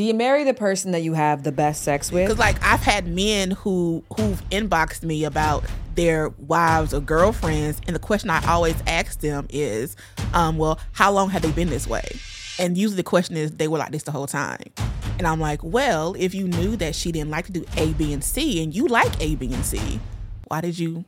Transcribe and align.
Do 0.00 0.06
you 0.06 0.14
marry 0.14 0.44
the 0.44 0.54
person 0.54 0.92
that 0.92 1.02
you 1.02 1.12
have 1.12 1.42
the 1.42 1.52
best 1.52 1.82
sex 1.82 2.10
with? 2.10 2.24
Because 2.24 2.38
like 2.38 2.56
I've 2.64 2.80
had 2.80 3.06
men 3.06 3.50
who 3.50 4.02
who've 4.16 4.42
inboxed 4.48 5.02
me 5.02 5.24
about 5.24 5.62
their 5.94 6.30
wives 6.38 6.94
or 6.94 7.02
girlfriends, 7.02 7.82
and 7.86 7.94
the 7.94 8.00
question 8.00 8.30
I 8.30 8.42
always 8.48 8.76
ask 8.86 9.20
them 9.20 9.46
is, 9.50 9.96
um, 10.32 10.56
"Well, 10.56 10.80
how 10.92 11.12
long 11.12 11.28
have 11.28 11.42
they 11.42 11.52
been 11.52 11.68
this 11.68 11.86
way?" 11.86 12.16
And 12.58 12.78
usually 12.78 12.96
the 12.96 13.02
question 13.02 13.36
is, 13.36 13.50
"They 13.50 13.68
were 13.68 13.76
like 13.76 13.92
this 13.92 14.04
the 14.04 14.10
whole 14.10 14.26
time." 14.26 14.72
And 15.18 15.26
I'm 15.26 15.38
like, 15.38 15.62
"Well, 15.62 16.16
if 16.18 16.34
you 16.34 16.48
knew 16.48 16.76
that 16.76 16.94
she 16.94 17.12
didn't 17.12 17.28
like 17.28 17.44
to 17.48 17.52
do 17.52 17.66
A, 17.76 17.92
B, 17.92 18.14
and 18.14 18.24
C, 18.24 18.62
and 18.62 18.74
you 18.74 18.88
like 18.88 19.12
A, 19.20 19.34
B, 19.34 19.52
and 19.52 19.66
C, 19.66 20.00
why 20.48 20.62
did 20.62 20.78
you 20.78 21.04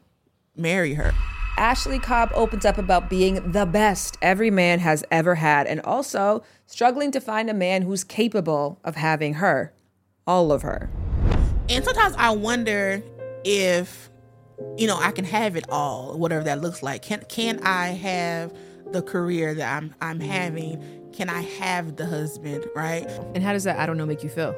marry 0.55 0.93
her?" 0.93 1.15
Ashley 1.63 2.01
Cobb 2.01 2.33
opens 2.35 2.65
up 2.65 2.77
about 2.77 3.09
being 3.09 3.53
the 3.53 3.65
best 3.65 4.19
every 4.21 4.51
man 4.51 4.81
has 4.81 5.05
ever 5.13 5.37
had 5.37 5.69
and 5.69 5.81
also 5.83 6.43
struggling 6.67 7.13
to 7.13 7.21
find 7.21 7.49
a 7.49 7.55
man 7.55 7.83
who's 7.83 8.03
capable 8.03 8.81
of 8.83 8.97
having 8.97 9.35
her, 9.35 9.73
all 10.27 10.51
of 10.51 10.63
her. 10.63 10.91
And 11.69 11.85
sometimes 11.85 12.17
I 12.19 12.31
wonder 12.31 13.01
if 13.45 14.11
you 14.77 14.89
know, 14.89 14.99
I 14.99 15.13
can 15.13 15.25
have 15.25 15.55
it 15.55 15.65
all, 15.69 16.19
whatever 16.19 16.43
that 16.43 16.61
looks 16.61 16.83
like. 16.83 17.03
Can 17.03 17.23
can 17.29 17.61
I 17.61 17.91
have 17.91 18.53
the 18.91 19.01
career 19.01 19.55
that 19.55 19.77
I'm 19.77 19.95
I'm 20.01 20.19
having? 20.19 21.13
Can 21.13 21.29
I 21.29 21.43
have 21.43 21.95
the 21.95 22.07
husband, 22.07 22.67
right? 22.75 23.09
And 23.37 23.43
how 23.45 23.53
does 23.53 23.63
that 23.65 23.79
I 23.79 23.87
don't 23.87 23.97
know 23.97 24.07
make 24.07 24.25
you 24.25 24.31
feel? 24.31 24.57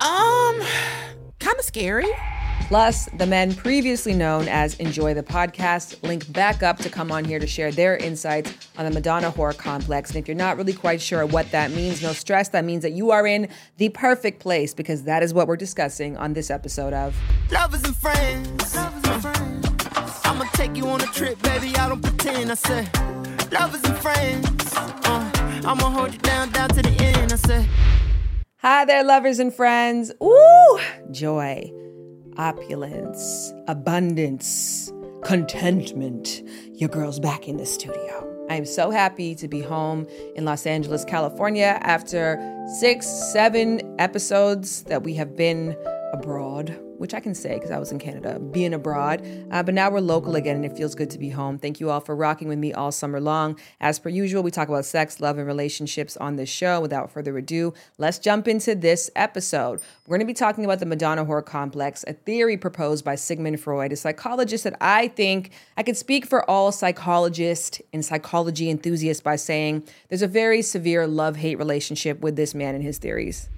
Um 0.00 0.60
kind 1.44 1.58
of 1.58 1.64
scary. 1.64 2.08
Plus, 2.68 3.06
the 3.18 3.26
men 3.26 3.54
previously 3.54 4.14
known 4.14 4.48
as 4.48 4.74
Enjoy 4.76 5.12
the 5.12 5.22
Podcast 5.22 6.02
link 6.02 6.32
back 6.32 6.62
up 6.62 6.78
to 6.78 6.88
come 6.88 7.12
on 7.12 7.24
here 7.24 7.38
to 7.38 7.46
share 7.46 7.70
their 7.70 7.96
insights 7.98 8.50
on 8.78 8.86
the 8.86 8.90
Madonna 8.90 9.30
whore 9.30 9.56
complex. 9.56 10.10
And 10.10 10.18
if 10.18 10.26
you're 10.26 10.36
not 10.36 10.56
really 10.56 10.72
quite 10.72 11.02
sure 11.02 11.26
what 11.26 11.50
that 11.50 11.72
means, 11.72 12.02
no 12.02 12.12
stress. 12.14 12.48
That 12.48 12.64
means 12.64 12.82
that 12.82 12.92
you 12.92 13.10
are 13.10 13.26
in 13.26 13.48
the 13.76 13.90
perfect 13.90 14.40
place 14.40 14.72
because 14.72 15.02
that 15.02 15.22
is 15.22 15.34
what 15.34 15.46
we're 15.46 15.56
discussing 15.56 16.16
on 16.16 16.32
this 16.32 16.50
episode 16.50 16.94
of 16.94 17.14
Lovers 17.52 17.84
and 17.84 17.96
friends. 17.96 18.74
I'ma 20.24 20.44
take 20.54 20.74
you 20.76 20.86
on 20.86 21.02
a 21.02 21.06
trip, 21.06 21.40
baby. 21.42 21.76
I 21.76 21.88
don't 21.90 22.02
pretend. 22.02 22.50
I 22.50 22.54
say, 22.54 22.88
lovers 23.52 23.84
and 23.84 23.98
friends. 23.98 24.72
Uh, 24.74 25.30
I'ma 25.66 25.90
hold 25.90 26.12
you 26.14 26.18
down, 26.20 26.50
down 26.50 26.70
to 26.70 26.80
the 26.82 27.04
end. 27.04 27.32
I 27.32 27.36
say, 27.36 27.66
Hi 28.64 28.86
there, 28.86 29.04
lovers 29.04 29.40
and 29.40 29.52
friends. 29.52 30.10
Ooh, 30.22 30.80
joy, 31.10 31.70
opulence, 32.38 33.52
abundance, 33.68 34.90
contentment. 35.22 36.42
Your 36.72 36.88
girl's 36.88 37.20
back 37.20 37.46
in 37.46 37.58
the 37.58 37.66
studio. 37.66 38.46
I 38.48 38.54
am 38.54 38.64
so 38.64 38.90
happy 38.90 39.34
to 39.34 39.48
be 39.48 39.60
home 39.60 40.06
in 40.34 40.46
Los 40.46 40.64
Angeles, 40.64 41.04
California 41.04 41.78
after 41.82 42.40
six, 42.80 43.06
seven 43.06 43.82
episodes 43.98 44.84
that 44.84 45.02
we 45.02 45.12
have 45.12 45.36
been 45.36 45.76
abroad, 46.14 46.74
which 47.04 47.12
I 47.12 47.20
can 47.20 47.34
say 47.34 47.52
because 47.52 47.70
I 47.70 47.78
was 47.78 47.92
in 47.92 47.98
Canada, 47.98 48.38
being 48.38 48.72
abroad. 48.72 49.22
Uh, 49.50 49.62
but 49.62 49.74
now 49.74 49.90
we're 49.90 50.00
local 50.00 50.36
again 50.36 50.56
and 50.56 50.64
it 50.64 50.74
feels 50.74 50.94
good 50.94 51.10
to 51.10 51.18
be 51.18 51.28
home. 51.28 51.58
Thank 51.58 51.78
you 51.78 51.90
all 51.90 52.00
for 52.00 52.16
rocking 52.16 52.48
with 52.48 52.58
me 52.58 52.72
all 52.72 52.90
summer 52.90 53.20
long. 53.20 53.58
As 53.78 53.98
per 53.98 54.08
usual, 54.08 54.42
we 54.42 54.50
talk 54.50 54.68
about 54.68 54.86
sex, 54.86 55.20
love, 55.20 55.36
and 55.36 55.46
relationships 55.46 56.16
on 56.16 56.36
this 56.36 56.48
show. 56.48 56.80
Without 56.80 57.10
further 57.10 57.36
ado, 57.36 57.74
let's 57.98 58.18
jump 58.18 58.48
into 58.48 58.74
this 58.74 59.10
episode. 59.16 59.82
We're 60.06 60.16
going 60.16 60.26
to 60.26 60.30
be 60.30 60.32
talking 60.32 60.64
about 60.64 60.78
the 60.78 60.86
Madonna 60.86 61.26
whore 61.26 61.44
complex, 61.44 62.06
a 62.08 62.14
theory 62.14 62.56
proposed 62.56 63.04
by 63.04 63.16
Sigmund 63.16 63.60
Freud, 63.60 63.92
a 63.92 63.96
psychologist 63.96 64.64
that 64.64 64.78
I 64.80 65.08
think 65.08 65.50
I 65.76 65.82
could 65.82 65.98
speak 65.98 66.24
for 66.24 66.48
all 66.48 66.72
psychologists 66.72 67.82
and 67.92 68.02
psychology 68.02 68.70
enthusiasts 68.70 69.22
by 69.22 69.36
saying 69.36 69.86
there's 70.08 70.22
a 70.22 70.26
very 70.26 70.62
severe 70.62 71.06
love 71.06 71.36
hate 71.36 71.58
relationship 71.58 72.20
with 72.20 72.36
this 72.36 72.54
man 72.54 72.74
and 72.74 72.82
his 72.82 72.96
theories. 72.96 73.50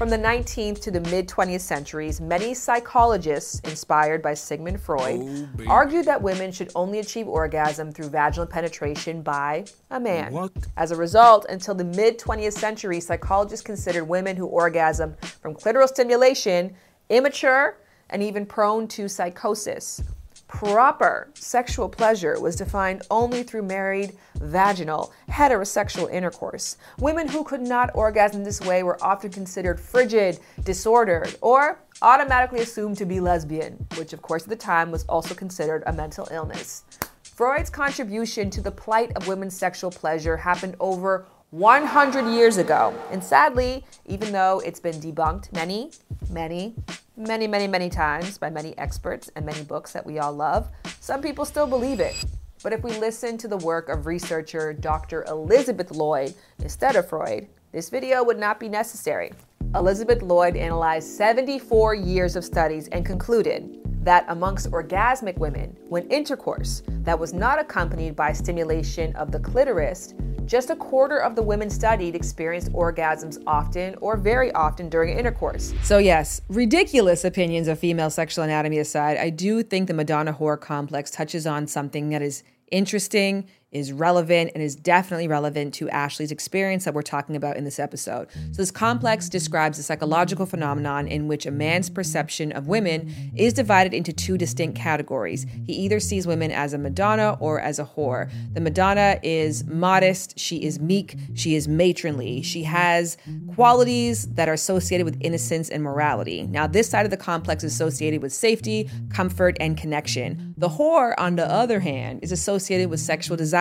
From 0.00 0.08
the 0.08 0.16
19th 0.16 0.80
to 0.80 0.90
the 0.90 1.00
mid 1.00 1.28
20th 1.28 1.60
centuries, 1.60 2.22
many 2.22 2.54
psychologists, 2.54 3.60
inspired 3.60 4.22
by 4.22 4.32
Sigmund 4.32 4.80
Freud, 4.80 5.20
oh, 5.22 5.64
argued 5.66 6.06
that 6.06 6.22
women 6.22 6.52
should 6.52 6.70
only 6.74 7.00
achieve 7.00 7.28
orgasm 7.28 7.92
through 7.92 8.08
vaginal 8.08 8.46
penetration 8.46 9.20
by 9.20 9.66
a 9.90 10.00
man. 10.00 10.32
What? 10.32 10.52
As 10.78 10.90
a 10.90 10.96
result, 10.96 11.44
until 11.50 11.74
the 11.74 11.84
mid 11.84 12.18
20th 12.18 12.54
century, 12.54 12.98
psychologists 12.98 13.62
considered 13.64 14.04
women 14.04 14.36
who 14.36 14.46
orgasm 14.46 15.16
from 15.42 15.54
clitoral 15.54 15.86
stimulation 15.86 16.74
immature 17.10 17.76
and 18.08 18.22
even 18.22 18.46
prone 18.46 18.88
to 18.88 19.08
psychosis. 19.08 20.02
Proper 20.50 21.30
sexual 21.34 21.88
pleasure 21.88 22.38
was 22.40 22.56
defined 22.56 23.02
only 23.08 23.44
through 23.44 23.62
married, 23.62 24.18
vaginal, 24.34 25.12
heterosexual 25.30 26.12
intercourse. 26.12 26.76
Women 26.98 27.28
who 27.28 27.44
could 27.44 27.60
not 27.60 27.94
orgasm 27.94 28.42
this 28.42 28.60
way 28.60 28.82
were 28.82 28.98
often 29.00 29.30
considered 29.30 29.80
frigid, 29.80 30.40
disordered, 30.64 31.36
or 31.40 31.78
automatically 32.02 32.60
assumed 32.60 32.98
to 32.98 33.06
be 33.06 33.20
lesbian, 33.20 33.86
which, 33.96 34.12
of 34.12 34.22
course, 34.22 34.42
at 34.42 34.48
the 34.48 34.56
time 34.56 34.90
was 34.90 35.04
also 35.04 35.34
considered 35.34 35.84
a 35.86 35.92
mental 35.92 36.26
illness. 36.32 36.82
Freud's 37.22 37.70
contribution 37.70 38.50
to 38.50 38.60
the 38.60 38.72
plight 38.72 39.12
of 39.16 39.28
women's 39.28 39.56
sexual 39.56 39.92
pleasure 39.92 40.36
happened 40.36 40.74
over 40.80 41.26
100 41.50 42.26
years 42.28 42.56
ago. 42.56 42.92
And 43.12 43.22
sadly, 43.22 43.84
even 44.04 44.32
though 44.32 44.60
it's 44.64 44.80
been 44.80 44.96
debunked 44.96 45.52
many, 45.52 45.92
many, 46.28 46.74
many, 47.20 47.46
many, 47.46 47.68
many 47.68 47.90
times 47.90 48.38
by 48.38 48.50
many 48.50 48.76
experts 48.78 49.30
and 49.36 49.44
many 49.44 49.62
books 49.62 49.92
that 49.92 50.04
we 50.04 50.18
all 50.18 50.32
love, 50.32 50.68
some 51.00 51.20
people 51.20 51.44
still 51.44 51.66
believe 51.66 52.00
it. 52.00 52.16
But 52.62 52.72
if 52.72 52.82
we 52.82 52.90
listen 52.98 53.38
to 53.38 53.48
the 53.48 53.56
work 53.58 53.88
of 53.88 54.06
researcher 54.06 54.72
Dr. 54.72 55.24
Elizabeth 55.24 55.90
Lloyd 55.90 56.34
instead 56.58 56.96
of 56.96 57.08
Freud, 57.08 57.48
this 57.72 57.90
video 57.90 58.24
would 58.24 58.38
not 58.38 58.58
be 58.58 58.68
necessary. 58.68 59.32
Elizabeth 59.74 60.22
Lloyd 60.22 60.56
analyzed 60.56 61.08
74 61.08 61.94
years 61.94 62.36
of 62.36 62.44
studies 62.44 62.88
and 62.88 63.06
concluded 63.06 63.79
that 64.00 64.24
amongst 64.28 64.70
orgasmic 64.70 65.36
women, 65.38 65.76
when 65.88 66.08
intercourse 66.08 66.82
that 66.88 67.18
was 67.18 67.32
not 67.32 67.58
accompanied 67.58 68.16
by 68.16 68.32
stimulation 68.32 69.14
of 69.16 69.30
the 69.30 69.38
clitoris, 69.38 70.14
just 70.46 70.70
a 70.70 70.76
quarter 70.76 71.18
of 71.18 71.36
the 71.36 71.42
women 71.42 71.70
studied 71.70 72.16
experienced 72.16 72.72
orgasms 72.72 73.40
often 73.46 73.94
or 74.00 74.16
very 74.16 74.50
often 74.52 74.88
during 74.88 75.16
intercourse. 75.16 75.72
So, 75.84 75.98
yes, 75.98 76.40
ridiculous 76.48 77.24
opinions 77.24 77.68
of 77.68 77.78
female 77.78 78.10
sexual 78.10 78.44
anatomy 78.44 78.78
aside, 78.78 79.16
I 79.18 79.30
do 79.30 79.62
think 79.62 79.86
the 79.86 79.94
Madonna 79.94 80.32
whore 80.32 80.60
complex 80.60 81.10
touches 81.10 81.46
on 81.46 81.66
something 81.66 82.08
that 82.08 82.20
is 82.20 82.42
interesting, 82.70 83.46
is 83.72 83.92
relevant, 83.92 84.50
and 84.54 84.62
is 84.62 84.74
definitely 84.74 85.28
relevant 85.28 85.74
to 85.74 85.88
Ashley's 85.90 86.32
experience 86.32 86.84
that 86.84 86.94
we're 86.94 87.02
talking 87.02 87.36
about 87.36 87.56
in 87.56 87.64
this 87.64 87.78
episode. 87.78 88.28
So, 88.52 88.56
this 88.56 88.70
complex 88.70 89.28
describes 89.28 89.78
a 89.78 89.82
psychological 89.82 90.46
phenomenon 90.46 91.06
in 91.06 91.28
which 91.28 91.46
a 91.46 91.50
man's 91.50 91.88
perception 91.88 92.52
of 92.52 92.66
women 92.66 93.32
is 93.36 93.52
divided 93.52 93.94
into 93.94 94.12
two 94.12 94.36
distinct 94.36 94.76
categories. 94.76 95.46
He 95.66 95.72
either 95.74 96.00
sees 96.00 96.26
women 96.26 96.50
as 96.50 96.72
a 96.72 96.78
Madonna 96.78 97.36
or 97.40 97.60
as 97.60 97.78
a 97.78 97.84
whore. 97.84 98.30
The 98.52 98.60
Madonna 98.60 99.18
is 99.22 99.64
modest, 99.66 100.38
she 100.38 100.64
is 100.64 100.80
meek, 100.80 101.16
she 101.34 101.54
is 101.54 101.68
matronly, 101.68 102.42
she 102.42 102.64
has 102.64 103.16
qualities 103.54 104.26
that 104.34 104.48
are 104.48 104.54
associated 104.54 105.04
with 105.04 105.16
innocence 105.20 105.68
and 105.68 105.82
morality. 105.82 106.42
Now, 106.42 106.66
this 106.66 106.88
side 106.88 107.04
of 107.04 107.10
the 107.10 107.16
complex 107.16 107.62
is 107.62 107.72
associated 107.72 108.22
with 108.22 108.32
safety, 108.32 108.90
comfort, 109.10 109.56
and 109.60 109.76
connection. 109.76 110.54
The 110.56 110.68
whore, 110.68 111.14
on 111.18 111.36
the 111.36 111.50
other 111.50 111.80
hand, 111.80 112.20
is 112.22 112.32
associated 112.32 112.90
with 112.90 113.00
sexual 113.00 113.36
desire, 113.36 113.59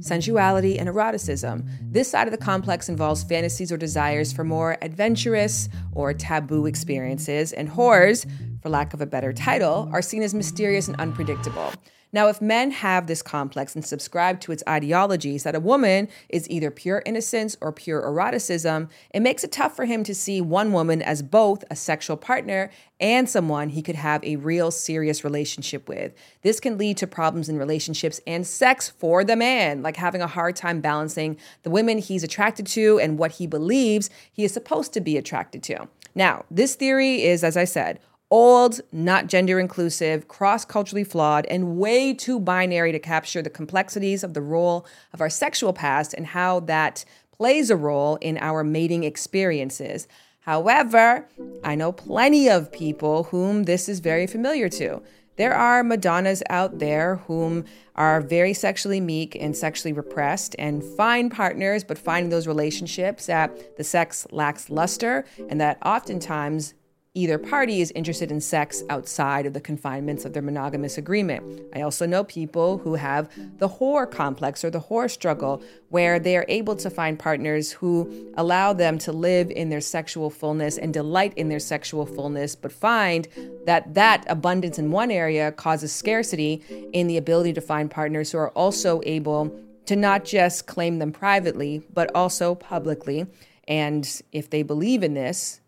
sensuality, 0.00 0.78
and 0.78 0.88
eroticism. 0.88 1.68
This 1.82 2.10
side 2.10 2.26
of 2.26 2.32
the 2.32 2.38
complex 2.38 2.88
involves 2.88 3.24
fantasies 3.24 3.70
or 3.70 3.76
desires 3.76 4.32
for 4.32 4.44
more 4.44 4.78
adventurous 4.80 5.68
or 5.92 6.14
taboo 6.14 6.66
experiences, 6.66 7.52
and 7.52 7.70
whores, 7.70 8.26
for 8.62 8.70
lack 8.70 8.94
of 8.94 9.00
a 9.00 9.06
better 9.06 9.32
title, 9.32 9.88
are 9.92 10.02
seen 10.02 10.22
as 10.22 10.32
mysterious 10.32 10.88
and 10.88 10.98
unpredictable. 10.98 11.70
Now, 12.14 12.28
if 12.28 12.40
men 12.40 12.70
have 12.70 13.08
this 13.08 13.22
complex 13.22 13.74
and 13.74 13.84
subscribe 13.84 14.38
to 14.42 14.52
its 14.52 14.62
ideologies 14.68 15.42
that 15.42 15.56
a 15.56 15.60
woman 15.60 16.06
is 16.28 16.48
either 16.48 16.70
pure 16.70 17.02
innocence 17.04 17.56
or 17.60 17.72
pure 17.72 18.02
eroticism, 18.02 18.88
it 19.12 19.18
makes 19.18 19.42
it 19.42 19.50
tough 19.50 19.74
for 19.74 19.84
him 19.84 20.04
to 20.04 20.14
see 20.14 20.40
one 20.40 20.72
woman 20.72 21.02
as 21.02 21.22
both 21.22 21.64
a 21.72 21.74
sexual 21.74 22.16
partner 22.16 22.70
and 23.00 23.28
someone 23.28 23.70
he 23.70 23.82
could 23.82 23.96
have 23.96 24.22
a 24.22 24.36
real 24.36 24.70
serious 24.70 25.24
relationship 25.24 25.88
with. 25.88 26.14
This 26.42 26.60
can 26.60 26.78
lead 26.78 26.98
to 26.98 27.08
problems 27.08 27.48
in 27.48 27.58
relationships 27.58 28.20
and 28.28 28.46
sex 28.46 28.88
for 28.88 29.24
the 29.24 29.34
man, 29.34 29.82
like 29.82 29.96
having 29.96 30.22
a 30.22 30.28
hard 30.28 30.54
time 30.54 30.80
balancing 30.80 31.36
the 31.64 31.70
women 31.70 31.98
he's 31.98 32.22
attracted 32.22 32.68
to 32.68 33.00
and 33.00 33.18
what 33.18 33.32
he 33.32 33.48
believes 33.48 34.08
he 34.30 34.44
is 34.44 34.52
supposed 34.52 34.92
to 34.92 35.00
be 35.00 35.16
attracted 35.16 35.64
to. 35.64 35.88
Now, 36.14 36.44
this 36.48 36.76
theory 36.76 37.24
is, 37.24 37.42
as 37.42 37.56
I 37.56 37.64
said, 37.64 37.98
old, 38.30 38.80
not 38.90 39.26
gender 39.26 39.60
inclusive, 39.60 40.28
cross 40.28 40.64
culturally 40.64 41.04
flawed, 41.04 41.46
and 41.46 41.76
way 41.76 42.12
too 42.12 42.40
binary 42.40 42.90
to 42.92 42.98
capture 42.98 43.42
the 43.42 43.50
complexities 43.50 44.24
of 44.24 44.34
the 44.34 44.42
role 44.42 44.86
of 45.12 45.20
our 45.20 45.30
sexual 45.30 45.72
past 45.72 46.14
and 46.14 46.26
how 46.28 46.60
that 46.60 47.04
plays 47.36 47.70
a 47.70 47.76
role 47.76 48.16
in 48.16 48.38
our 48.38 48.64
mating 48.64 49.04
experiences. 49.04 50.08
However, 50.40 51.26
I 51.62 51.74
know 51.74 51.92
plenty 51.92 52.48
of 52.48 52.70
people 52.70 53.24
whom 53.24 53.64
this 53.64 53.88
is 53.88 54.00
very 54.00 54.26
familiar 54.26 54.68
to. 54.70 55.02
there 55.36 55.54
are 55.54 55.82
Madonnas 55.82 56.42
out 56.48 56.78
there 56.78 57.16
whom 57.26 57.64
are 57.96 58.20
very 58.20 58.52
sexually 58.54 59.00
meek 59.00 59.36
and 59.40 59.56
sexually 59.56 59.92
repressed 59.92 60.54
and 60.58 60.82
find 60.82 61.30
partners, 61.30 61.82
but 61.82 61.98
finding 61.98 62.30
those 62.30 62.46
relationships 62.46 63.26
that 63.26 63.76
the 63.76 63.84
sex 63.84 64.26
lacks 64.30 64.70
luster 64.70 65.24
and 65.48 65.60
that 65.60 65.78
oftentimes 65.84 66.74
either 67.16 67.38
party 67.38 67.80
is 67.80 67.92
interested 67.92 68.32
in 68.32 68.40
sex 68.40 68.82
outside 68.90 69.46
of 69.46 69.52
the 69.52 69.60
confinements 69.60 70.24
of 70.24 70.32
their 70.32 70.42
monogamous 70.42 70.98
agreement. 70.98 71.62
I 71.72 71.82
also 71.82 72.06
know 72.06 72.24
people 72.24 72.78
who 72.78 72.96
have 72.96 73.30
the 73.58 73.68
whore 73.68 74.10
complex 74.10 74.64
or 74.64 74.70
the 74.70 74.80
whore 74.80 75.08
struggle, 75.08 75.62
where 75.90 76.18
they 76.18 76.36
are 76.36 76.44
able 76.48 76.74
to 76.74 76.90
find 76.90 77.16
partners 77.16 77.70
who 77.70 78.32
allow 78.36 78.72
them 78.72 78.98
to 78.98 79.12
live 79.12 79.48
in 79.52 79.68
their 79.68 79.80
sexual 79.80 80.28
fullness 80.28 80.76
and 80.76 80.92
delight 80.92 81.32
in 81.36 81.48
their 81.48 81.60
sexual 81.60 82.04
fullness, 82.04 82.56
but 82.56 82.72
find 82.72 83.28
that 83.64 83.94
that 83.94 84.24
abundance 84.28 84.76
in 84.76 84.90
one 84.90 85.12
area 85.12 85.52
causes 85.52 85.92
scarcity 85.92 86.62
in 86.92 87.06
the 87.06 87.16
ability 87.16 87.52
to 87.52 87.60
find 87.60 87.92
partners 87.92 88.32
who 88.32 88.38
are 88.38 88.50
also 88.50 89.00
able 89.06 89.56
to 89.86 89.94
not 89.94 90.24
just 90.24 90.66
claim 90.66 90.98
them 90.98 91.12
privately, 91.12 91.80
but 91.92 92.10
also 92.12 92.56
publicly. 92.56 93.24
And 93.68 94.22
if 94.32 94.50
they 94.50 94.64
believe 94.64 95.04
in 95.04 95.14
this, 95.14 95.60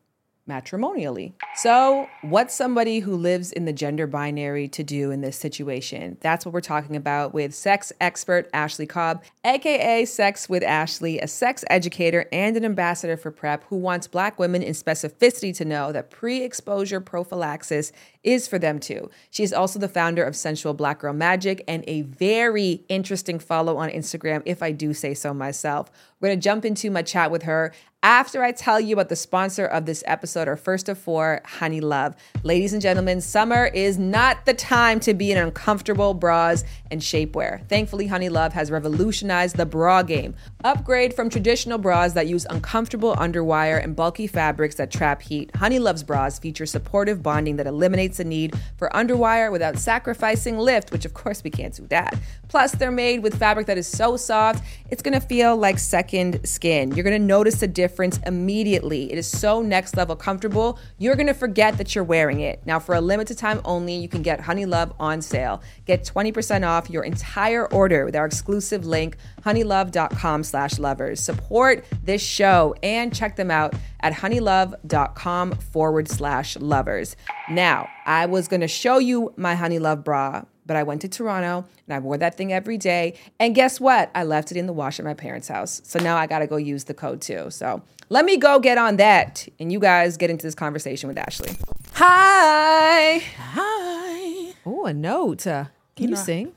matrimonially. 0.46 1.34
So, 1.54 2.08
what's 2.22 2.54
somebody 2.54 3.00
who 3.00 3.16
lives 3.16 3.52
in 3.52 3.64
the 3.64 3.72
gender 3.72 4.06
binary 4.06 4.68
to 4.68 4.82
do 4.82 5.10
in 5.10 5.20
this 5.20 5.36
situation? 5.36 6.16
That's 6.20 6.46
what 6.46 6.52
we're 6.52 6.60
talking 6.60 6.96
about 6.96 7.34
with 7.34 7.54
sex 7.54 7.92
expert 8.00 8.48
Ashley 8.52 8.86
Cobb, 8.86 9.24
aka 9.44 10.04
Sex 10.04 10.48
with 10.48 10.62
Ashley, 10.62 11.18
a 11.18 11.26
sex 11.26 11.64
educator 11.68 12.26
and 12.32 12.56
an 12.56 12.64
ambassador 12.64 13.16
for 13.16 13.30
PrEP 13.30 13.64
who 13.64 13.76
wants 13.76 14.06
Black 14.06 14.38
women 14.38 14.62
in 14.62 14.72
specificity 14.72 15.54
to 15.56 15.64
know 15.64 15.92
that 15.92 16.10
pre 16.10 16.42
exposure 16.42 17.00
prophylaxis 17.00 17.92
is 18.22 18.48
for 18.48 18.58
them 18.58 18.78
too. 18.78 19.08
She 19.30 19.42
is 19.42 19.52
also 19.52 19.78
the 19.78 19.88
founder 19.88 20.24
of 20.24 20.36
Sensual 20.36 20.74
Black 20.74 20.98
Girl 20.98 21.12
Magic 21.12 21.62
and 21.68 21.84
a 21.86 22.02
very 22.02 22.84
interesting 22.88 23.38
follow 23.38 23.76
on 23.76 23.88
Instagram, 23.88 24.42
if 24.44 24.62
I 24.62 24.72
do 24.72 24.92
say 24.92 25.14
so 25.14 25.32
myself. 25.32 25.90
We're 26.20 26.28
gonna 26.28 26.40
jump 26.40 26.64
into 26.64 26.90
my 26.90 27.02
chat 27.02 27.30
with 27.30 27.44
her 27.44 27.72
after 28.06 28.44
I 28.44 28.52
tell 28.52 28.78
you 28.78 28.94
about 28.94 29.08
the 29.08 29.16
sponsor 29.16 29.66
of 29.66 29.84
this 29.84 30.04
episode, 30.06 30.46
our 30.46 30.56
first 30.56 30.88
of 30.88 30.96
four, 30.96 31.40
Honey 31.44 31.80
Love. 31.80 32.14
Ladies 32.44 32.72
and 32.72 32.80
gentlemen, 32.80 33.20
summer 33.20 33.64
is 33.66 33.98
not 33.98 34.46
the 34.46 34.54
time 34.54 35.00
to 35.00 35.12
be 35.12 35.32
in 35.32 35.38
uncomfortable 35.38 36.14
bras 36.14 36.62
and 36.92 37.00
shapewear. 37.00 37.66
Thankfully, 37.66 38.06
Honey 38.06 38.28
Love 38.28 38.52
has 38.52 38.70
revolutionized 38.70 39.56
the 39.56 39.66
bra 39.66 40.02
game. 40.02 40.36
Upgrade 40.62 41.14
from 41.14 41.28
traditional 41.28 41.78
bras 41.78 42.12
that 42.12 42.28
use 42.28 42.46
uncomfortable 42.48 43.16
underwire 43.16 43.82
and 43.82 43.96
bulky 43.96 44.28
fabrics 44.28 44.76
that 44.76 44.92
trap 44.92 45.20
heat. 45.20 45.50
Honey 45.56 45.80
Love's 45.80 46.04
bras 46.04 46.38
feature 46.38 46.64
supportive 46.64 47.24
bonding 47.24 47.56
that 47.56 47.66
eliminates 47.66 48.18
the 48.18 48.24
need 48.24 48.54
for 48.76 48.88
underwire 48.90 49.50
without 49.50 49.78
sacrificing 49.78 50.58
lift, 50.58 50.92
which 50.92 51.04
of 51.04 51.12
course 51.12 51.42
we 51.42 51.50
can't 51.50 51.74
do 51.74 51.84
that. 51.88 52.16
Plus, 52.46 52.70
they're 52.70 52.92
made 52.92 53.24
with 53.24 53.36
fabric 53.36 53.66
that 53.66 53.78
is 53.78 53.88
so 53.88 54.16
soft, 54.16 54.62
it's 54.90 55.02
gonna 55.02 55.20
feel 55.20 55.56
like 55.56 55.80
second 55.80 56.46
skin. 56.46 56.94
You're 56.94 57.02
gonna 57.02 57.18
notice 57.18 57.60
a 57.62 57.66
difference 57.66 57.95
immediately. 58.26 59.12
It 59.12 59.18
is 59.18 59.26
so 59.26 59.62
next 59.62 59.96
level 59.96 60.16
comfortable, 60.16 60.78
you're 60.98 61.16
gonna 61.16 61.34
forget 61.34 61.78
that 61.78 61.94
you're 61.94 62.04
wearing 62.04 62.40
it. 62.40 62.60
Now, 62.66 62.78
for 62.78 62.94
a 62.94 63.00
limited 63.00 63.38
time 63.38 63.60
only, 63.64 63.94
you 63.94 64.08
can 64.08 64.22
get 64.22 64.40
Honey 64.40 64.66
Love 64.66 64.92
on 64.98 65.22
sale. 65.22 65.62
Get 65.86 66.04
20% 66.04 66.66
off 66.66 66.90
your 66.90 67.04
entire 67.04 67.66
order 67.72 68.04
with 68.04 68.16
our 68.16 68.26
exclusive 68.26 68.84
link, 68.84 69.16
honeylove.com 69.42 70.44
slash 70.44 70.78
lovers. 70.78 71.20
Support 71.20 71.84
this 72.02 72.22
show 72.22 72.74
and 72.82 73.14
check 73.14 73.36
them 73.36 73.50
out 73.50 73.74
at 74.00 74.12
honeylove.com 74.12 75.52
forward 75.52 76.08
slash 76.08 76.56
lovers. 76.56 77.16
Now, 77.50 77.88
I 78.04 78.26
was 78.26 78.48
gonna 78.48 78.68
show 78.68 78.98
you 78.98 79.32
my 79.36 79.54
Honey 79.54 79.78
Love 79.78 80.04
bra 80.04 80.44
but 80.66 80.76
I 80.76 80.82
went 80.82 81.00
to 81.02 81.08
Toronto 81.08 81.64
and 81.86 81.94
I 81.94 81.98
wore 81.98 82.18
that 82.18 82.36
thing 82.36 82.52
every 82.52 82.76
day. 82.78 83.14
And 83.38 83.54
guess 83.54 83.80
what? 83.80 84.10
I 84.14 84.24
left 84.24 84.50
it 84.50 84.56
in 84.56 84.66
the 84.66 84.72
wash 84.72 84.98
at 84.98 85.04
my 85.04 85.14
parents' 85.14 85.48
house. 85.48 85.80
So 85.84 85.98
now 85.98 86.16
I 86.16 86.26
got 86.26 86.40
to 86.40 86.46
go 86.46 86.56
use 86.56 86.84
the 86.84 86.94
code 86.94 87.20
too. 87.20 87.50
So 87.50 87.82
let 88.08 88.24
me 88.24 88.36
go 88.36 88.58
get 88.58 88.78
on 88.78 88.96
that. 88.96 89.46
And 89.60 89.70
you 89.72 89.78
guys 89.80 90.16
get 90.16 90.30
into 90.30 90.46
this 90.46 90.54
conversation 90.54 91.08
with 91.08 91.18
Ashley. 91.18 91.56
Hi. 91.94 93.18
Hi. 93.38 94.52
Oh, 94.66 94.84
a 94.86 94.92
note. 94.92 95.46
Uh, 95.46 95.66
can 95.94 96.04
you, 96.08 96.10
know- 96.10 96.16
sing? 96.20 96.52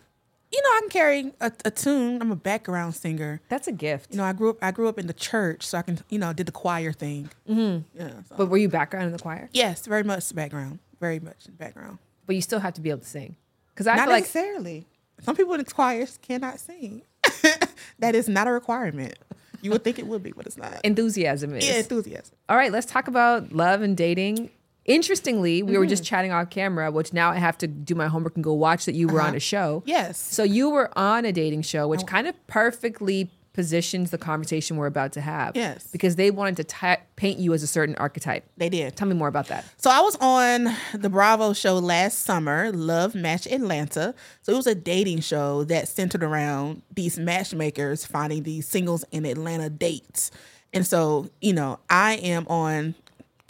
You 0.52 0.62
know, 0.64 0.70
I 0.70 0.80
can 0.82 0.90
carry 0.90 1.32
a, 1.40 1.52
a 1.64 1.70
tune. 1.72 2.20
I'm 2.22 2.32
a 2.32 2.36
background 2.36 2.96
singer. 2.96 3.40
That's 3.50 3.68
a 3.68 3.72
gift. 3.72 4.12
You 4.12 4.18
know, 4.18 4.24
I 4.24 4.34
grew 4.34 4.50
up. 4.50 4.58
I 4.64 4.72
grew 4.72 4.88
up 4.90 4.98
in 4.98 5.06
the 5.06 5.14
church, 5.14 5.64
so 5.66 5.78
I 5.78 5.84
can, 5.84 6.00
you 6.10 6.18
know, 6.18 6.34
did 6.34 6.48
the 6.48 6.52
choir 6.52 6.92
thing. 6.92 7.30
Mm-hmm. 7.48 7.98
Yeah. 8.00 8.10
so- 8.28 8.36
but 8.36 8.48
were 8.48 8.58
you 8.58 8.68
background 8.68 9.06
in 9.06 9.12
the 9.12 9.20
choir? 9.20 9.48
yes, 9.54 9.86
very 9.86 10.04
much 10.04 10.34
background. 10.34 10.80
Very 11.00 11.20
much 11.20 11.46
background. 11.58 12.00
But 12.26 12.36
you 12.36 12.42
still 12.42 12.60
have 12.60 12.74
to 12.74 12.82
be 12.82 12.90
able 12.90 13.02
to 13.02 13.06
sing. 13.06 13.36
Because 13.80 13.88
I 13.88 13.96
not 13.96 14.08
feel 14.08 14.12
like 14.14 14.24
necessarily. 14.24 14.88
Some 15.22 15.36
people 15.38 15.54
in 15.54 15.64
choirs 15.64 16.20
cannot 16.22 16.60
sing. 16.60 17.02
that 18.00 18.14
is 18.14 18.28
not 18.28 18.46
a 18.46 18.52
requirement. 18.52 19.18
You 19.62 19.72
would 19.72 19.86
think 19.86 20.00
it 20.00 20.06
would 20.08 20.22
be, 20.22 20.34
but 20.34 20.46
it's 20.46 20.58
not. 20.58 20.82
enthusiasm 20.84 21.56
is. 21.56 21.66
yeah, 21.68 21.76
enthusiasm. 21.76 22.36
All 22.50 22.58
right, 22.58 22.72
let's 22.74 22.86
talk 22.86 23.08
about 23.08 23.54
love 23.54 23.82
and 23.82 23.96
dating. 23.96 24.50
Interestingly, 24.86 25.64
we 25.64 25.78
were 25.78 25.84
Mm-hmm. 25.84 25.90
just 25.90 26.04
chatting 26.04 26.32
off 26.34 26.50
camera, 26.50 26.92
which 26.92 27.14
now 27.14 27.30
I 27.32 27.36
have 27.36 27.58
to 27.60 27.68
do 27.68 27.96
my 27.96 28.08
homework 28.08 28.36
and 28.36 28.44
go 28.44 28.54
watch 28.54 28.84
that 28.86 28.96
you 28.96 29.08
were 29.08 29.22
on 29.22 29.34
a 29.36 29.40
show. 29.40 29.78
Uh-huh. 29.78 29.84
Yes. 29.86 30.18
So 30.18 30.44
you 30.44 30.70
were 30.70 30.90
on 30.98 31.24
a 31.24 31.32
dating 31.32 31.62
show, 31.62 31.84
Oh. 31.84 31.88
which 31.88 32.06
kind 32.06 32.28
of 32.28 32.36
perfectly 32.48 33.30
positions 33.60 34.10
the 34.10 34.18
conversation 34.18 34.78
we're 34.78 34.86
about 34.86 35.12
to 35.12 35.20
have. 35.20 35.54
Yes. 35.54 35.86
Because 35.92 36.16
they 36.16 36.32
wanted 36.32 36.66
to 36.66 36.98
paint 37.18 37.40
you 37.40 37.54
as 37.54 37.62
a 37.62 37.68
certain 37.68 37.94
archetype. 37.96 38.46
They 38.56 38.70
did. 38.70 38.96
Tell 38.96 39.06
me 39.06 39.16
more 39.16 39.28
about 39.28 39.48
that. 39.48 39.66
So 39.76 39.90
I 39.90 40.00
was 40.00 40.16
on 40.22 40.74
the 40.94 41.10
Bravo 41.10 41.52
show 41.52 41.78
last 41.78 42.20
summer, 42.20 42.72
Love 42.72 43.16
Match 43.16 43.46
Atlanta. 43.48 44.16
So 44.44 44.54
it 44.54 44.56
was 44.56 44.66
a 44.66 44.76
dating 44.76 45.20
show 45.20 45.66
that 45.66 45.90
centered 45.90 46.24
around 46.24 46.84
these 46.96 47.20
matchmakers 47.20 48.06
finding 48.06 48.44
these 48.44 48.66
singles 48.66 49.04
in 49.12 49.26
Atlanta 49.26 49.70
dates. 49.70 50.32
And 50.72 50.88
so, 50.88 51.30
you 51.42 51.52
know, 51.52 51.80
I 51.90 52.14
am 52.14 52.48
on 52.48 52.96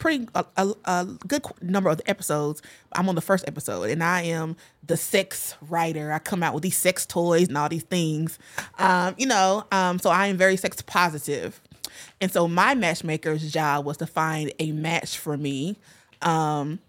pretty 0.00 0.26
a, 0.34 0.44
a, 0.56 0.74
a 0.86 1.06
good 1.28 1.44
number 1.62 1.88
of 1.90 2.00
episodes. 2.06 2.60
I'm 2.92 3.08
on 3.08 3.14
the 3.14 3.20
first 3.20 3.46
episode, 3.46 3.90
and 3.90 4.02
I 4.02 4.22
am 4.22 4.56
the 4.84 4.96
sex 4.96 5.54
writer. 5.68 6.12
I 6.12 6.18
come 6.18 6.42
out 6.42 6.54
with 6.54 6.64
these 6.64 6.76
sex 6.76 7.06
toys 7.06 7.46
and 7.46 7.56
all 7.56 7.68
these 7.68 7.84
things, 7.84 8.38
um, 8.78 9.14
you 9.16 9.26
know. 9.26 9.64
Um, 9.70 10.00
so 10.00 10.10
I 10.10 10.26
am 10.26 10.36
very 10.36 10.56
sex 10.56 10.82
positive, 10.82 11.60
and 12.20 12.32
so 12.32 12.48
my 12.48 12.74
matchmaker's 12.74 13.52
job 13.52 13.84
was 13.84 13.98
to 13.98 14.06
find 14.06 14.52
a 14.58 14.72
match 14.72 15.16
for 15.16 15.36
me. 15.36 15.76
Um, 16.22 16.80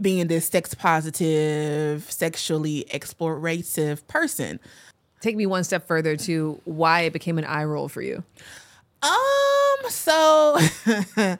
being 0.00 0.26
this 0.28 0.46
sex 0.46 0.74
positive, 0.74 2.10
sexually 2.10 2.86
explorative 2.90 4.06
person. 4.06 4.60
Take 5.20 5.36
me 5.36 5.46
one 5.46 5.64
step 5.64 5.86
further 5.86 6.16
to 6.16 6.60
why 6.64 7.02
it 7.02 7.12
became 7.12 7.38
an 7.38 7.44
eye 7.44 7.64
roll 7.64 7.88
for 7.88 8.02
you. 8.02 8.24
Um, 9.02 9.90
so 9.90 10.58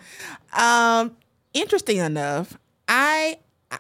um 0.53 1.17
interesting 1.55 1.99
enough, 1.99 2.59
I 2.89 3.39
I- 3.71 3.79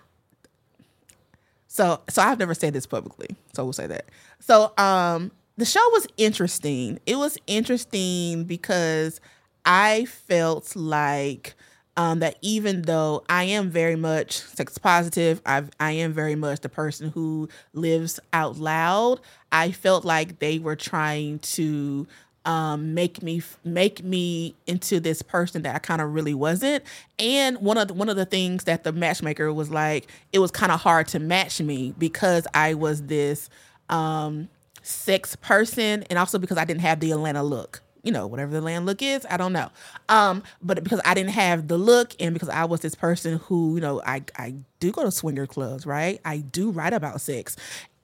so 1.68 2.00
so 2.10 2.22
I've 2.22 2.38
never 2.38 2.54
said 2.54 2.72
this 2.72 2.86
publicly, 2.86 3.28
so 3.54 3.64
we'll 3.64 3.72
say 3.72 3.86
that. 3.86 4.06
So 4.40 4.72
um 4.78 5.30
the 5.56 5.64
show 5.64 5.86
was 5.90 6.06
interesting. 6.16 6.98
It 7.06 7.16
was 7.16 7.36
interesting 7.46 8.44
because 8.44 9.20
I 9.64 10.06
felt 10.06 10.74
like 10.74 11.54
um, 11.94 12.20
that 12.20 12.36
even 12.40 12.82
though 12.82 13.22
I 13.28 13.44
am 13.44 13.68
very 13.68 13.96
much 13.96 14.38
sex 14.38 14.78
positive, 14.78 15.42
I've, 15.44 15.68
I 15.78 15.92
am 15.92 16.14
very 16.14 16.34
much 16.34 16.60
the 16.60 16.70
person 16.70 17.10
who 17.10 17.50
lives 17.74 18.18
out 18.32 18.56
loud. 18.56 19.20
I 19.52 19.72
felt 19.72 20.06
like 20.06 20.38
they 20.38 20.58
were 20.58 20.74
trying 20.74 21.38
to 21.40 22.06
um, 22.44 22.94
make 22.94 23.22
me 23.22 23.42
make 23.64 24.02
me 24.02 24.54
into 24.66 25.00
this 25.00 25.22
person 25.22 25.62
that 25.62 25.74
I 25.74 25.78
kind 25.78 26.00
of 26.00 26.12
really 26.12 26.34
wasn't. 26.34 26.84
And 27.18 27.58
one 27.58 27.78
of 27.78 27.88
the, 27.88 27.94
one 27.94 28.08
of 28.08 28.16
the 28.16 28.24
things 28.26 28.64
that 28.64 28.84
the 28.84 28.92
matchmaker 28.92 29.52
was 29.52 29.70
like, 29.70 30.08
it 30.32 30.38
was 30.40 30.50
kind 30.50 30.72
of 30.72 30.80
hard 30.80 31.06
to 31.08 31.18
match 31.18 31.60
me 31.60 31.94
because 31.98 32.46
I 32.54 32.74
was 32.74 33.02
this 33.04 33.48
um, 33.88 34.48
sex 34.82 35.36
person, 35.36 36.02
and 36.04 36.18
also 36.18 36.38
because 36.38 36.58
I 36.58 36.64
didn't 36.64 36.80
have 36.80 37.00
the 37.00 37.12
Atlanta 37.12 37.42
look. 37.42 37.82
You 38.02 38.10
know, 38.10 38.26
whatever 38.26 38.50
the 38.50 38.58
Atlanta 38.58 38.84
look 38.84 39.00
is, 39.00 39.24
I 39.30 39.36
don't 39.36 39.52
know. 39.52 39.70
Um, 40.08 40.42
but 40.60 40.82
because 40.82 41.00
I 41.04 41.14
didn't 41.14 41.30
have 41.30 41.68
the 41.68 41.78
look, 41.78 42.16
and 42.18 42.34
because 42.34 42.48
I 42.48 42.64
was 42.64 42.80
this 42.80 42.96
person 42.96 43.38
who, 43.38 43.76
you 43.76 43.80
know, 43.80 44.02
I 44.04 44.22
I 44.36 44.54
do 44.80 44.90
go 44.90 45.04
to 45.04 45.12
swinger 45.12 45.46
clubs, 45.46 45.86
right? 45.86 46.20
I 46.24 46.38
do 46.38 46.72
write 46.72 46.94
about 46.94 47.20
sex. 47.20 47.56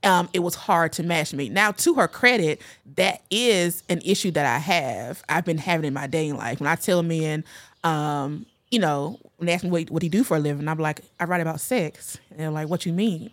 Um, 0.04 0.28
it 0.32 0.40
was 0.40 0.54
hard 0.54 0.92
to 0.92 1.02
match 1.02 1.32
me. 1.32 1.48
Now, 1.48 1.72
to 1.72 1.94
her 1.94 2.06
credit, 2.06 2.62
that 2.94 3.22
is 3.30 3.82
an 3.88 4.00
issue 4.04 4.30
that 4.30 4.46
I 4.46 4.58
have. 4.58 5.24
I've 5.28 5.44
been 5.44 5.58
having 5.58 5.86
in 5.86 5.94
my 5.94 6.06
dating 6.06 6.36
life. 6.36 6.60
When 6.60 6.68
I 6.68 6.76
tell 6.76 7.02
men, 7.02 7.44
um, 7.82 8.46
you 8.70 8.78
know, 8.78 9.18
when 9.36 9.46
they 9.46 9.52
ask 9.52 9.64
me 9.64 9.70
what, 9.70 9.90
what 9.90 10.00
do 10.00 10.06
you 10.06 10.10
do 10.10 10.24
for 10.24 10.36
a 10.36 10.40
living, 10.40 10.68
I'm 10.68 10.78
like, 10.78 11.00
I 11.18 11.24
write 11.24 11.40
about 11.40 11.60
sex. 11.60 12.18
And 12.30 12.38
they're 12.38 12.50
like, 12.50 12.68
what 12.68 12.86
you 12.86 12.92
mean? 12.92 13.30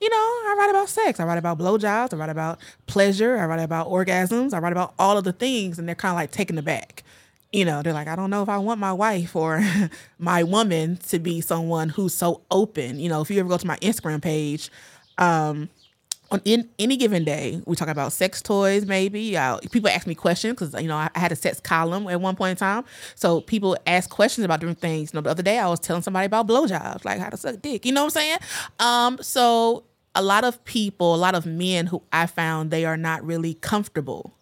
You 0.00 0.10
know, 0.10 0.16
I 0.16 0.56
write 0.58 0.70
about 0.70 0.88
sex. 0.88 1.20
I 1.20 1.24
write 1.24 1.38
about 1.38 1.58
blowjobs. 1.58 2.12
I 2.12 2.16
write 2.16 2.30
about 2.30 2.60
pleasure. 2.86 3.38
I 3.38 3.46
write 3.46 3.60
about 3.60 3.88
orgasms. 3.88 4.52
I 4.52 4.58
write 4.58 4.72
about 4.72 4.94
all 4.98 5.16
of 5.16 5.24
the 5.24 5.32
things. 5.32 5.78
And 5.78 5.88
they're 5.88 5.94
kind 5.94 6.12
of 6.12 6.16
like 6.16 6.30
taken 6.30 6.58
aback. 6.58 7.02
You 7.52 7.64
know, 7.64 7.82
they're 7.82 7.94
like, 7.94 8.08
I 8.08 8.16
don't 8.16 8.28
know 8.28 8.42
if 8.42 8.48
I 8.48 8.58
want 8.58 8.80
my 8.80 8.92
wife 8.92 9.34
or 9.34 9.64
my 10.18 10.42
woman 10.42 10.98
to 11.08 11.18
be 11.18 11.40
someone 11.40 11.88
who's 11.88 12.12
so 12.12 12.42
open. 12.50 13.00
You 13.00 13.08
know, 13.08 13.22
if 13.22 13.30
you 13.30 13.40
ever 13.40 13.48
go 13.48 13.56
to 13.56 13.66
my 13.66 13.78
Instagram 13.78 14.20
page, 14.20 14.70
um, 15.16 15.70
on 16.30 16.40
in, 16.44 16.68
any 16.78 16.96
given 16.96 17.24
day, 17.24 17.60
we 17.66 17.76
talk 17.76 17.88
about 17.88 18.12
sex 18.12 18.42
toys. 18.42 18.84
Maybe 18.86 19.36
uh, 19.36 19.58
people 19.70 19.90
ask 19.90 20.06
me 20.06 20.14
questions 20.14 20.54
because 20.54 20.80
you 20.82 20.88
know 20.88 20.96
I, 20.96 21.08
I 21.14 21.18
had 21.18 21.32
a 21.32 21.36
sex 21.36 21.60
column 21.60 22.08
at 22.08 22.20
one 22.20 22.36
point 22.36 22.52
in 22.52 22.56
time. 22.56 22.84
So 23.14 23.40
people 23.40 23.76
ask 23.86 24.10
questions 24.10 24.44
about 24.44 24.60
different 24.60 24.80
things. 24.80 25.12
You 25.12 25.18
know, 25.18 25.22
the 25.22 25.30
other 25.30 25.42
day 25.42 25.58
I 25.58 25.68
was 25.68 25.80
telling 25.80 26.02
somebody 26.02 26.26
about 26.26 26.46
blowjobs, 26.46 27.04
like 27.04 27.20
how 27.20 27.30
to 27.30 27.36
suck 27.36 27.62
dick. 27.62 27.86
You 27.86 27.92
know 27.92 28.04
what 28.04 28.16
I'm 28.16 28.20
saying? 28.22 28.38
Um, 28.80 29.18
so 29.22 29.84
a 30.14 30.22
lot 30.22 30.44
of 30.44 30.64
people, 30.64 31.14
a 31.14 31.16
lot 31.16 31.34
of 31.34 31.46
men 31.46 31.86
who 31.86 32.02
I 32.12 32.26
found 32.26 32.70
they 32.70 32.84
are 32.84 32.96
not 32.96 33.24
really 33.24 33.54
comfortable 33.54 34.34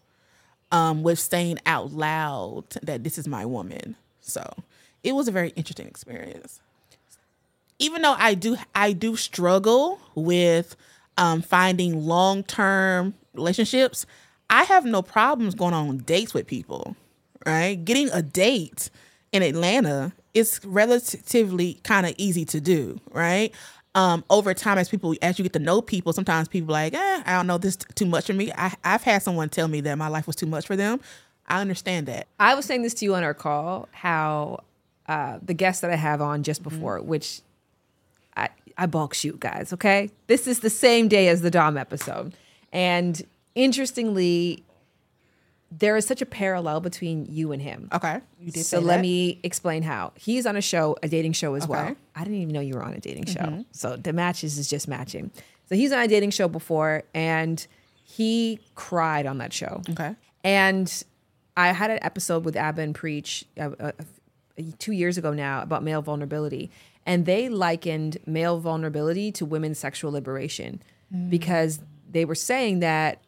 um, 0.71 1.03
with 1.03 1.19
saying 1.19 1.59
out 1.65 1.91
loud 1.91 2.63
that 2.81 3.03
this 3.03 3.17
is 3.17 3.27
my 3.27 3.45
woman. 3.45 3.95
So 4.21 4.55
it 5.03 5.13
was 5.13 5.27
a 5.27 5.31
very 5.31 5.49
interesting 5.49 5.87
experience. 5.87 6.59
Even 7.77 8.01
though 8.01 8.15
I 8.17 8.33
do, 8.33 8.57
I 8.73 8.93
do 8.93 9.15
struggle 9.17 9.99
with 10.15 10.75
um, 11.17 11.41
finding 11.41 12.05
long 12.05 12.43
term 12.43 13.13
relationships. 13.33 14.05
I 14.49 14.63
have 14.63 14.85
no 14.85 15.01
problems 15.01 15.55
going 15.55 15.73
on 15.73 15.97
dates 15.99 16.33
with 16.33 16.47
people. 16.47 16.95
Right, 17.45 17.75
getting 17.75 18.09
a 18.09 18.21
date 18.23 18.89
in 19.31 19.43
Atlanta 19.43 20.13
is 20.33 20.59
relatively 20.65 21.75
kind 21.83 22.05
of 22.07 22.15
easy 22.17 22.43
to 22.45 22.59
do. 22.59 22.99
Right, 23.11 23.53
um, 23.95 24.23
over 24.29 24.53
time 24.53 24.77
as 24.77 24.89
people 24.89 25.15
as 25.21 25.37
you 25.39 25.43
get 25.43 25.53
to 25.53 25.59
know 25.59 25.81
people 25.81 26.11
sometimes 26.13 26.47
people 26.47 26.73
like 26.73 26.93
eh, 26.93 27.23
i 27.25 27.33
don't 27.33 27.47
know 27.47 27.57
this 27.57 27.77
t- 27.77 27.85
too 27.95 28.05
much 28.05 28.25
for 28.27 28.33
me 28.33 28.51
I, 28.57 28.73
i've 28.83 29.03
had 29.03 29.23
someone 29.23 29.47
tell 29.49 29.69
me 29.69 29.79
that 29.81 29.97
my 29.97 30.09
life 30.09 30.27
was 30.27 30.35
too 30.35 30.45
much 30.45 30.67
for 30.67 30.75
them 30.75 30.99
i 31.47 31.61
understand 31.61 32.07
that 32.07 32.27
I 32.37 32.55
was 32.55 32.65
saying 32.65 32.81
this 32.81 32.93
to 32.95 33.05
you 33.05 33.15
on 33.15 33.23
our 33.23 33.33
call 33.33 33.87
how 33.93 34.59
uh, 35.07 35.39
the 35.41 35.53
guest 35.53 35.81
that 35.81 35.91
I 35.91 35.95
have 35.95 36.19
on 36.21 36.43
just 36.43 36.61
Mm-hmm. 36.63 36.75
before, 36.75 37.01
which 37.01 37.41
I, 38.77 38.85
bulk 38.85 39.13
shoot, 39.13 39.39
guys, 39.39 39.73
okay? 39.73 40.09
This 40.27 40.47
is 40.47 40.59
the 40.59 40.69
same 40.69 41.07
day 41.07 41.27
as 41.27 41.41
the 41.41 41.51
Dom 41.51 41.77
episode. 41.77 42.33
And 42.71 43.21
interestingly, 43.55 44.63
there 45.71 45.97
is 45.97 46.05
such 46.05 46.21
a 46.21 46.25
parallel 46.25 46.79
between 46.79 47.25
you 47.25 47.51
and 47.51 47.61
him. 47.61 47.89
okay 47.91 48.21
you 48.39 48.51
did 48.51 48.65
So 48.65 48.79
let 48.79 48.97
that. 48.97 49.01
me 49.01 49.39
explain 49.43 49.83
how. 49.83 50.11
He's 50.15 50.45
on 50.45 50.55
a 50.55 50.61
show, 50.61 50.95
a 51.03 51.07
dating 51.07 51.33
show 51.33 51.55
as 51.55 51.67
well. 51.67 51.95
I 52.15 52.23
didn't 52.23 52.39
even 52.39 52.53
know 52.53 52.61
you 52.61 52.75
were 52.75 52.83
on 52.83 52.93
a 52.93 52.99
dating 52.99 53.25
show. 53.25 53.41
Mm-hmm. 53.41 53.61
So 53.71 53.95
the 53.95 54.13
matches 54.13 54.57
is 54.57 54.69
just 54.69 54.87
matching. 54.87 55.31
So 55.67 55.75
he's 55.75 55.91
on 55.91 55.99
a 55.99 56.07
dating 56.07 56.31
show 56.31 56.47
before 56.47 57.03
and 57.13 57.65
he 58.03 58.59
cried 58.75 59.25
on 59.25 59.39
that 59.39 59.51
show. 59.51 59.81
okay 59.89 60.15
And 60.43 61.03
I 61.57 61.69
had 61.69 61.89
an 61.91 61.99
episode 62.01 62.45
with 62.45 62.55
Abba 62.55 62.81
and 62.81 62.93
Preach 62.93 63.45
uh, 63.59 63.71
uh, 63.79 63.91
two 64.77 64.91
years 64.91 65.17
ago 65.17 65.33
now 65.33 65.61
about 65.61 65.83
male 65.83 66.01
vulnerability. 66.01 66.69
And 67.05 67.25
they 67.25 67.49
likened 67.49 68.17
male 68.25 68.59
vulnerability 68.59 69.31
to 69.33 69.45
women's 69.45 69.77
sexual 69.77 70.11
liberation 70.11 70.81
mm. 71.13 71.29
because 71.29 71.79
they 72.09 72.25
were 72.25 72.35
saying 72.35 72.79
that 72.79 73.21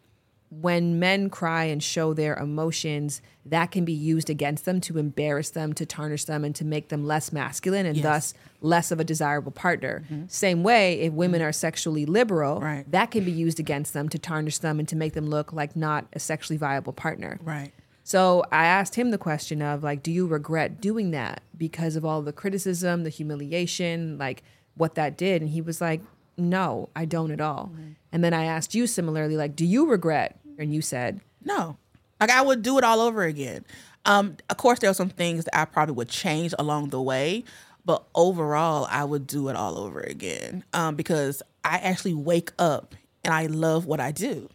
when 0.50 0.98
men 0.98 1.30
cry 1.30 1.66
and 1.66 1.84
show 1.84 2.14
their 2.14 2.36
emotions, 2.36 3.22
that 3.46 3.70
can 3.72 3.84
be 3.84 3.94
used 3.94 4.30
against 4.30 4.64
them 4.66 4.80
to 4.82 4.98
embarrass 4.98 5.50
them, 5.50 5.74
to 5.74 5.86
tarnish 5.86 6.24
them, 6.24 6.46
and 6.46 6.56
to 6.56 6.64
make 6.64 6.88
them 6.88 7.06
less 7.06 7.34
masculine 7.34 7.86
and 7.86 8.02
thus 8.02 8.34
less 8.62 8.92
of 8.92 9.00
a 9.00 9.04
desirable 9.04 9.52
partner. 9.52 10.04
Mm-hmm. 10.06 10.28
Same 10.28 10.64
way, 10.64 11.02
if 11.02 11.12
women 11.12 11.42
are 11.42 11.52
sexually 11.52 12.06
liberal, 12.06 12.62
Right. 12.62 12.90
that 12.92 13.12
can 13.12 13.26
be 13.26 13.32
used 13.32 13.60
against 13.60 13.94
them 13.94 14.08
to 14.10 14.18
tarnish 14.18 14.60
them 14.60 14.80
and 14.80 14.88
to 14.88 14.96
make 14.96 15.14
them 15.14 15.28
look 15.28 15.52
like 15.52 15.76
not 15.76 16.08
a 16.14 16.20
sexually 16.20 16.58
viable 16.58 16.94
partner. 16.94 17.40
right 17.44 17.72
So 18.08 18.46
I 18.54 18.68
asked 18.68 18.96
him 18.96 19.12
the 19.12 19.18
question 19.18 19.62
of 19.62 19.84
like, 19.84 20.02
do 20.02 20.14
you 20.14 20.28
regret 20.28 20.80
doing 20.80 21.12
that 21.12 21.42
because 21.58 21.98
of 21.98 22.06
all 22.06 22.22
the 22.22 22.32
criticism, 22.32 23.04
the 23.04 23.10
humiliation, 23.10 24.18
like 24.18 24.44
what 24.76 24.96
that 24.96 25.18
did? 25.18 25.42
And 25.42 25.52
he 25.52 25.60
was 25.60 25.82
like, 25.82 26.00
no, 26.38 26.88
I 26.96 27.04
don't 27.04 27.32
at 27.32 27.42
all. 27.42 27.70
And 28.14 28.24
then 28.24 28.34
I 28.34 28.46
asked 28.46 28.74
you 28.74 28.88
similarly, 28.88 29.36
like, 29.36 29.58
do 29.58 29.66
you 29.66 29.88
regret? 29.88 30.40
And 30.58 30.74
you 30.74 30.82
said, 30.82 31.20
No. 31.44 31.76
Like 32.22 32.30
I 32.30 32.42
would 32.42 32.62
do 32.62 32.78
it 32.78 32.86
all 32.86 33.02
over 33.02 33.24
again. 33.24 33.66
Um, 34.06 34.38
of 34.50 34.56
course 34.56 34.80
there 34.80 34.90
are 34.90 34.94
some 34.94 35.10
things 35.10 35.44
that 35.44 35.60
I 35.60 35.66
probably 35.66 35.96
would 35.96 36.08
change 36.08 36.54
along 36.58 36.92
the 36.92 37.02
way, 37.02 37.44
but 37.84 38.06
overall 38.16 38.88
I 38.90 39.04
would 39.04 39.28
do 39.28 39.50
it 39.50 39.58
all 39.58 39.78
over 39.78 40.00
again. 40.00 40.64
Um, 40.72 40.96
because 40.96 41.44
I 41.66 41.80
actually 41.80 42.14
wake 42.14 42.54
up 42.58 42.96
and 43.26 43.34
I 43.34 43.48
love 43.48 43.86
what 43.86 44.00
I 44.00 44.14
do. 44.14 44.48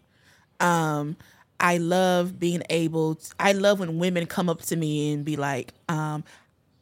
Um, 0.59 1.19
I 1.63 1.79
love 1.79 2.39
being 2.39 2.63
able 2.69 3.15
to, 3.15 3.35
I 3.41 3.53
love 3.53 3.81
when 3.81 3.99
women 3.99 4.27
come 4.27 4.51
up 4.51 4.63
to 4.63 4.77
me 4.77 5.13
and 5.13 5.25
be 5.25 5.37
like, 5.37 5.73
um, 5.89 6.25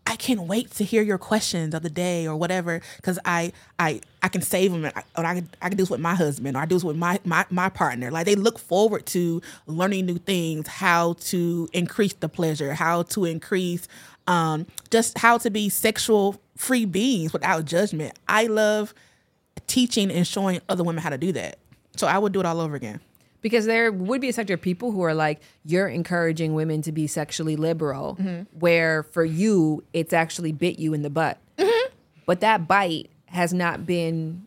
I 0.06 0.16
can't 0.16 0.40
wait 0.42 0.72
to 0.72 0.84
hear 0.84 1.02
your 1.02 1.18
questions 1.18 1.72
of 1.72 1.82
the 1.82 1.90
day 1.90 2.26
or 2.26 2.34
whatever 2.34 2.80
because 2.96 3.18
I 3.24 3.52
I 3.78 4.00
I 4.22 4.28
can 4.28 4.42
save 4.42 4.72
them 4.72 4.84
and 4.84 4.92
I, 4.96 5.04
or 5.16 5.24
I 5.24 5.34
can 5.34 5.48
I 5.62 5.68
can 5.68 5.76
do 5.76 5.82
this 5.82 5.90
with 5.90 6.00
my 6.00 6.16
husband 6.16 6.56
or 6.56 6.60
I 6.60 6.66
do 6.66 6.74
this 6.74 6.82
with 6.82 6.96
my, 6.96 7.20
my 7.24 7.46
my 7.50 7.68
partner. 7.68 8.10
Like 8.10 8.26
they 8.26 8.34
look 8.34 8.58
forward 8.58 9.06
to 9.06 9.40
learning 9.66 10.06
new 10.06 10.18
things, 10.18 10.66
how 10.66 11.12
to 11.20 11.68
increase 11.72 12.14
the 12.14 12.28
pleasure, 12.28 12.74
how 12.74 13.04
to 13.04 13.24
increase 13.24 13.86
um, 14.26 14.66
just 14.90 15.18
how 15.18 15.38
to 15.38 15.50
be 15.50 15.68
sexual 15.68 16.40
free 16.56 16.86
beings 16.86 17.32
without 17.32 17.64
judgment. 17.64 18.18
I 18.26 18.46
love 18.46 18.94
teaching 19.68 20.10
and 20.10 20.26
showing 20.26 20.60
other 20.68 20.82
women 20.82 21.02
how 21.02 21.10
to 21.10 21.18
do 21.18 21.30
that. 21.32 21.58
So 21.94 22.08
I 22.08 22.18
would 22.18 22.32
do 22.32 22.40
it 22.40 22.46
all 22.46 22.60
over 22.60 22.74
again. 22.74 23.00
Because 23.40 23.66
there 23.66 23.90
would 23.90 24.20
be 24.20 24.28
a 24.28 24.32
sector 24.32 24.54
of 24.54 24.60
people 24.60 24.92
who 24.92 25.02
are 25.02 25.14
like, 25.14 25.40
you're 25.64 25.88
encouraging 25.88 26.54
women 26.54 26.82
to 26.82 26.92
be 26.92 27.06
sexually 27.06 27.56
liberal, 27.56 28.16
mm-hmm. 28.20 28.42
where 28.58 29.02
for 29.04 29.24
you, 29.24 29.84
it's 29.92 30.12
actually 30.12 30.52
bit 30.52 30.78
you 30.78 30.94
in 30.94 31.02
the 31.02 31.10
butt. 31.10 31.38
Mm-hmm. 31.58 31.92
But 32.26 32.40
that 32.40 32.68
bite 32.68 33.10
has 33.26 33.52
not 33.52 33.86
been, 33.86 34.46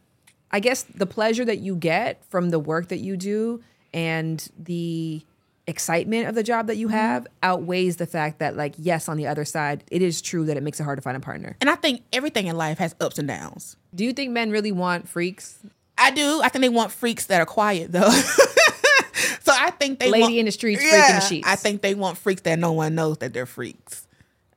I 0.51 0.59
guess, 0.59 0.83
the 0.83 1.05
pleasure 1.05 1.45
that 1.45 1.59
you 1.59 1.75
get 1.75 2.23
from 2.25 2.49
the 2.49 2.59
work 2.59 2.89
that 2.89 2.99
you 2.99 3.17
do 3.17 3.63
and 3.93 4.47
the 4.57 5.21
excitement 5.65 6.27
of 6.27 6.35
the 6.35 6.43
job 6.43 6.67
that 6.67 6.75
you 6.75 6.87
mm-hmm. 6.87 6.97
have 6.97 7.27
outweighs 7.41 7.97
the 7.97 8.05
fact 8.05 8.39
that, 8.39 8.55
like, 8.55 8.73
yes, 8.77 9.07
on 9.07 9.17
the 9.17 9.27
other 9.27 9.45
side, 9.45 9.83
it 9.89 10.01
is 10.01 10.21
true 10.21 10.45
that 10.45 10.57
it 10.57 10.63
makes 10.63 10.79
it 10.79 10.83
hard 10.83 10.97
to 10.97 11.01
find 11.01 11.17
a 11.17 11.21
partner. 11.21 11.55
And 11.61 11.69
I 11.69 11.75
think 11.75 12.03
everything 12.11 12.47
in 12.47 12.57
life 12.57 12.77
has 12.79 12.95
ups 12.99 13.17
and 13.17 13.27
downs. 13.27 13.77
Do 13.95 14.03
you 14.03 14.13
think 14.13 14.31
men 14.31 14.51
really 14.51 14.71
want 14.71 15.07
freaks? 15.07 15.59
I 15.97 16.11
do. 16.11 16.41
I 16.43 16.49
think 16.49 16.61
they 16.61 16.69
want 16.69 16.91
freaks 16.91 17.27
that 17.27 17.39
are 17.39 17.45
quiet 17.45 17.91
though. 17.91 18.11
so 19.41 19.53
I 19.55 19.71
think 19.71 19.99
they 19.99 20.09
Lady 20.09 20.21
want, 20.21 20.35
in 20.35 20.45
the 20.45 20.51
streets, 20.51 20.81
freak 20.81 20.93
in 20.93 21.15
the 21.15 21.19
sheets. 21.21 21.47
I 21.47 21.55
think 21.55 21.81
they 21.81 21.95
want 21.95 22.17
freaks 22.17 22.41
that 22.41 22.59
no 22.59 22.71
one 22.71 22.95
knows 22.95 23.17
that 23.19 23.33
they're 23.33 23.45
freaks. 23.45 24.07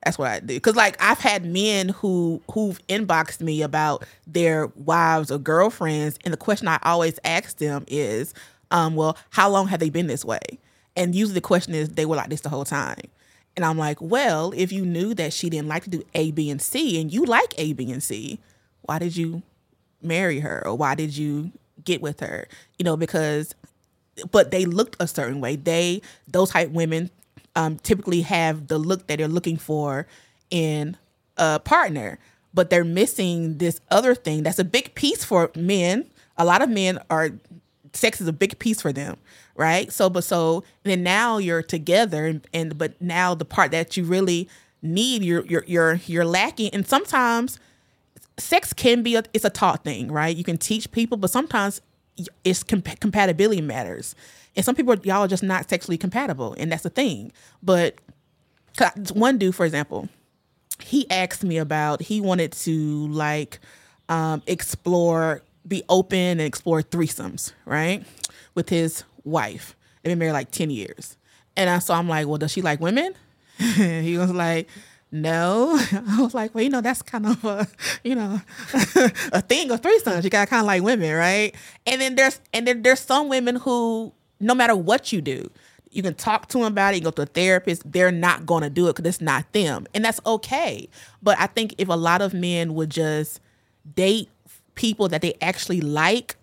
That's 0.03 0.17
what 0.17 0.31
I 0.31 0.39
do. 0.39 0.59
Cause 0.59 0.75
like 0.75 0.95
I've 1.01 1.19
had 1.19 1.45
men 1.45 1.89
who 1.89 2.41
who've 2.51 2.79
inboxed 2.87 3.41
me 3.41 3.61
about 3.61 4.05
their 4.25 4.67
wives 4.67 5.31
or 5.31 5.37
girlfriends, 5.37 6.17
and 6.23 6.33
the 6.33 6.37
question 6.37 6.67
I 6.67 6.79
always 6.83 7.19
ask 7.23 7.57
them 7.57 7.83
is, 7.87 8.33
um, 8.71 8.95
well, 8.95 9.17
how 9.31 9.49
long 9.49 9.67
have 9.67 9.79
they 9.79 9.89
been 9.89 10.07
this 10.07 10.23
way? 10.23 10.59
And 10.95 11.13
usually 11.13 11.35
the 11.35 11.41
question 11.41 11.73
is 11.73 11.89
they 11.89 12.05
were 12.05 12.15
like 12.15 12.29
this 12.29 12.41
the 12.41 12.49
whole 12.49 12.65
time. 12.65 13.01
And 13.55 13.65
I'm 13.65 13.77
like, 13.77 13.99
well, 13.99 14.53
if 14.55 14.71
you 14.71 14.85
knew 14.85 15.15
that 15.15 15.33
she 15.33 15.49
didn't 15.49 15.67
like 15.67 15.83
to 15.85 15.89
do 15.89 16.03
A, 16.13 16.29
B, 16.31 16.49
and 16.51 16.61
C, 16.61 17.01
and 17.01 17.11
you 17.11 17.25
like 17.25 17.55
A, 17.57 17.73
B, 17.73 17.91
and 17.91 18.03
C, 18.03 18.39
why 18.83 18.99
did 18.99 19.17
you 19.17 19.41
marry 20.01 20.39
her 20.39 20.65
or 20.65 20.75
why 20.75 20.95
did 20.95 21.15
you 21.15 21.51
get 21.83 22.01
with 22.01 22.19
her 22.19 22.47
you 22.77 22.83
know 22.83 22.97
because 22.97 23.55
but 24.31 24.51
they 24.51 24.65
looked 24.65 24.95
a 24.99 25.07
certain 25.07 25.41
way. 25.41 25.55
They 25.55 26.01
those 26.27 26.51
type 26.51 26.69
women 26.71 27.09
um, 27.55 27.77
typically 27.79 28.21
have 28.21 28.67
the 28.67 28.77
look 28.77 29.07
that 29.07 29.17
they're 29.17 29.27
looking 29.27 29.57
for 29.57 30.07
in 30.49 30.97
a 31.37 31.59
partner 31.59 32.19
but 32.53 32.71
they're 32.71 32.83
missing 32.83 33.57
this 33.59 33.79
other 33.91 34.15
thing 34.15 34.41
that's 34.41 34.57
a 34.57 34.63
big 34.63 34.95
piece 34.95 35.23
for 35.23 35.51
men. 35.55 36.05
A 36.37 36.45
lot 36.45 36.61
of 36.61 36.69
men 36.69 36.97
are 37.09 37.31
sex 37.93 38.21
is 38.21 38.27
a 38.27 38.33
big 38.33 38.57
piece 38.59 38.81
for 38.81 38.91
them 38.91 39.17
right? 39.57 39.91
So 39.91 40.09
but 40.09 40.23
so 40.23 40.63
then 40.83 41.03
now 41.03 41.39
you're 41.39 41.63
together 41.63 42.25
and, 42.25 42.47
and 42.53 42.77
but 42.77 43.01
now 43.01 43.35
the 43.35 43.43
part 43.43 43.71
that 43.71 43.97
you 43.97 44.05
really 44.05 44.47
need 44.81 45.23
you're 45.23 45.45
you're 45.45 45.65
you're, 45.67 45.95
you're 46.05 46.25
lacking. 46.25 46.69
And 46.73 46.87
sometimes 46.87 47.59
sex 48.37 48.71
can 48.71 49.03
be 49.03 49.15
a, 49.15 49.23
it's 49.33 49.43
a 49.43 49.49
taught 49.49 49.83
thing, 49.83 50.11
right? 50.11 50.35
You 50.35 50.43
can 50.43 50.57
teach 50.57 50.91
people, 50.91 51.17
but 51.17 51.31
sometimes 51.31 51.81
it's 52.43 52.63
comp- 52.63 52.99
compatibility 52.99 53.61
matters. 53.61 54.15
And 54.55 54.65
some 54.65 54.75
people 54.75 54.95
y'all 55.03 55.23
are 55.23 55.27
just 55.27 55.43
not 55.43 55.69
sexually 55.69 55.97
compatible, 55.97 56.55
and 56.57 56.71
that's 56.71 56.83
the 56.83 56.89
thing. 56.89 57.31
But 57.61 57.99
one 59.13 59.37
dude, 59.37 59.55
for 59.55 59.65
example, 59.65 60.09
he 60.79 61.09
asked 61.09 61.43
me 61.43 61.57
about 61.57 62.01
he 62.01 62.21
wanted 62.21 62.51
to 62.53 63.07
like 63.09 63.59
um, 64.09 64.41
explore, 64.47 65.41
be 65.67 65.83
open 65.89 66.17
and 66.17 66.41
explore 66.41 66.81
threesomes, 66.81 67.53
right, 67.65 68.03
with 68.55 68.69
his 68.69 69.03
wife. 69.23 69.75
They've 70.01 70.11
been 70.11 70.19
married 70.19 70.33
like 70.33 70.51
ten 70.51 70.69
years, 70.69 71.17
and 71.55 71.69
I, 71.69 71.79
so 71.79 71.93
I'm 71.93 72.09
like, 72.09 72.27
well, 72.27 72.37
does 72.37 72.51
she 72.51 72.61
like 72.61 72.79
women? 72.79 73.13
he 73.57 74.17
was 74.17 74.31
like, 74.31 74.69
no. 75.11 75.79
I 75.91 76.21
was 76.21 76.33
like, 76.33 76.53
well, 76.53 76.63
you 76.63 76.69
know, 76.69 76.81
that's 76.81 77.01
kind 77.01 77.25
of 77.25 77.43
a, 77.45 77.67
you 78.03 78.15
know, 78.15 78.41
a 79.31 79.41
thing 79.41 79.71
of 79.71 79.81
threesomes. 79.81 80.23
You 80.23 80.29
got 80.29 80.47
kind 80.49 80.61
of 80.61 80.67
like 80.67 80.83
women, 80.83 81.13
right? 81.15 81.55
And 81.85 82.01
then 82.01 82.15
there's 82.15 82.41
and 82.53 82.67
then 82.67 82.81
there's 82.81 82.99
some 82.99 83.29
women 83.29 83.57
who, 83.57 84.13
no 84.39 84.53
matter 84.53 84.75
what 84.75 85.11
you 85.11 85.21
do, 85.21 85.49
you 85.91 86.03
can 86.03 86.13
talk 86.13 86.47
to 86.49 86.59
them 86.59 86.67
about 86.67 86.93
it. 86.93 86.97
You 86.97 87.03
go 87.03 87.11
to 87.11 87.21
a 87.23 87.25
therapist. 87.25 87.89
They're 87.89 88.11
not 88.11 88.45
going 88.45 88.63
to 88.63 88.69
do 88.69 88.87
it 88.87 88.95
because 88.95 89.09
it's 89.09 89.21
not 89.21 89.51
them, 89.53 89.87
and 89.93 90.03
that's 90.03 90.19
okay. 90.25 90.89
But 91.21 91.39
I 91.39 91.47
think 91.47 91.75
if 91.77 91.87
a 91.87 91.95
lot 91.95 92.21
of 92.21 92.33
men 92.33 92.75
would 92.75 92.89
just 92.89 93.39
date 93.95 94.29
people 94.75 95.07
that 95.09 95.21
they 95.21 95.33
actually 95.41 95.81
like 95.81 96.35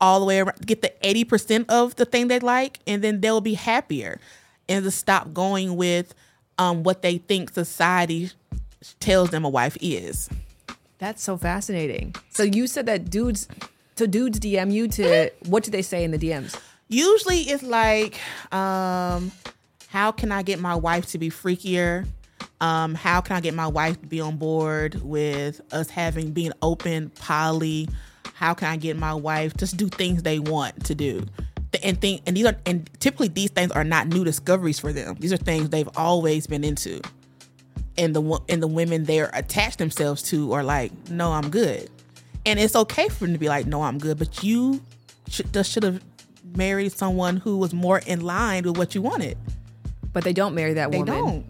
all 0.00 0.20
the 0.20 0.26
way 0.26 0.40
around, 0.40 0.66
get 0.66 0.82
the 0.82 0.92
80% 1.02 1.66
of 1.68 1.96
the 1.96 2.04
thing 2.04 2.28
they 2.28 2.40
like, 2.40 2.78
and 2.86 3.02
then 3.02 3.20
they'll 3.20 3.40
be 3.40 3.54
happier. 3.54 4.18
And 4.68 4.84
to 4.84 4.90
stop 4.90 5.34
going 5.34 5.76
with 5.76 6.14
um, 6.60 6.82
what 6.82 7.00
they 7.00 7.16
think 7.16 7.50
society 7.54 8.30
tells 9.00 9.30
them 9.30 9.44
a 9.44 9.48
wife 9.48 9.78
is. 9.80 10.28
That's 10.98 11.22
so 11.22 11.38
fascinating. 11.38 12.14
So 12.28 12.42
you 12.42 12.66
said 12.66 12.84
that 12.86 13.08
dudes, 13.08 13.48
so 13.96 14.06
dudes 14.06 14.38
DM 14.38 14.70
you 14.70 14.86
to 14.88 15.30
what 15.46 15.64
do 15.64 15.70
they 15.70 15.80
say 15.80 16.04
in 16.04 16.10
the 16.10 16.18
DMs? 16.18 16.60
Usually 16.88 17.38
it's 17.38 17.62
like, 17.62 18.20
um, 18.52 19.32
how 19.88 20.12
can 20.12 20.30
I 20.30 20.42
get 20.42 20.60
my 20.60 20.74
wife 20.74 21.06
to 21.06 21.18
be 21.18 21.30
freakier? 21.30 22.06
Um, 22.60 22.94
how 22.94 23.22
can 23.22 23.36
I 23.36 23.40
get 23.40 23.54
my 23.54 23.66
wife 23.66 23.98
to 24.02 24.06
be 24.06 24.20
on 24.20 24.36
board 24.36 25.00
with 25.02 25.62
us 25.72 25.88
having 25.88 26.32
being 26.32 26.52
open, 26.60 27.08
poly? 27.08 27.88
How 28.34 28.52
can 28.52 28.68
I 28.68 28.76
get 28.76 28.98
my 28.98 29.14
wife 29.14 29.54
to 29.54 29.76
do 29.76 29.88
things 29.88 30.24
they 30.24 30.38
want 30.38 30.84
to 30.84 30.94
do? 30.94 31.24
And 31.82 32.00
think, 32.00 32.22
and 32.26 32.36
these 32.36 32.46
are, 32.46 32.56
and 32.66 32.90
typically 32.98 33.28
these 33.28 33.50
things 33.50 33.70
are 33.70 33.84
not 33.84 34.08
new 34.08 34.24
discoveries 34.24 34.80
for 34.80 34.92
them. 34.92 35.16
These 35.20 35.32
are 35.32 35.36
things 35.36 35.68
they've 35.68 35.88
always 35.96 36.48
been 36.48 36.64
into, 36.64 37.00
and 37.96 38.14
the 38.14 38.40
and 38.48 38.60
the 38.60 38.66
women 38.66 39.04
they're 39.04 39.30
attached 39.34 39.78
themselves 39.78 40.20
to 40.24 40.52
are 40.52 40.64
like, 40.64 40.90
no, 41.10 41.30
I'm 41.30 41.48
good, 41.48 41.88
and 42.44 42.58
it's 42.58 42.74
okay 42.74 43.08
for 43.08 43.24
them 43.24 43.34
to 43.34 43.38
be 43.38 43.48
like, 43.48 43.66
no, 43.66 43.82
I'm 43.82 43.98
good, 43.98 44.18
but 44.18 44.42
you 44.42 44.82
should 45.28 45.52
just 45.52 45.70
should 45.70 45.84
have 45.84 46.02
married 46.56 46.92
someone 46.92 47.36
who 47.36 47.56
was 47.56 47.72
more 47.72 47.98
in 48.00 48.20
line 48.22 48.64
with 48.64 48.76
what 48.76 48.94
you 48.96 49.02
wanted. 49.02 49.38
But 50.12 50.24
they 50.24 50.32
don't 50.32 50.54
marry 50.54 50.74
that 50.74 50.90
They 50.90 50.98
woman. 50.98 51.14
They 51.14 51.20
don't. 51.20 51.46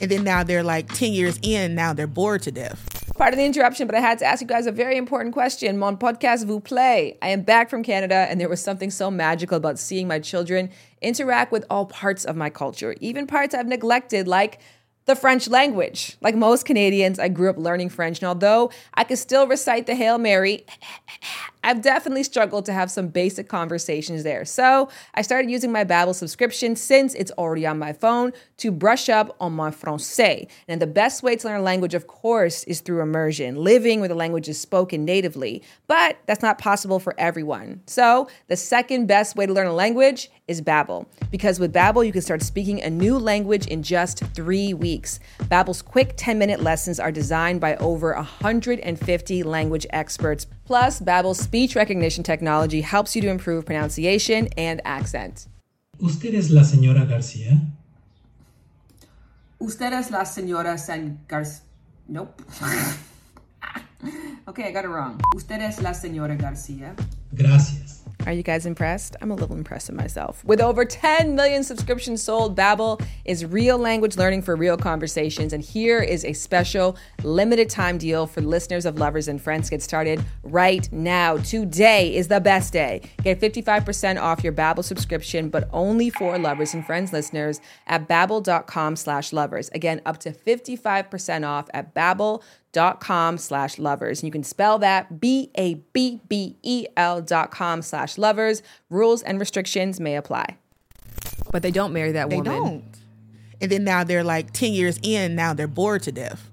And 0.00 0.10
then 0.10 0.24
now 0.24 0.44
they're 0.44 0.62
like 0.62 0.92
10 0.92 1.12
years 1.12 1.38
in, 1.42 1.74
now 1.74 1.92
they're 1.92 2.06
bored 2.06 2.42
to 2.42 2.52
death. 2.52 2.97
Part 3.18 3.34
of 3.34 3.38
the 3.38 3.44
interruption, 3.44 3.88
but 3.88 3.96
I 3.96 4.00
had 4.00 4.20
to 4.20 4.24
ask 4.24 4.40
you 4.40 4.46
guys 4.46 4.68
a 4.68 4.70
very 4.70 4.96
important 4.96 5.34
question. 5.34 5.76
Mon 5.76 5.96
podcast 5.96 6.46
vous 6.46 6.60
play. 6.60 7.18
I 7.20 7.30
am 7.30 7.42
back 7.42 7.68
from 7.68 7.82
Canada, 7.82 8.14
and 8.14 8.40
there 8.40 8.48
was 8.48 8.62
something 8.62 8.92
so 8.92 9.10
magical 9.10 9.56
about 9.56 9.76
seeing 9.80 10.06
my 10.06 10.20
children 10.20 10.70
interact 11.02 11.50
with 11.50 11.64
all 11.68 11.84
parts 11.84 12.24
of 12.24 12.36
my 12.36 12.48
culture, 12.48 12.94
even 13.00 13.26
parts 13.26 13.56
I've 13.56 13.66
neglected, 13.66 14.28
like 14.28 14.60
the 15.06 15.16
French 15.16 15.48
language. 15.48 16.16
Like 16.20 16.36
most 16.36 16.64
Canadians, 16.64 17.18
I 17.18 17.26
grew 17.26 17.50
up 17.50 17.58
learning 17.58 17.88
French, 17.88 18.20
and 18.20 18.28
although 18.28 18.70
I 18.94 19.02
could 19.02 19.18
still 19.18 19.48
recite 19.48 19.88
the 19.88 19.96
Hail 19.96 20.18
Mary, 20.18 20.64
I've 21.68 21.82
definitely 21.82 22.22
struggled 22.22 22.64
to 22.64 22.72
have 22.72 22.90
some 22.90 23.08
basic 23.08 23.46
conversations 23.46 24.22
there. 24.22 24.46
So 24.46 24.88
I 25.12 25.20
started 25.20 25.50
using 25.50 25.70
my 25.70 25.84
Babbel 25.84 26.14
subscription 26.14 26.76
since 26.76 27.12
it's 27.12 27.30
already 27.32 27.66
on 27.66 27.78
my 27.78 27.92
phone 27.92 28.32
to 28.56 28.72
brush 28.72 29.10
up 29.10 29.36
on 29.38 29.52
my 29.52 29.70
français. 29.70 30.48
And 30.66 30.80
the 30.80 30.86
best 30.86 31.22
way 31.22 31.36
to 31.36 31.46
learn 31.46 31.60
a 31.60 31.62
language, 31.62 31.92
of 31.92 32.06
course, 32.06 32.64
is 32.64 32.80
through 32.80 33.02
immersion, 33.02 33.56
living 33.56 34.00
where 34.00 34.08
the 34.08 34.14
language 34.14 34.48
is 34.48 34.58
spoken 34.58 35.04
natively. 35.04 35.62
But 35.88 36.16
that's 36.24 36.40
not 36.40 36.56
possible 36.56 36.98
for 36.98 37.14
everyone. 37.18 37.82
So 37.84 38.28
the 38.46 38.56
second 38.56 39.04
best 39.04 39.36
way 39.36 39.44
to 39.44 39.52
learn 39.52 39.66
a 39.66 39.74
language 39.74 40.30
is 40.46 40.62
Babbel. 40.62 41.04
Because 41.30 41.60
with 41.60 41.74
Babbel, 41.74 42.06
you 42.06 42.12
can 42.12 42.22
start 42.22 42.40
speaking 42.40 42.80
a 42.80 42.88
new 42.88 43.18
language 43.18 43.66
in 43.66 43.82
just 43.82 44.24
three 44.34 44.72
weeks. 44.72 45.20
Babbel's 45.42 45.82
quick 45.82 46.16
10-minute 46.16 46.60
lessons 46.60 46.98
are 46.98 47.12
designed 47.12 47.60
by 47.60 47.76
over 47.76 48.14
150 48.14 49.42
language 49.42 49.86
experts. 49.90 50.46
Plus, 50.68 51.00
Babbel's 51.00 51.38
speech 51.38 51.74
recognition 51.74 52.22
technology 52.22 52.82
helps 52.82 53.16
you 53.16 53.22
to 53.22 53.28
improve 53.28 53.64
pronunciation 53.64 54.48
and 54.58 54.82
accent. 54.84 55.48
¿Usted 55.98 56.34
es 56.34 56.50
la 56.50 56.62
señora 56.62 57.06
García? 57.06 57.58
Usted 59.58 59.94
es 59.94 60.10
la 60.10 60.26
señora 60.26 60.76
San 60.76 61.20
Garcia. 61.26 61.62
Nope. 62.06 62.42
okay, 64.46 64.68
I 64.68 64.70
got 64.70 64.84
it 64.84 64.88
wrong. 64.88 65.18
Usted 65.34 65.62
es 65.62 65.80
la 65.80 65.94
señora 65.94 66.36
Garcia. 66.36 66.94
Gracias. 67.32 67.97
Are 68.26 68.32
you 68.32 68.42
guys 68.42 68.66
impressed? 68.66 69.16
I'm 69.22 69.30
a 69.30 69.34
little 69.34 69.56
impressed 69.56 69.88
with 69.88 69.96
myself. 69.96 70.44
With 70.44 70.60
over 70.60 70.84
10 70.84 71.34
million 71.34 71.64
subscriptions 71.64 72.22
sold, 72.22 72.56
Babbel 72.56 73.02
is 73.24 73.44
real 73.44 73.78
language 73.78 74.16
learning 74.16 74.42
for 74.42 74.56
real 74.56 74.76
conversations. 74.76 75.52
And 75.52 75.62
here 75.62 76.00
is 76.00 76.24
a 76.24 76.32
special 76.32 76.96
limited 77.22 77.70
time 77.70 77.96
deal 77.96 78.26
for 78.26 78.40
listeners 78.40 78.84
of 78.84 78.98
Lovers 78.98 79.28
and 79.28 79.40
Friends. 79.40 79.70
Get 79.70 79.82
started 79.82 80.22
right 80.42 80.90
now. 80.92 81.38
Today 81.38 82.14
is 82.14 82.28
the 82.28 82.40
best 82.40 82.72
day. 82.72 83.02
Get 83.22 83.40
55% 83.40 84.20
off 84.20 84.44
your 84.44 84.52
Babbel 84.52 84.84
subscription, 84.84 85.48
but 85.48 85.68
only 85.72 86.10
for 86.10 86.38
Lovers 86.38 86.74
and 86.74 86.84
Friends 86.84 87.12
listeners 87.12 87.60
at 87.86 88.08
babbel.com 88.08 88.96
slash 88.96 89.32
lovers. 89.32 89.68
Again, 89.70 90.02
up 90.04 90.18
to 90.18 90.32
55% 90.32 91.48
off 91.48 91.68
at 91.72 91.94
babbel.com 91.94 93.38
slash 93.38 93.78
lovers. 93.78 94.20
And 94.20 94.26
you 94.26 94.32
can 94.32 94.44
spell 94.44 94.78
that 94.80 95.20
B-A-B-B-E-L 95.20 97.22
dot 97.22 97.50
com 97.50 97.82
slash 97.82 98.07
lovers. 98.16 98.62
Rules 98.88 99.22
and 99.22 99.38
restrictions 99.38 100.00
may 100.00 100.16
apply. 100.16 100.56
But 101.50 101.62
they 101.62 101.70
don't 101.70 101.92
marry 101.92 102.12
that 102.12 102.30
They 102.30 102.36
woman. 102.36 102.52
They 102.52 102.58
don't. 102.58 102.84
And 103.60 103.72
then 103.72 103.84
now 103.84 104.04
they're 104.04 104.24
like 104.24 104.52
10 104.52 104.72
years 104.72 104.98
in, 105.02 105.34
now 105.34 105.52
they're 105.52 105.66
bored 105.66 106.02
to 106.04 106.12
death. 106.12 106.50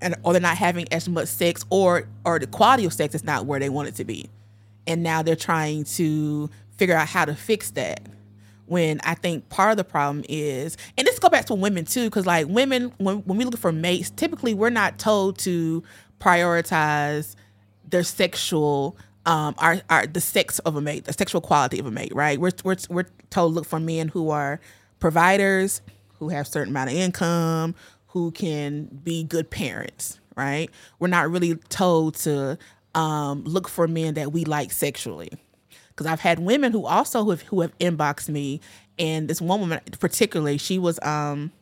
And 0.00 0.14
or 0.22 0.32
they're 0.32 0.40
not 0.40 0.56
having 0.56 0.90
as 0.92 1.08
much 1.08 1.28
sex 1.28 1.64
or 1.68 2.08
or 2.24 2.38
the 2.38 2.46
quality 2.46 2.86
of 2.86 2.92
sex 2.94 3.14
is 3.14 3.22
not 3.22 3.44
where 3.44 3.60
they 3.60 3.68
want 3.68 3.88
it 3.88 3.96
to 3.96 4.04
be. 4.04 4.30
And 4.86 5.02
now 5.02 5.22
they're 5.22 5.36
trying 5.36 5.84
to 5.84 6.48
figure 6.78 6.96
out 6.96 7.06
how 7.06 7.26
to 7.26 7.34
fix 7.34 7.70
that. 7.72 8.00
When 8.64 9.00
I 9.04 9.14
think 9.14 9.48
part 9.50 9.72
of 9.72 9.76
the 9.76 9.84
problem 9.84 10.24
is, 10.28 10.76
and 10.96 11.06
this 11.06 11.18
go 11.18 11.28
back 11.28 11.46
to 11.46 11.54
women 11.54 11.84
too, 11.84 12.04
because 12.04 12.24
like 12.24 12.46
women, 12.48 12.92
when, 12.98 13.18
when 13.18 13.36
we 13.36 13.44
look 13.44 13.58
for 13.58 13.72
mates, 13.72 14.10
typically 14.10 14.54
we're 14.54 14.70
not 14.70 14.98
told 14.98 15.38
to 15.40 15.82
prioritize 16.20 17.34
their 17.88 18.04
sexual 18.04 18.96
um 19.26 19.54
our, 19.58 19.80
our 19.90 20.06
the 20.06 20.20
sex 20.20 20.58
of 20.60 20.76
a 20.76 20.80
mate 20.80 21.04
the 21.04 21.12
sexual 21.12 21.40
quality 21.40 21.78
of 21.78 21.86
a 21.86 21.90
mate 21.90 22.14
right? 22.14 22.38
We're, 22.40 22.52
we're, 22.64 22.76
we're 22.88 23.06
told 23.30 23.52
to 23.52 23.54
look 23.54 23.66
for 23.66 23.80
men 23.80 24.08
who 24.08 24.30
are 24.30 24.60
providers 24.98 25.82
who 26.18 26.28
have 26.30 26.46
certain 26.46 26.72
amount 26.72 26.90
of 26.90 26.96
income 26.96 27.74
who 28.08 28.30
can 28.30 28.84
be 28.84 29.24
good 29.24 29.50
parents 29.50 30.20
right? 30.36 30.70
We're 30.98 31.08
not 31.08 31.30
really 31.30 31.56
told 31.68 32.14
to 32.16 32.58
um 32.94 33.44
look 33.44 33.68
for 33.68 33.86
men 33.86 34.14
that 34.14 34.32
we 34.32 34.44
like 34.44 34.72
sexually. 34.72 35.30
Because 35.88 36.06
I've 36.06 36.20
had 36.20 36.38
women 36.38 36.72
who 36.72 36.86
also 36.86 37.24
who 37.24 37.30
have, 37.30 37.42
who 37.42 37.60
have 37.60 37.76
inboxed 37.78 38.28
me, 38.28 38.60
and 38.98 39.28
this 39.28 39.40
one 39.40 39.60
woman 39.60 39.80
particularly, 39.98 40.56
she 40.56 40.78
was 40.78 40.98
um, 41.02 41.52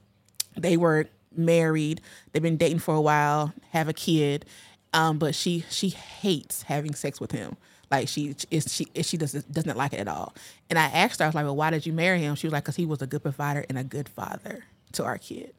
they 0.57 0.77
were 0.77 1.07
married, 1.37 2.01
they've 2.33 2.43
been 2.43 2.57
dating 2.57 2.79
for 2.79 2.95
a 2.95 3.01
while, 3.01 3.53
have 3.71 3.89
a 3.89 3.93
kid, 3.93 4.45
um, 4.93 5.19
but 5.19 5.35
she 5.35 5.65
she 5.71 5.89
hates 5.91 6.63
having 6.63 6.95
sex 6.95 7.21
with 7.21 7.33
him. 7.33 7.57
Like 7.91 8.09
she 8.09 8.35
is 8.51 8.73
she 8.73 8.87
she 9.03 9.17
doesn't 9.17 9.51
doesn't 9.53 9.77
like 9.77 9.93
it 9.93 10.01
at 10.01 10.09
all. 10.09 10.35
And 10.69 10.79
I 10.79 10.85
asked 10.85 11.21
her, 11.21 11.25
I 11.25 11.29
was 11.29 11.35
like, 11.35 11.45
well, 11.45 11.57
why 11.57 11.71
did 11.71 11.87
you 11.87 11.93
marry 11.93 12.21
him? 12.21 12.35
She 12.35 12.47
was 12.47 12.53
like, 12.53 12.65
because 12.65 12.77
he 12.77 12.87
was 12.87 13.01
a 13.03 13.07
good 13.07 13.23
provider 13.23 13.65
and 13.69 13.79
a 13.79 13.85
good 13.85 14.09
father 14.09 14.65
to 14.93 15.05
our 15.05 15.19
kid. 15.19 15.55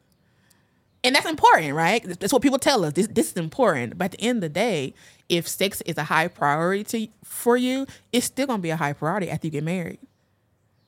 And 1.02 1.14
that's 1.16 1.26
important, 1.26 1.74
right? 1.74 2.04
That's 2.04 2.32
what 2.32 2.42
people 2.42 2.58
tell 2.58 2.84
us. 2.84 2.92
This, 2.92 3.06
this 3.06 3.30
is 3.30 3.36
important. 3.36 3.96
But 3.96 4.06
at 4.06 4.10
the 4.12 4.20
end 4.20 4.36
of 4.38 4.42
the 4.42 4.48
day, 4.50 4.92
if 5.30 5.48
sex 5.48 5.80
is 5.86 5.96
a 5.96 6.04
high 6.04 6.28
priority 6.28 7.10
for 7.24 7.56
you, 7.56 7.86
it's 8.12 8.26
still 8.26 8.48
to 8.48 8.58
be 8.58 8.70
a 8.70 8.76
high 8.76 8.92
priority 8.92 9.30
after 9.30 9.46
you 9.46 9.50
get 9.50 9.64
married. 9.64 9.98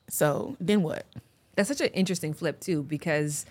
So 0.09 0.57
then 0.61 0.83
what? 0.83 1.07
That's 1.57 1.68
such 1.68 1.81
an 1.81 1.88
interesting 1.88 2.35
flip 2.35 2.61
too, 2.61 2.83
because 2.83 3.46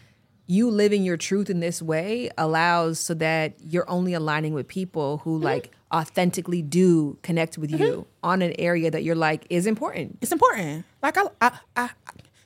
you 0.52 0.70
living 0.70 1.02
your 1.02 1.16
truth 1.16 1.50
in 1.50 1.62
this 1.62 1.82
way 1.82 2.30
allows 2.38 3.00
so 3.00 3.14
that 3.14 3.54
you're 3.66 3.90
only 3.90 4.14
aligning 4.14 4.54
with 4.54 4.68
people 4.68 5.20
who 5.20 5.36
mm-hmm. 5.36 5.46
like 5.46 5.72
authentically 5.94 6.62
do 6.62 7.18
connect 7.22 7.58
with 7.58 7.72
you 7.72 7.78
mm-hmm. 7.78 8.02
on 8.22 8.42
an 8.42 8.54
area 8.60 8.92
that 8.92 9.02
you're 9.02 9.16
like 9.16 9.46
is 9.50 9.66
important. 9.66 10.18
It's 10.20 10.34
important. 10.34 10.84
Like 11.02 11.18
I, 11.18 11.24
I, 11.40 11.60
I, 11.78 11.90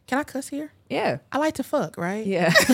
can 0.06 0.20
I 0.20 0.24
cuss 0.24 0.48
here? 0.50 0.72
Yeah. 0.88 1.18
I 1.32 1.40
like 1.40 1.56
to 1.56 1.64
fuck, 1.64 1.98
right? 1.98 2.24
Yeah. 2.28 2.54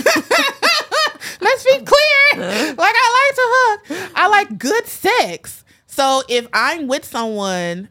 Let's 1.39 1.63
be 1.63 1.77
clear. 1.79 1.97
Uh-huh. 2.33 2.73
like 2.77 2.95
I 2.95 3.27
like 3.27 3.35
to 3.35 3.97
hook. 3.97 4.11
I 4.15 4.27
like 4.29 4.57
good 4.57 4.87
sex. 4.87 5.65
So 5.85 6.23
if 6.29 6.47
I'm 6.53 6.87
with 6.87 7.03
someone, 7.03 7.89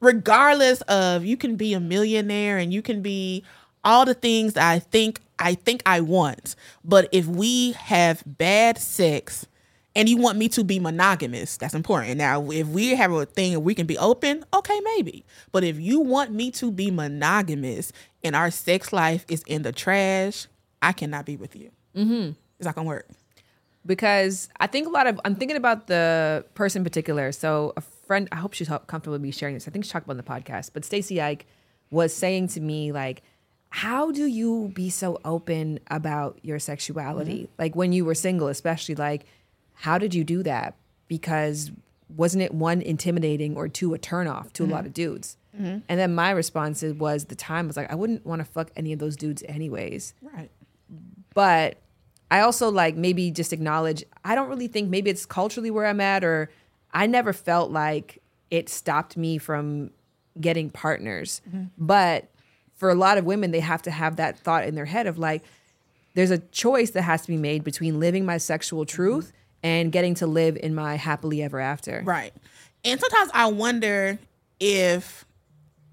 regardless 0.00 0.80
of 0.82 1.24
you 1.24 1.36
can 1.36 1.54
be 1.54 1.72
a 1.72 1.78
millionaire 1.78 2.58
and 2.58 2.72
you 2.72 2.82
can 2.82 3.02
be 3.02 3.44
all 3.84 4.04
the 4.04 4.14
things 4.14 4.54
that 4.54 4.68
I 4.68 4.80
think 4.80 5.20
I 5.38 5.54
think 5.54 5.82
I 5.86 6.00
want, 6.00 6.56
but 6.84 7.08
if 7.12 7.26
we 7.26 7.72
have 7.72 8.22
bad 8.26 8.78
sex 8.78 9.46
and 9.94 10.08
you 10.08 10.16
want 10.16 10.38
me 10.38 10.48
to 10.50 10.64
be 10.64 10.78
monogamous, 10.78 11.56
that's 11.56 11.74
important. 11.74 12.16
Now, 12.18 12.50
if 12.50 12.66
we 12.68 12.94
have 12.94 13.12
a 13.12 13.26
thing 13.26 13.54
and 13.54 13.64
we 13.64 13.74
can 13.74 13.86
be 13.86 13.98
open, 13.98 14.44
okay, 14.54 14.80
maybe. 14.80 15.24
But 15.52 15.64
if 15.64 15.78
you 15.80 16.00
want 16.00 16.32
me 16.32 16.50
to 16.52 16.70
be 16.70 16.90
monogamous 16.90 17.92
and 18.22 18.34
our 18.36 18.50
sex 18.50 18.92
life 18.92 19.24
is 19.28 19.42
in 19.46 19.62
the 19.62 19.72
trash, 19.72 20.46
I 20.82 20.92
cannot 20.92 21.26
be 21.26 21.36
with 21.36 21.56
you. 21.56 21.70
Mm-hmm. 21.96 22.32
It's 22.58 22.66
not 22.66 22.74
gonna 22.74 22.86
work. 22.88 23.08
because 23.84 24.48
I 24.58 24.66
think 24.66 24.86
a 24.86 24.90
lot 24.90 25.06
of 25.06 25.20
I'm 25.24 25.34
thinking 25.36 25.56
about 25.56 25.86
the 25.86 26.44
person 26.54 26.80
in 26.80 26.84
particular. 26.84 27.32
So 27.32 27.72
a 27.76 27.80
friend, 27.80 28.28
I 28.32 28.36
hope 28.36 28.52
she's 28.54 28.68
comfortable 28.68 29.12
with 29.12 29.20
me 29.22 29.30
sharing 29.30 29.54
this. 29.54 29.68
I 29.68 29.70
think 29.70 29.84
she 29.84 29.90
talked 29.90 30.06
about 30.06 30.16
it 30.16 30.28
on 30.28 30.40
the 30.42 30.44
podcast, 30.44 30.70
but 30.72 30.84
Stacey 30.84 31.20
Ike 31.20 31.46
was 31.90 32.12
saying 32.12 32.48
to 32.48 32.60
me 32.60 32.92
like, 32.92 33.22
"How 33.76 34.10
do 34.10 34.24
you 34.24 34.72
be 34.74 34.88
so 34.88 35.20
open 35.22 35.80
about 35.88 36.38
your 36.40 36.58
sexuality? 36.58 37.42
Mm-hmm. 37.42 37.52
Like 37.58 37.76
when 37.76 37.92
you 37.92 38.06
were 38.06 38.14
single, 38.14 38.48
especially. 38.48 38.94
Like, 38.94 39.26
how 39.74 39.98
did 39.98 40.14
you 40.14 40.24
do 40.24 40.42
that? 40.44 40.76
Because 41.08 41.70
wasn't 42.08 42.42
it 42.42 42.54
one 42.54 42.80
intimidating 42.80 43.54
or 43.54 43.68
two 43.68 43.92
a 43.92 43.98
turnoff 43.98 44.50
to 44.54 44.64
a 44.64 44.66
lot 44.66 44.78
mm-hmm. 44.78 44.86
of 44.86 44.94
dudes? 44.94 45.36
Mm-hmm. 45.54 45.80
And 45.90 46.00
then 46.00 46.14
my 46.14 46.30
response 46.30 46.82
was 46.82 47.26
the 47.26 47.34
time 47.34 47.66
was 47.66 47.76
like, 47.76 47.92
I 47.92 47.94
wouldn't 47.96 48.24
want 48.24 48.40
to 48.40 48.46
fuck 48.46 48.70
any 48.76 48.94
of 48.94 48.98
those 48.98 49.14
dudes 49.14 49.42
anyways. 49.46 50.14
Right. 50.22 50.50
But 51.34 51.76
I 52.30 52.40
also 52.40 52.70
like 52.70 52.96
maybe 52.96 53.30
just 53.30 53.52
acknowledge 53.52 54.04
I 54.24 54.34
don't 54.34 54.48
really 54.48 54.68
think 54.68 54.88
maybe 54.88 55.10
it's 55.10 55.26
culturally 55.26 55.70
where 55.70 55.84
I'm 55.84 56.00
at 56.00 56.24
or 56.24 56.50
I 56.94 57.06
never 57.06 57.34
felt 57.34 57.70
like 57.70 58.22
it 58.50 58.70
stopped 58.70 59.18
me 59.18 59.36
from 59.36 59.90
getting 60.40 60.70
partners. 60.70 61.42
But 61.76 62.30
for 62.76 62.90
a 62.90 62.94
lot 62.94 63.18
of 63.18 63.24
women, 63.24 63.50
they 63.50 63.60
have 63.60 63.82
to 63.82 63.90
have 63.90 64.16
that 64.16 64.38
thought 64.38 64.64
in 64.64 64.74
their 64.74 64.84
head 64.84 65.06
of 65.06 65.18
like, 65.18 65.42
there's 66.14 66.30
a 66.30 66.38
choice 66.38 66.90
that 66.92 67.02
has 67.02 67.22
to 67.22 67.28
be 67.28 67.36
made 67.36 67.64
between 67.64 68.00
living 68.00 68.24
my 68.24 68.38
sexual 68.38 68.86
truth 68.86 69.32
and 69.62 69.90
getting 69.90 70.14
to 70.14 70.26
live 70.26 70.56
in 70.56 70.74
my 70.74 70.96
happily 70.96 71.42
ever 71.42 71.58
after. 71.60 72.02
Right. 72.04 72.32
And 72.84 73.00
sometimes 73.00 73.30
I 73.34 73.46
wonder 73.48 74.18
if 74.60 75.24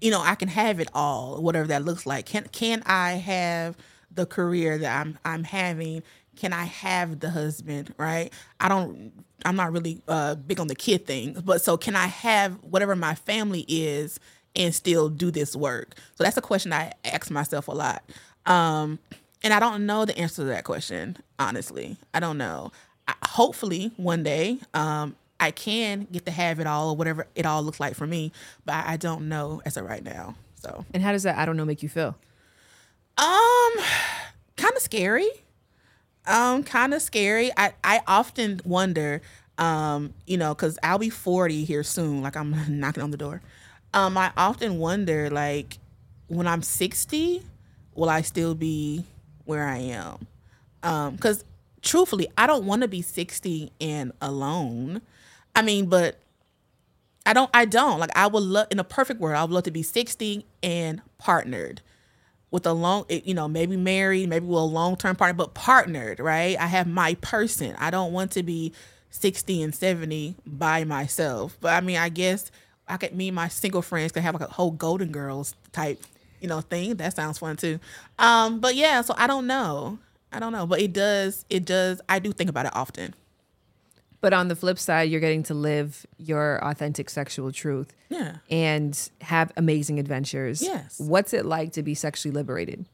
you 0.00 0.10
know 0.10 0.20
I 0.20 0.34
can 0.34 0.48
have 0.48 0.80
it 0.80 0.88
all, 0.94 1.42
whatever 1.42 1.68
that 1.68 1.84
looks 1.84 2.06
like. 2.06 2.26
Can 2.26 2.46
can 2.52 2.82
I 2.86 3.12
have 3.12 3.76
the 4.10 4.26
career 4.26 4.78
that 4.78 5.00
I'm 5.00 5.18
I'm 5.24 5.44
having? 5.44 6.02
Can 6.36 6.52
I 6.52 6.64
have 6.64 7.20
the 7.20 7.30
husband, 7.30 7.94
right? 7.98 8.32
I 8.60 8.68
don't 8.68 9.12
I'm 9.44 9.56
not 9.56 9.72
really 9.72 10.02
uh 10.08 10.36
big 10.36 10.60
on 10.60 10.68
the 10.68 10.74
kid 10.74 11.06
thing, 11.06 11.42
but 11.44 11.62
so 11.62 11.76
can 11.76 11.96
I 11.96 12.06
have 12.06 12.54
whatever 12.62 12.94
my 12.94 13.14
family 13.14 13.64
is 13.68 14.20
and 14.56 14.74
still 14.74 15.08
do 15.08 15.30
this 15.30 15.54
work? 15.56 15.94
So 16.16 16.24
that's 16.24 16.36
a 16.36 16.42
question 16.42 16.72
I 16.72 16.92
ask 17.04 17.30
myself 17.30 17.68
a 17.68 17.72
lot. 17.72 18.02
Um 18.46 18.98
and 19.42 19.52
I 19.52 19.60
don't 19.60 19.84
know 19.86 20.04
the 20.06 20.16
answer 20.18 20.36
to 20.42 20.44
that 20.48 20.64
question, 20.64 21.18
honestly. 21.38 21.96
I 22.14 22.20
don't 22.20 22.38
know. 22.38 22.72
I, 23.06 23.14
hopefully 23.26 23.92
one 23.96 24.22
day 24.22 24.58
um 24.74 25.16
I 25.40 25.50
can 25.50 26.06
get 26.10 26.24
to 26.26 26.30
have 26.30 26.60
it 26.60 26.66
all 26.66 26.90
or 26.90 26.96
whatever 26.96 27.26
it 27.34 27.44
all 27.44 27.62
looks 27.62 27.80
like 27.80 27.94
for 27.96 28.06
me, 28.06 28.32
but 28.64 28.74
I, 28.74 28.92
I 28.92 28.96
don't 28.96 29.28
know 29.28 29.60
as 29.66 29.76
of 29.76 29.84
right 29.84 30.02
now. 30.02 30.36
So, 30.54 30.86
And 30.94 31.02
how 31.02 31.12
does 31.12 31.24
that 31.24 31.36
I 31.36 31.44
don't 31.44 31.56
know 31.56 31.64
make 31.66 31.82
you 31.82 31.88
feel? 31.88 32.16
um, 33.18 33.72
kind 34.56 34.74
of 34.74 34.82
scary. 34.82 35.28
Um, 36.26 36.62
kind 36.64 36.94
of 36.94 37.02
scary. 37.02 37.50
I 37.56 37.74
I 37.84 38.00
often 38.06 38.60
wonder, 38.64 39.20
um, 39.58 40.14
you 40.26 40.36
know, 40.38 40.54
because 40.54 40.78
I'll 40.82 40.98
be 40.98 41.10
forty 41.10 41.64
here 41.64 41.82
soon. 41.82 42.22
Like 42.22 42.36
I'm 42.36 42.54
knocking 42.80 43.02
on 43.02 43.10
the 43.10 43.16
door. 43.18 43.42
Um, 43.94 44.18
I 44.18 44.32
often 44.36 44.78
wonder, 44.78 45.30
like, 45.30 45.78
when 46.26 46.46
I'm 46.46 46.62
sixty, 46.62 47.42
will 47.94 48.10
I 48.10 48.22
still 48.22 48.54
be 48.54 49.04
where 49.44 49.66
I 49.66 49.78
am? 49.78 50.26
Um, 50.82 51.14
because 51.16 51.44
truthfully, 51.80 52.26
I 52.36 52.46
don't 52.46 52.66
want 52.66 52.82
to 52.82 52.88
be 52.88 53.02
sixty 53.02 53.72
and 53.80 54.12
alone. 54.20 55.00
I 55.56 55.62
mean, 55.62 55.86
but 55.86 56.18
I 57.24 57.32
don't. 57.32 57.50
I 57.54 57.64
don't 57.64 58.00
like. 58.00 58.10
I 58.16 58.26
would 58.26 58.42
love 58.42 58.66
in 58.70 58.78
a 58.78 58.84
perfect 58.84 59.20
world. 59.20 59.36
I 59.36 59.42
would 59.44 59.52
love 59.52 59.64
to 59.64 59.70
be 59.70 59.82
sixty 59.82 60.44
and 60.62 61.00
partnered 61.18 61.80
with 62.50 62.66
a 62.66 62.72
long, 62.72 63.04
eh, 63.08 63.20
you 63.24 63.34
know, 63.34 63.48
maybe 63.48 63.76
married, 63.76 64.28
maybe 64.28 64.46
with 64.46 64.58
a 64.58 64.62
long 64.62 64.96
term 64.96 65.16
partner, 65.16 65.34
but 65.34 65.54
partnered. 65.54 66.18
Right. 66.18 66.58
I 66.58 66.66
have 66.66 66.86
my 66.88 67.14
person. 67.14 67.76
I 67.78 67.90
don't 67.90 68.12
want 68.12 68.32
to 68.32 68.42
be 68.42 68.72
sixty 69.10 69.62
and 69.62 69.74
seventy 69.74 70.34
by 70.44 70.82
myself. 70.84 71.56
But 71.60 71.74
I 71.74 71.80
mean, 71.80 71.96
I 71.96 72.08
guess 72.08 72.50
I 72.88 72.96
could. 72.96 73.14
Me 73.14 73.28
and 73.28 73.34
my 73.34 73.48
single 73.48 73.82
friends 73.82 74.12
could 74.12 74.22
have 74.22 74.34
like 74.34 74.48
a 74.48 74.52
whole 74.52 74.70
Golden 74.70 75.10
Girls 75.10 75.54
type, 75.72 76.02
you 76.40 76.48
know, 76.48 76.60
thing. 76.60 76.96
That 76.96 77.14
sounds 77.16 77.38
fun 77.38 77.56
too. 77.56 77.78
Um. 78.18 78.60
But 78.60 78.74
yeah. 78.76 79.00
So 79.02 79.14
I 79.16 79.26
don't 79.26 79.46
know. 79.46 79.98
I 80.32 80.38
don't 80.40 80.52
know. 80.52 80.66
But 80.66 80.80
it 80.80 80.92
does. 80.92 81.44
It 81.48 81.64
does. 81.64 82.00
I 82.08 82.18
do 82.18 82.32
think 82.32 82.50
about 82.50 82.66
it 82.66 82.72
often. 82.74 83.14
But 84.20 84.32
on 84.32 84.48
the 84.48 84.56
flip 84.56 84.78
side, 84.78 85.10
you're 85.10 85.20
getting 85.20 85.42
to 85.44 85.54
live 85.54 86.06
your 86.16 86.56
authentic 86.64 87.10
sexual 87.10 87.52
truth. 87.52 87.92
Yeah. 88.08 88.36
And 88.50 89.10
have 89.20 89.52
amazing 89.56 89.98
adventures. 89.98 90.62
Yes. 90.62 90.98
What's 90.98 91.34
it 91.34 91.44
like 91.44 91.72
to 91.72 91.82
be 91.82 91.94
sexually 91.94 92.32
liberated? 92.32 92.86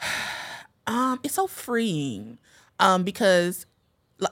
um 0.86 1.20
it's 1.22 1.34
so 1.34 1.46
freeing 1.46 2.38
um 2.78 3.04
because 3.04 3.66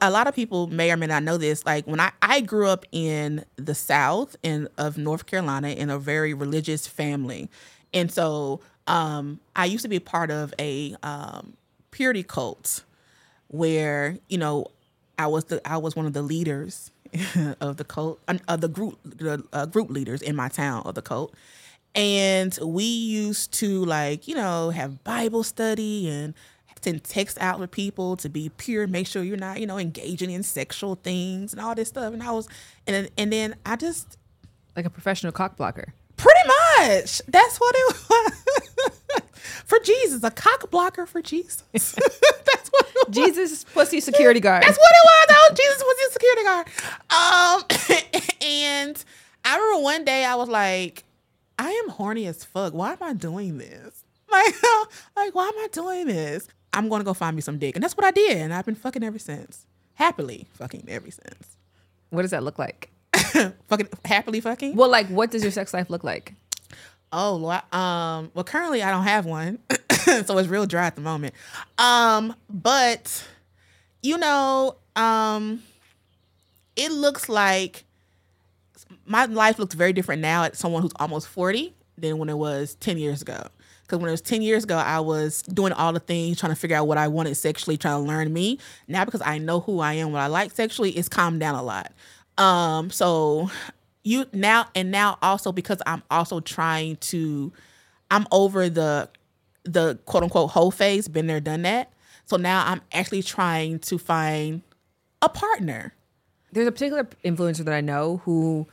a 0.00 0.10
lot 0.10 0.26
of 0.26 0.34
people 0.34 0.66
may 0.66 0.90
or 0.90 0.96
may 0.96 1.06
not 1.06 1.22
know 1.22 1.36
this 1.36 1.64
like 1.64 1.86
when 1.86 2.00
i 2.00 2.10
i 2.22 2.40
grew 2.40 2.68
up 2.68 2.84
in 2.92 3.44
the 3.56 3.74
south 3.74 4.36
in 4.42 4.68
of 4.78 4.98
north 4.98 5.26
carolina 5.26 5.68
in 5.68 5.90
a 5.90 5.98
very 5.98 6.34
religious 6.34 6.86
family. 6.86 7.48
And 7.94 8.10
so 8.10 8.60
um 8.86 9.40
i 9.54 9.64
used 9.64 9.82
to 9.82 9.88
be 9.88 10.00
part 10.00 10.30
of 10.30 10.52
a 10.58 10.96
um 11.02 11.56
purity 11.90 12.22
cult 12.22 12.84
where 13.48 14.18
you 14.28 14.38
know 14.38 14.66
i 15.18 15.26
was 15.26 15.44
the 15.44 15.66
i 15.68 15.76
was 15.76 15.94
one 15.96 16.06
of 16.06 16.12
the 16.12 16.22
leaders 16.22 16.90
of 17.60 17.76
the 17.76 17.84
cult 17.84 18.20
of 18.48 18.60
the 18.60 18.68
group 18.68 18.98
the 19.04 19.42
uh, 19.52 19.66
group 19.66 19.90
leaders 19.90 20.22
in 20.22 20.36
my 20.36 20.48
town 20.48 20.82
of 20.84 20.94
the 20.94 21.02
cult. 21.02 21.34
And 21.94 22.56
we 22.62 22.84
used 22.84 23.52
to 23.54 23.84
like 23.84 24.28
you 24.28 24.34
know 24.34 24.70
have 24.70 25.02
bible 25.04 25.42
study 25.42 26.08
and 26.08 26.34
send 26.82 27.02
text 27.04 27.36
out 27.40 27.58
with 27.58 27.70
people 27.70 28.16
to 28.16 28.28
be 28.28 28.48
pure 28.58 28.86
make 28.86 29.06
sure 29.06 29.22
you're 29.22 29.36
not 29.36 29.58
you 29.60 29.66
know 29.66 29.78
engaging 29.78 30.30
in 30.30 30.42
sexual 30.42 30.94
things 30.96 31.52
and 31.52 31.60
all 31.60 31.74
this 31.74 31.88
stuff 31.88 32.12
and 32.12 32.22
i 32.22 32.30
was 32.30 32.48
and 32.86 32.94
then, 32.94 33.08
and 33.18 33.32
then 33.32 33.54
i 33.64 33.74
just 33.76 34.16
Like 34.76 34.84
a 34.86 34.90
professional 34.90 35.32
cock 35.32 35.56
blocker. 35.56 35.94
pretty 36.16 36.48
much 36.78 37.20
that's 37.28 37.58
what 37.58 37.74
it 37.76 37.96
was 38.10 39.22
for 39.64 39.78
jesus 39.80 40.22
a 40.22 40.30
cock 40.30 40.70
blocker 40.70 41.06
for 41.06 41.20
jesus 41.22 41.64
that's 41.72 42.68
what 42.70 42.86
it 42.88 43.08
was. 43.08 43.16
Jesus 43.16 43.64
pussy 43.64 44.00
security 44.00 44.40
guard. 44.40 44.62
That's 44.62 44.76
what 44.78 44.90
it 44.90 45.04
was. 45.04 45.26
That 45.28 45.48
was 45.50 45.58
Jesus 45.58 45.82
was 45.82 45.98
his 46.00 46.12
security 46.12 46.42
guard. 46.42 46.66
Um, 47.10 48.40
and 48.46 49.04
I 49.44 49.56
remember 49.56 49.82
one 49.82 50.04
day 50.04 50.24
I 50.24 50.34
was 50.34 50.48
like, 50.48 51.04
I 51.58 51.70
am 51.70 51.90
horny 51.90 52.26
as 52.26 52.44
fuck. 52.44 52.74
Why 52.74 52.92
am 52.92 52.98
I 53.02 53.12
doing 53.12 53.58
this? 53.58 54.04
Like, 54.30 54.54
like 55.16 55.34
why 55.34 55.46
am 55.48 55.54
I 55.58 55.68
doing 55.72 56.06
this? 56.08 56.48
I'm 56.76 56.90
gonna 56.90 57.04
go 57.04 57.14
find 57.14 57.34
me 57.34 57.40
some 57.40 57.58
dick, 57.58 57.74
and 57.74 57.82
that's 57.82 57.96
what 57.96 58.04
I 58.04 58.10
did, 58.10 58.36
and 58.36 58.52
I've 58.52 58.66
been 58.66 58.74
fucking 58.74 59.02
ever 59.02 59.18
since. 59.18 59.64
Happily 59.94 60.46
fucking 60.52 60.84
ever 60.88 61.10
since. 61.10 61.56
what 62.10 62.22
does 62.22 62.32
that 62.32 62.42
look 62.42 62.58
like? 62.58 62.90
fucking 63.68 63.88
happily 64.04 64.40
fucking. 64.40 64.76
Well, 64.76 64.90
like, 64.90 65.06
what 65.08 65.30
does 65.30 65.42
your 65.42 65.50
sex 65.52 65.72
life 65.72 65.88
look 65.88 66.04
like? 66.04 66.34
Oh, 67.12 67.36
Lord. 67.36 67.62
um, 67.72 68.30
well, 68.34 68.44
currently 68.44 68.82
I 68.82 68.90
don't 68.90 69.04
have 69.04 69.24
one, 69.24 69.58
so 70.24 70.36
it's 70.36 70.48
real 70.48 70.66
dry 70.66 70.86
at 70.86 70.96
the 70.96 71.00
moment. 71.00 71.34
Um, 71.78 72.34
but 72.50 73.26
you 74.02 74.18
know, 74.18 74.76
um, 74.96 75.62
it 76.76 76.92
looks 76.92 77.30
like 77.30 77.84
my 79.06 79.24
life 79.24 79.58
looks 79.58 79.74
very 79.74 79.94
different 79.94 80.20
now 80.20 80.44
at 80.44 80.56
someone 80.56 80.82
who's 80.82 80.92
almost 80.96 81.26
forty 81.26 81.74
than 81.96 82.18
when 82.18 82.28
it 82.28 82.36
was 82.36 82.74
ten 82.74 82.98
years 82.98 83.22
ago. 83.22 83.46
Because 83.86 84.00
when 84.00 84.08
it 84.08 84.12
was 84.12 84.20
ten 84.20 84.42
years 84.42 84.64
ago, 84.64 84.76
I 84.76 85.00
was 85.00 85.42
doing 85.42 85.72
all 85.72 85.92
the 85.92 86.00
things, 86.00 86.40
trying 86.40 86.52
to 86.52 86.56
figure 86.56 86.76
out 86.76 86.88
what 86.88 86.98
I 86.98 87.08
wanted 87.08 87.36
sexually, 87.36 87.76
trying 87.76 88.02
to 88.02 88.08
learn 88.08 88.32
me. 88.32 88.58
Now, 88.88 89.04
because 89.04 89.22
I 89.24 89.38
know 89.38 89.60
who 89.60 89.80
I 89.80 89.94
am, 89.94 90.12
what 90.12 90.20
I 90.20 90.26
like 90.26 90.50
sexually, 90.50 90.90
it's 90.90 91.08
calmed 91.08 91.40
down 91.40 91.54
a 91.54 91.62
lot. 91.62 91.92
Um, 92.38 92.90
so 92.90 93.50
you 94.02 94.26
now 94.32 94.66
and 94.74 94.90
now 94.90 95.18
also 95.22 95.52
because 95.52 95.80
I'm 95.86 96.02
also 96.10 96.40
trying 96.40 96.96
to 96.96 97.52
I'm 98.10 98.26
over 98.30 98.68
the 98.68 99.08
the 99.64 99.98
quote 100.06 100.22
unquote 100.22 100.50
whole 100.50 100.70
phase, 100.70 101.08
been 101.08 101.26
there, 101.26 101.40
done 101.40 101.62
that. 101.62 101.92
So 102.24 102.36
now 102.36 102.64
I'm 102.66 102.80
actually 102.92 103.22
trying 103.22 103.78
to 103.80 103.98
find 103.98 104.62
a 105.22 105.28
partner. 105.28 105.92
There's 106.52 106.66
a 106.66 106.72
particular 106.72 107.04
influencer 107.24 107.64
that 107.64 107.74
I 107.74 107.80
know 107.80 108.18
who 108.24 108.66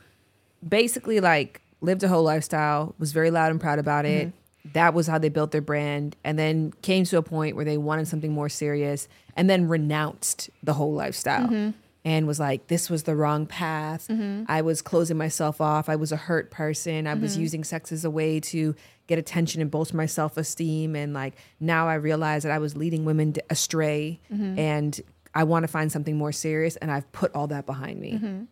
basically 0.66 1.20
like 1.20 1.60
lived 1.80 2.02
a 2.02 2.08
whole 2.08 2.22
lifestyle, 2.22 2.94
was 2.98 3.12
very 3.12 3.30
loud 3.30 3.50
and 3.50 3.60
proud 3.60 3.78
about 3.78 4.06
it. 4.06 4.32
That 4.72 4.94
was 4.94 5.06
how 5.06 5.18
they 5.18 5.28
built 5.28 5.50
their 5.50 5.60
brand, 5.60 6.16
and 6.24 6.38
then 6.38 6.72
came 6.82 7.04
to 7.04 7.18
a 7.18 7.22
point 7.22 7.56
where 7.56 7.64
they 7.64 7.76
wanted 7.76 8.08
something 8.08 8.32
more 8.32 8.48
serious, 8.48 9.08
and 9.36 9.48
then 9.48 9.68
renounced 9.68 10.50
the 10.62 10.74
whole 10.74 10.92
lifestyle. 10.92 11.46
Mm-hmm. 11.46 11.70
And 12.06 12.26
was 12.26 12.38
like, 12.38 12.66
this 12.66 12.90
was 12.90 13.04
the 13.04 13.16
wrong 13.16 13.46
path. 13.46 14.08
Mm-hmm. 14.08 14.44
I 14.46 14.60
was 14.60 14.82
closing 14.82 15.16
myself 15.16 15.62
off. 15.62 15.88
I 15.88 15.96
was 15.96 16.12
a 16.12 16.16
hurt 16.16 16.50
person. 16.50 17.06
I 17.06 17.14
was 17.14 17.32
mm-hmm. 17.32 17.40
using 17.40 17.64
sex 17.64 17.92
as 17.92 18.04
a 18.04 18.10
way 18.10 18.40
to 18.40 18.74
get 19.06 19.18
attention 19.18 19.62
and 19.62 19.70
bolster 19.70 19.96
my 19.96 20.04
self 20.04 20.36
esteem. 20.36 20.96
And 20.96 21.14
like 21.14 21.34
now 21.60 21.88
I 21.88 21.94
realize 21.94 22.42
that 22.42 22.52
I 22.52 22.58
was 22.58 22.76
leading 22.76 23.06
women 23.06 23.34
astray 23.48 24.20
and 24.30 25.00
I 25.34 25.44
want 25.44 25.62
to 25.62 25.68
find 25.68 25.90
something 25.90 26.18
more 26.18 26.30
serious. 26.30 26.76
And 26.76 26.90
I've 26.90 27.10
put 27.12 27.34
all 27.34 27.46
that 27.46 27.64
behind 27.64 28.00
me. 28.00 28.46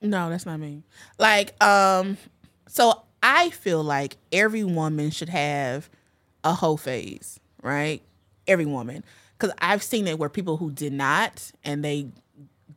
No, 0.00 0.30
that's 0.30 0.46
not 0.46 0.60
me. 0.60 0.84
Like, 1.18 1.62
um, 1.62 2.16
so 2.66 3.02
I 3.22 3.50
feel 3.50 3.82
like 3.82 4.16
every 4.32 4.64
woman 4.64 5.10
should 5.10 5.28
have 5.28 5.90
a 6.44 6.54
whole 6.54 6.76
phase, 6.76 7.40
right? 7.62 8.00
Every 8.46 8.66
woman. 8.66 9.04
Because 9.36 9.54
I've 9.58 9.82
seen 9.82 10.06
it 10.08 10.18
where 10.18 10.28
people 10.28 10.56
who 10.56 10.70
did 10.70 10.92
not 10.92 11.52
and 11.64 11.84
they 11.84 12.08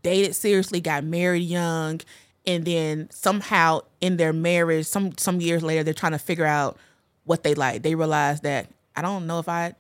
dated 0.04 0.36
seriously, 0.36 0.82
got 0.82 1.04
married 1.04 1.44
young, 1.44 2.02
and 2.46 2.66
then 2.66 3.10
somehow 3.12 3.82
in 4.00 4.18
their 4.18 4.34
marriage, 4.34 4.86
some 4.86 5.18
some 5.18 5.42
years 5.42 5.64
later, 5.64 5.84
they're 5.84 5.94
trying 5.94 6.14
to 6.14 6.20
figure 6.20 6.46
out 6.46 6.78
what 7.24 7.44
they 7.44 7.54
like. 7.54 7.84
They 7.84 7.96
realize 7.96 8.42
that 8.42 8.68
I 8.96 9.02
don't 9.02 9.28
know 9.28 9.40
if 9.40 9.48
I 9.48 9.76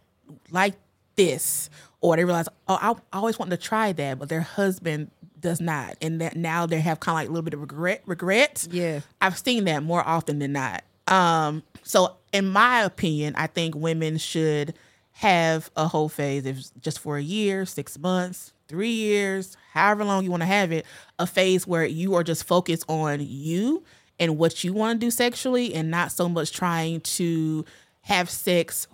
like 0.52 0.76
this, 1.15 1.69
or 2.02 2.15
they 2.15 2.24
realize, 2.24 2.47
oh, 2.67 2.78
I 2.82 3.17
always 3.17 3.38
wanted 3.38 3.60
to 3.60 3.67
try 3.67 3.93
that, 3.93 4.19
but 4.19 4.30
their 4.30 4.41
husband 4.41 5.12
does 5.41 5.60
not, 5.60 5.97
and 6.01 6.21
that 6.21 6.36
now 6.36 6.65
they 6.65 6.80
have 6.80 6.99
kind 6.99 7.15
of 7.15 7.19
like 7.21 7.27
a 7.27 7.32
little 7.32 7.43
bit 7.43 7.54
of 7.54 7.62
regret. 7.62 8.01
Regret. 8.06 8.67
Yeah. 8.71 9.01
I've 9.19 9.38
seen 9.38 9.65
that 9.65 9.84
more 9.84 10.08
often 10.08 10.39
than 10.39 10.54
not. 10.54 10.84
Um, 11.08 11.63
so 11.84 12.15
in 12.32 12.47
my 12.47 12.84
opinion, 12.84 13.36
I 13.36 13.47
think 13.47 13.75
women 13.75 14.17
should 14.17 14.73
have 15.13 15.69
a 15.75 15.88
whole 15.88 16.10
phase, 16.10 16.45
if 16.45 16.80
just 16.82 16.99
for 16.99 17.17
a 17.17 17.21
year, 17.21 17.65
six 17.65 17.99
months, 17.99 18.54
three 18.67 18.91
years, 18.91 19.58
however 19.73 20.06
long 20.06 20.23
you 20.23 20.32
want 20.32 20.41
to 20.41 20.47
have 20.47 20.71
it, 20.71 20.86
a 21.19 21.27
phase 21.27 21.67
where 21.67 21.86
you 21.86 22.15
are 22.15 22.23
just 22.23 22.45
focused 22.45 22.86
on 22.88 23.19
you 23.19 23.84
and 24.19 24.38
what 24.38 24.63
you 24.63 24.71
want 24.71 25.01
to 25.01 25.06
do 25.06 25.12
sexually, 25.12 25.73
and 25.73 25.91
not 25.91 26.12
so 26.12 26.30
much 26.30 26.51
trying 26.51 27.01
to 27.01 27.65
have 28.01 28.30
sex 28.30 28.88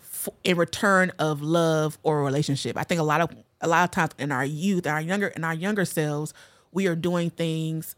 in 0.44 0.58
return 0.58 1.12
of 1.20 1.42
love 1.42 1.98
or 2.04 2.24
relationship. 2.24 2.78
I 2.78 2.84
think 2.84 3.00
a 3.00 3.04
lot 3.04 3.22
of 3.22 3.30
a 3.62 3.68
lot 3.68 3.84
of 3.84 3.92
times 3.92 4.12
in 4.18 4.32
our 4.32 4.46
youth, 4.46 4.88
our 4.88 5.02
younger 5.02 5.28
in 5.28 5.44
our 5.44 5.54
younger 5.54 5.86
selves, 5.86 6.34
we 6.72 6.88
are 6.88 6.96
doing 6.96 7.30
things 7.30 7.96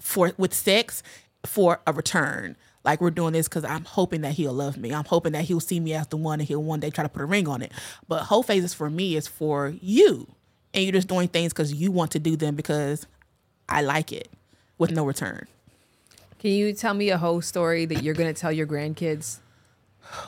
for 0.00 0.32
with 0.36 0.54
sex 0.54 1.02
for 1.44 1.80
a 1.86 1.92
return. 1.92 2.56
Like 2.84 3.00
we're 3.00 3.10
doing 3.10 3.32
this 3.32 3.48
because 3.48 3.64
I'm 3.64 3.84
hoping 3.84 4.22
that 4.22 4.32
he'll 4.32 4.52
love 4.52 4.76
me. 4.76 4.94
I'm 4.94 5.04
hoping 5.04 5.32
that 5.32 5.44
he'll 5.44 5.60
see 5.60 5.80
me 5.80 5.94
as 5.94 6.06
the 6.06 6.16
one 6.16 6.40
and 6.40 6.48
he'll 6.48 6.62
one 6.62 6.80
day 6.80 6.90
try 6.90 7.04
to 7.04 7.08
put 7.08 7.22
a 7.22 7.26
ring 7.26 7.48
on 7.48 7.60
it. 7.60 7.72
But 8.06 8.22
whole 8.22 8.42
phases 8.42 8.72
for 8.72 8.88
me 8.88 9.16
is 9.16 9.26
for 9.26 9.74
you. 9.80 10.26
And 10.72 10.84
you're 10.84 10.92
just 10.92 11.08
doing 11.08 11.28
things 11.28 11.52
because 11.52 11.72
you 11.72 11.90
want 11.90 12.12
to 12.12 12.18
do 12.18 12.36
them 12.36 12.54
because 12.54 13.06
I 13.68 13.82
like 13.82 14.12
it 14.12 14.28
with 14.78 14.90
no 14.90 15.04
return. 15.04 15.46
Can 16.38 16.52
you 16.52 16.72
tell 16.72 16.94
me 16.94 17.10
a 17.10 17.18
whole 17.18 17.42
story 17.42 17.84
that 17.86 18.02
you're 18.02 18.14
gonna 18.14 18.32
tell 18.32 18.52
your 18.52 18.66
grandkids? 18.66 19.38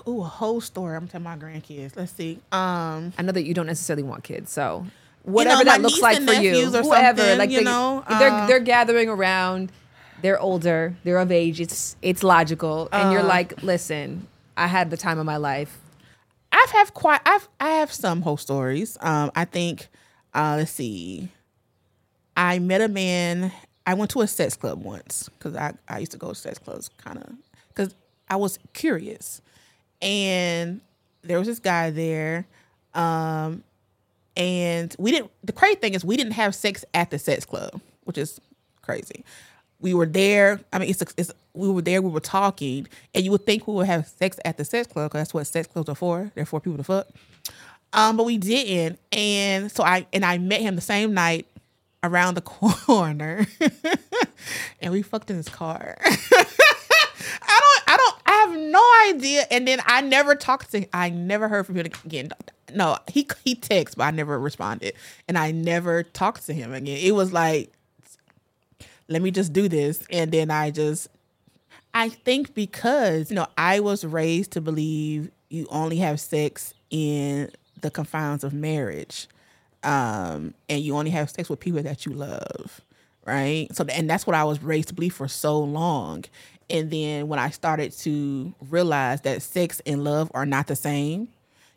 Ooh, 0.07 0.21
a 0.23 0.25
whole 0.25 0.61
story. 0.61 0.97
I'm 0.97 1.09
telling 1.09 1.25
my 1.25 1.37
grandkids. 1.37 1.97
Let's 1.97 2.13
see. 2.13 2.39
Um 2.53 3.13
I 3.19 3.23
know 3.23 3.33
that 3.33 3.45
you 3.45 3.55
don't 3.55 3.67
necessarily 3.67 4.03
want 4.03 4.25
kids, 4.25 4.51
so 4.53 4.87
You 5.25 5.33
whatever 5.33 5.65
know, 5.65 5.71
that 5.71 5.83
looks 5.83 6.01
like 6.01 6.23
for 6.23 6.33
you, 6.33 6.71
whoever, 6.71 7.37
like 7.37 7.51
you 7.51 7.59
they, 7.59 7.65
know, 7.65 8.05
they're 8.09 8.31
uh, 8.31 8.47
they're 8.47 8.61
gathering 8.61 9.09
around, 9.09 9.73
they're 10.23 10.41
older, 10.41 10.95
they're 11.05 11.19
of 11.19 11.31
age. 11.33 11.61
It's 11.61 11.97
it's 12.03 12.23
logical, 12.23 12.89
and 12.93 13.09
Uh. 13.09 13.13
you're 13.13 13.23
like, 13.23 13.63
listen, 13.63 14.27
I 14.57 14.67
had 14.67 14.91
the 14.91 14.97
time 14.97 15.19
of 15.19 15.27
my 15.27 15.37
life. 15.37 15.79
I've 16.53 16.71
have 16.71 16.95
quite 16.95 17.21
I've 17.25 17.49
I 17.61 17.71
have 17.81 17.93
some 17.93 18.23
whole 18.23 18.37
stories. 18.37 18.97
Um, 19.01 19.31
I 19.37 19.45
think 19.45 19.89
uh, 20.35 20.57
let's 20.59 20.73
see. 20.73 21.29
I 22.37 22.59
met 22.59 22.81
a 22.81 22.89
man. 22.89 23.53
I 23.87 23.95
went 23.95 24.11
to 24.13 24.21
a 24.21 24.27
sex 24.27 24.57
club 24.57 24.83
once 24.85 25.29
because 25.39 25.57
I 25.57 25.73
I 25.89 25.99
used 25.99 26.13
to 26.13 26.19
go 26.19 26.29
to 26.31 26.35
sex 26.35 26.59
clubs 26.59 26.91
kind 26.99 27.19
of 27.19 27.33
because 27.69 27.95
I 28.29 28.37
was 28.37 28.59
curious, 28.73 29.43
and 30.03 30.81
there 31.23 31.39
was 31.39 31.47
this 31.47 31.59
guy 31.59 31.91
there, 31.91 32.47
um, 32.95 33.63
and 34.37 34.95
we 34.99 35.11
didn't. 35.11 35.31
The 35.45 35.53
crazy 35.53 35.77
thing 35.77 35.95
is 35.95 36.05
we 36.05 36.17
didn't 36.17 36.33
have 36.33 36.55
sex 36.55 36.85
at 36.95 37.11
the 37.11 37.19
sex 37.19 37.45
club, 37.45 37.81
which 38.05 38.19
is 38.19 38.41
crazy. 38.83 39.25
We 39.81 39.95
were 39.95 40.07
there. 40.07 40.61
I 40.73 40.79
mean, 40.79 40.91
it's, 40.91 41.03
it's 41.17 41.33
we 41.55 41.69
were 41.69 41.83
there. 41.83 42.03
We 42.03 42.11
were 42.11 42.21
talking, 42.21 42.87
and 43.15 43.25
you 43.25 43.31
would 43.31 43.47
think 43.47 43.67
we 43.67 43.75
would 43.75 43.87
have 43.87 44.07
sex 44.07 44.39
at 44.45 44.57
the 44.57 44.65
sex 44.65 44.87
club 44.87 45.11
because 45.11 45.21
that's 45.21 45.35
what 45.35 45.47
sex 45.47 45.67
clubs 45.67 45.89
are 45.89 45.95
for. 45.95 46.31
They're 46.35 46.47
for 46.47 46.61
people 46.61 46.79
to 46.79 46.85
fuck. 46.85 47.09
Um, 47.93 48.17
but 48.17 48.25
we 48.25 48.39
didn't, 48.39 49.01
and 49.11 49.71
so 49.71 49.83
I 49.83 50.07
and 50.13 50.25
I 50.25 50.39
met 50.39 50.61
him 50.61 50.77
the 50.77 50.81
same 50.81 51.13
night 51.13 51.47
around 52.03 52.35
the 52.35 52.41
corner, 52.41 53.47
and 54.81 54.93
we 54.93 55.03
fucked 55.03 55.31
in 55.31 55.37
his 55.37 55.49
car. 55.49 55.97
I 57.43 57.61
don't, 57.61 57.70
have 58.51 58.61
no 58.61 58.85
idea. 59.09 59.45
And 59.51 59.67
then 59.67 59.81
I 59.87 60.01
never 60.01 60.35
talked 60.35 60.73
to, 60.73 60.87
I 60.95 61.11
never 61.11 61.49
heard 61.49 61.67
from 61.67 61.77
him 61.77 61.87
again. 62.05 62.31
No, 62.75 62.99
he 63.09 63.27
he 63.45 63.55
texted, 63.55 63.97
but 63.97 64.05
I 64.05 64.11
never 64.11 64.39
responded, 64.39 64.95
and 65.29 65.37
I 65.37 65.51
never 65.51 66.03
talked 66.03 66.47
to 66.47 66.55
him 66.55 66.73
again. 66.73 66.99
It 67.03 67.13
was 67.13 67.33
like, 67.33 67.73
let 69.09 69.23
me 69.23 69.31
just 69.31 69.53
do 69.53 69.69
this, 69.69 70.05
and 70.11 70.31
then 70.31 70.51
I 70.51 70.71
just, 70.71 71.09
I 71.93 72.09
think 72.11 72.55
because 72.55 73.31
you 73.31 73.37
know 73.37 73.49
I 73.59 73.81
was 73.81 74.05
raised 74.05 74.53
to 74.53 74.61
believe 74.61 75.31
you 75.49 75.67
only 75.71 75.97
have 75.97 76.21
sex 76.21 76.75
in 76.91 77.51
the 77.81 77.91
confines 77.91 78.45
of 78.45 78.53
marriage, 78.53 79.27
um, 79.83 80.55
and 80.69 80.81
you 80.83 80.95
only 80.97 81.11
have 81.11 81.29
sex 81.31 81.49
with 81.49 81.59
people 81.59 81.83
that 81.83 82.07
you 82.07 82.13
love, 82.13 82.81
right? 83.27 83.67
So, 83.73 83.85
and 83.91 84.09
that's 84.09 84.27
what 84.27 84.37
I 84.37 84.45
was 84.45 84.63
raised 84.63 84.89
to 84.89 84.95
believe 84.95 85.15
for 85.15 85.27
so 85.29 85.59
long. 85.59 86.25
And 86.71 86.91
then 86.91 87.29
when 87.29 87.39
I 87.39 87.51
started 87.51 87.93
to 87.99 88.55
realize 88.71 89.21
that 89.23 89.43
sex 89.43 89.81
and 89.87 90.05
love 90.05 90.31
are 90.35 90.47
not 90.47 90.67
the 90.67 90.77
same, 90.77 91.29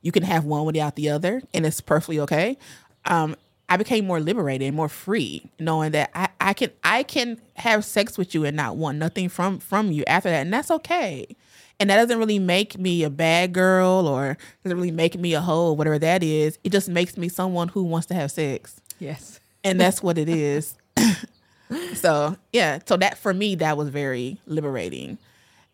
you 0.01 0.11
can 0.11 0.23
have 0.23 0.45
one 0.45 0.65
without 0.65 0.95
the 0.95 1.09
other, 1.09 1.41
and 1.53 1.65
it's 1.65 1.81
perfectly 1.81 2.19
okay. 2.19 2.57
Um, 3.05 3.35
I 3.69 3.77
became 3.77 4.05
more 4.05 4.19
liberated 4.19 4.67
and 4.67 4.75
more 4.75 4.89
free, 4.89 5.49
knowing 5.59 5.91
that 5.93 6.11
I, 6.13 6.27
I 6.39 6.53
can 6.53 6.71
I 6.83 7.03
can 7.03 7.39
have 7.55 7.85
sex 7.85 8.17
with 8.17 8.35
you 8.35 8.43
and 8.45 8.55
not 8.55 8.75
want 8.75 8.97
nothing 8.97 9.29
from 9.29 9.59
from 9.59 9.91
you 9.91 10.03
after 10.05 10.29
that, 10.29 10.41
and 10.41 10.53
that's 10.53 10.69
okay. 10.69 11.25
And 11.79 11.89
that 11.89 11.95
doesn't 11.97 12.19
really 12.19 12.37
make 12.39 12.77
me 12.77 13.03
a 13.03 13.09
bad 13.09 13.51
girl 13.51 14.07
or 14.07 14.37
doesn't 14.63 14.77
really 14.77 14.91
make 14.91 15.17
me 15.17 15.33
a 15.33 15.41
hoe, 15.41 15.73
whatever 15.73 15.97
that 15.99 16.21
is. 16.21 16.59
It 16.63 16.71
just 16.71 16.87
makes 16.87 17.17
me 17.17 17.29
someone 17.29 17.67
who 17.69 17.83
wants 17.83 18.07
to 18.07 18.13
have 18.13 18.31
sex 18.31 18.79
Yes. 18.99 19.39
and 19.63 19.81
that's 19.81 20.03
what 20.03 20.17
it 20.17 20.29
is. 20.29 20.77
so 21.93 22.37
yeah, 22.51 22.79
so 22.85 22.97
that 22.97 23.17
for 23.17 23.33
me 23.33 23.55
that 23.55 23.77
was 23.77 23.89
very 23.89 24.39
liberating, 24.45 25.17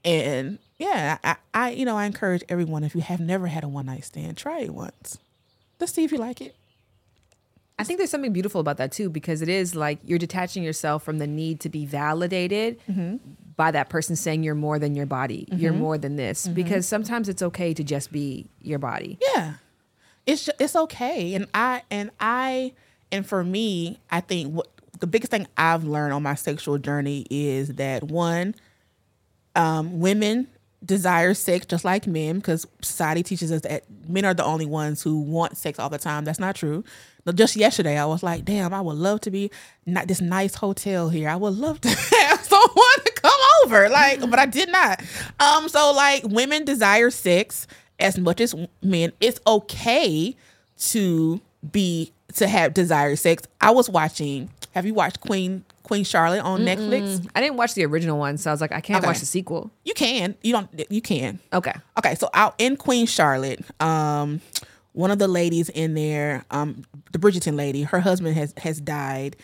and 0.05 0.59
yeah, 0.77 1.17
I, 1.23 1.35
I 1.53 1.69
you 1.71 1.85
know 1.85 1.97
I 1.97 2.05
encourage 2.05 2.43
everyone 2.49 2.83
if 2.83 2.95
you 2.95 3.01
have 3.01 3.19
never 3.19 3.47
had 3.47 3.63
a 3.63 3.67
one 3.67 3.87
night 3.87 4.05
stand, 4.05 4.37
try 4.37 4.59
it 4.59 4.73
once. 4.73 5.17
Let's 5.79 5.93
see 5.93 6.03
if 6.03 6.11
you 6.11 6.17
like 6.17 6.41
it. 6.41 6.55
I 7.77 7.85
think 7.85 7.97
there's 7.97 8.09
something 8.09 8.33
beautiful 8.33 8.59
about 8.59 8.75
that 8.77 8.91
too, 8.91 9.09
because 9.09 9.41
it 9.41 9.47
is 9.47 9.73
like 9.73 9.99
you're 10.05 10.19
detaching 10.19 10.63
yourself 10.63 11.01
from 11.01 11.17
the 11.17 11.27
need 11.27 11.61
to 11.61 11.69
be 11.69 11.85
validated 11.85 12.77
mm-hmm. 12.89 13.17
by 13.55 13.71
that 13.71 13.87
person 13.87 14.17
saying 14.17 14.43
you're 14.43 14.53
more 14.53 14.79
than 14.79 14.95
your 14.95 15.05
body, 15.05 15.47
you're 15.49 15.71
mm-hmm. 15.71 15.81
more 15.81 15.97
than 15.97 16.17
this. 16.17 16.43
Mm-hmm. 16.43 16.55
Because 16.55 16.85
sometimes 16.85 17.29
it's 17.29 17.41
okay 17.41 17.73
to 17.73 17.83
just 17.83 18.11
be 18.11 18.47
your 18.61 18.79
body. 18.79 19.17
Yeah, 19.33 19.53
it's 20.25 20.49
it's 20.59 20.75
okay, 20.75 21.33
and 21.33 21.47
I 21.53 21.83
and 21.89 22.11
I 22.19 22.73
and 23.13 23.25
for 23.25 23.45
me, 23.45 23.99
I 24.11 24.19
think 24.19 24.53
what 24.53 24.67
the 24.99 25.07
biggest 25.07 25.31
thing 25.31 25.47
I've 25.57 25.83
learned 25.83 26.13
on 26.13 26.23
my 26.23 26.35
sexual 26.35 26.77
journey 26.77 27.25
is 27.29 27.75
that 27.75 28.03
one, 28.03 28.55
um, 29.55 29.99
women 29.99 30.47
desire 30.85 31.33
sex 31.33 31.65
just 31.65 31.83
like 31.83 32.07
men 32.07 32.37
because 32.37 32.65
society 32.81 33.21
teaches 33.23 33.51
us 33.51 33.61
that 33.61 33.83
men 34.07 34.23
are 34.23 34.33
the 34.33 34.45
only 34.45 34.65
ones 34.65 35.01
who 35.01 35.19
want 35.19 35.57
sex 35.57 35.79
all 35.79 35.89
the 35.89 35.97
time. 35.97 36.25
That's 36.25 36.39
not 36.39 36.55
true. 36.55 36.83
Just 37.35 37.55
yesterday, 37.55 37.97
I 37.97 38.05
was 38.05 38.23
like, 38.23 38.43
"Damn, 38.43 38.73
I 38.73 38.81
would 38.81 38.97
love 38.97 39.21
to 39.21 39.31
be 39.31 39.51
not 39.85 40.07
this 40.07 40.19
nice 40.19 40.55
hotel 40.55 41.09
here. 41.09 41.29
I 41.29 41.35
would 41.35 41.53
love 41.53 41.79
to 41.81 41.89
have 41.89 42.43
someone 42.43 42.99
to 43.05 43.11
come 43.15 43.39
over." 43.63 43.87
Like, 43.89 44.21
but 44.21 44.39
I 44.39 44.47
did 44.47 44.69
not. 44.71 45.03
Um, 45.39 45.69
so 45.69 45.91
like, 45.91 46.23
women 46.23 46.65
desire 46.65 47.11
sex 47.11 47.67
as 47.99 48.17
much 48.17 48.41
as 48.41 48.55
men. 48.81 49.11
It's 49.19 49.39
okay 49.45 50.35
to 50.77 51.41
be 51.71 52.13
to 52.39 52.47
have 52.47 52.73
desire 52.73 53.15
sex. 53.15 53.43
I 53.61 53.71
was 53.71 53.89
watching. 53.89 54.49
Have 54.75 54.85
you 54.85 54.93
watched 54.93 55.19
Queen 55.21 55.63
Queen 55.83 56.03
Charlotte 56.03 56.41
on 56.43 56.61
Netflix? 56.61 57.27
I 57.35 57.41
didn't 57.41 57.57
watch 57.57 57.73
the 57.73 57.85
original 57.85 58.19
one, 58.19 58.37
so 58.37 58.51
I 58.51 58.53
was 58.53 58.61
like, 58.61 58.71
I 58.71 58.81
can't 58.81 58.99
Okay. 58.99 59.07
watch 59.07 59.19
the 59.19 59.25
sequel. 59.25 59.71
You 59.85 59.93
can. 59.93 60.35
You 60.43 60.51
don't. 60.53 60.69
You 60.89 61.01
can. 61.01 61.39
Okay. 61.53 61.73
Okay, 61.97 62.15
so 62.15 62.29
out 62.33 62.55
in 62.59 62.77
Queen 62.77 63.05
Charlotte, 63.07 63.61
um, 63.81 64.41
one 64.93 65.11
of 65.11 65.17
the 65.19 65.27
ladies 65.27 65.69
in 65.69 65.93
there, 65.95 66.45
um, 66.51 66.83
the 67.11 67.19
Bridgerton 67.19 67.55
lady, 67.55 67.83
her 67.83 67.99
husband 67.99 68.35
has 68.35 68.53
has 68.57 68.79
died, 68.79 69.35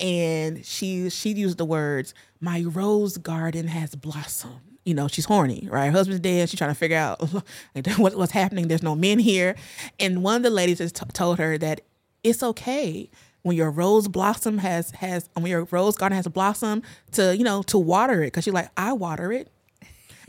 and 0.00 0.64
she 0.64 1.08
she 1.10 1.30
used 1.30 1.58
the 1.58 1.64
words, 1.64 2.14
"My 2.40 2.62
rose 2.66 3.16
garden 3.16 3.68
has 3.68 3.94
blossomed." 3.94 4.60
You 4.84 4.92
know, 4.92 5.08
she's 5.08 5.24
horny, 5.24 5.66
right? 5.70 5.86
Her 5.86 5.92
husband's 5.92 6.20
dead. 6.20 6.50
She's 6.50 6.58
trying 6.58 6.70
to 6.70 6.74
figure 6.74 6.98
out 6.98 7.22
what, 7.96 8.14
what's 8.16 8.32
happening. 8.32 8.68
There's 8.68 8.82
no 8.82 8.94
men 8.94 9.18
here, 9.18 9.54
and 9.98 10.22
one 10.22 10.36
of 10.36 10.42
the 10.42 10.50
ladies 10.50 10.78
has 10.80 10.92
t- 10.92 11.06
told 11.14 11.38
her 11.38 11.56
that 11.58 11.80
it's 12.24 12.42
okay 12.42 13.08
when 13.42 13.56
your 13.56 13.70
rose 13.70 14.08
blossom 14.08 14.58
has 14.58 14.90
has 14.92 15.28
when 15.34 15.46
your 15.46 15.64
rose 15.70 15.96
garden 15.96 16.16
has 16.16 16.26
a 16.26 16.30
blossom 16.30 16.82
to 17.12 17.36
you 17.36 17.44
know 17.44 17.62
to 17.62 17.78
water 17.78 18.22
it 18.22 18.28
because 18.28 18.44
she's 18.44 18.54
like 18.54 18.70
I 18.76 18.92
water 18.92 19.30
it. 19.32 19.48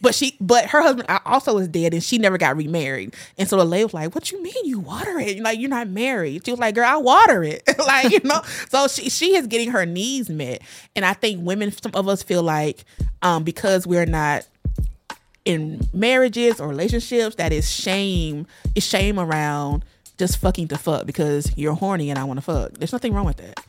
But 0.02 0.14
she, 0.14 0.36
but 0.42 0.66
her 0.68 0.82
husband 0.82 1.08
also 1.26 1.58
is 1.58 1.70
dead, 1.70 1.94
and 1.94 2.04
she 2.04 2.18
never 2.18 2.38
got 2.38 2.58
remarried. 2.58 3.16
And 3.38 3.48
so 3.48 3.56
the 3.56 3.64
lady 3.64 3.86
was 3.86 3.94
like, 3.94 4.14
"What 4.14 4.30
you 4.30 4.44
mean 4.44 4.54
you 4.66 4.80
water 4.80 5.18
it? 5.20 5.40
Like 5.40 5.58
you're 5.58 5.70
not 5.70 5.88
married?" 5.88 6.46
She 6.46 6.52
was 6.52 6.60
like, 6.60 6.76
"Girl, 6.76 6.86
I 6.86 6.98
water 6.98 7.44
it." 7.44 7.64
like 7.80 8.12
you 8.12 8.20
know. 8.26 8.42
So 8.70 8.90
she 8.90 9.10
she 9.10 9.38
is 9.38 9.48
getting 9.48 9.72
her 9.72 9.86
needs 9.86 10.30
met, 10.30 10.62
and 10.98 11.06
I 11.06 11.14
think 11.14 11.46
women, 11.46 11.72
some 11.72 11.94
of 11.96 12.10
us 12.10 12.24
feel 12.24 12.44
like, 12.44 12.84
um, 13.22 13.46
because 13.46 13.88
we're 13.88 14.06
not 14.06 14.46
in 15.46 15.88
marriages 15.94 16.60
or 16.60 16.68
relationships, 16.68 17.38
that 17.38 17.54
is 17.54 17.72
shame. 17.72 18.48
Is 18.76 18.86
shame 18.86 19.18
around 19.18 19.86
just 20.18 20.38
fucking 20.38 20.68
to 20.70 20.78
fuck 20.78 21.06
because 21.06 21.56
you're 21.58 21.74
horny 21.74 22.10
and 22.10 22.20
I 22.20 22.24
want 22.24 22.38
to 22.38 22.42
fuck. 22.42 22.74
There's 22.74 22.94
nothing 22.94 23.14
wrong 23.14 23.26
with 23.26 23.38
that. 23.38 23.64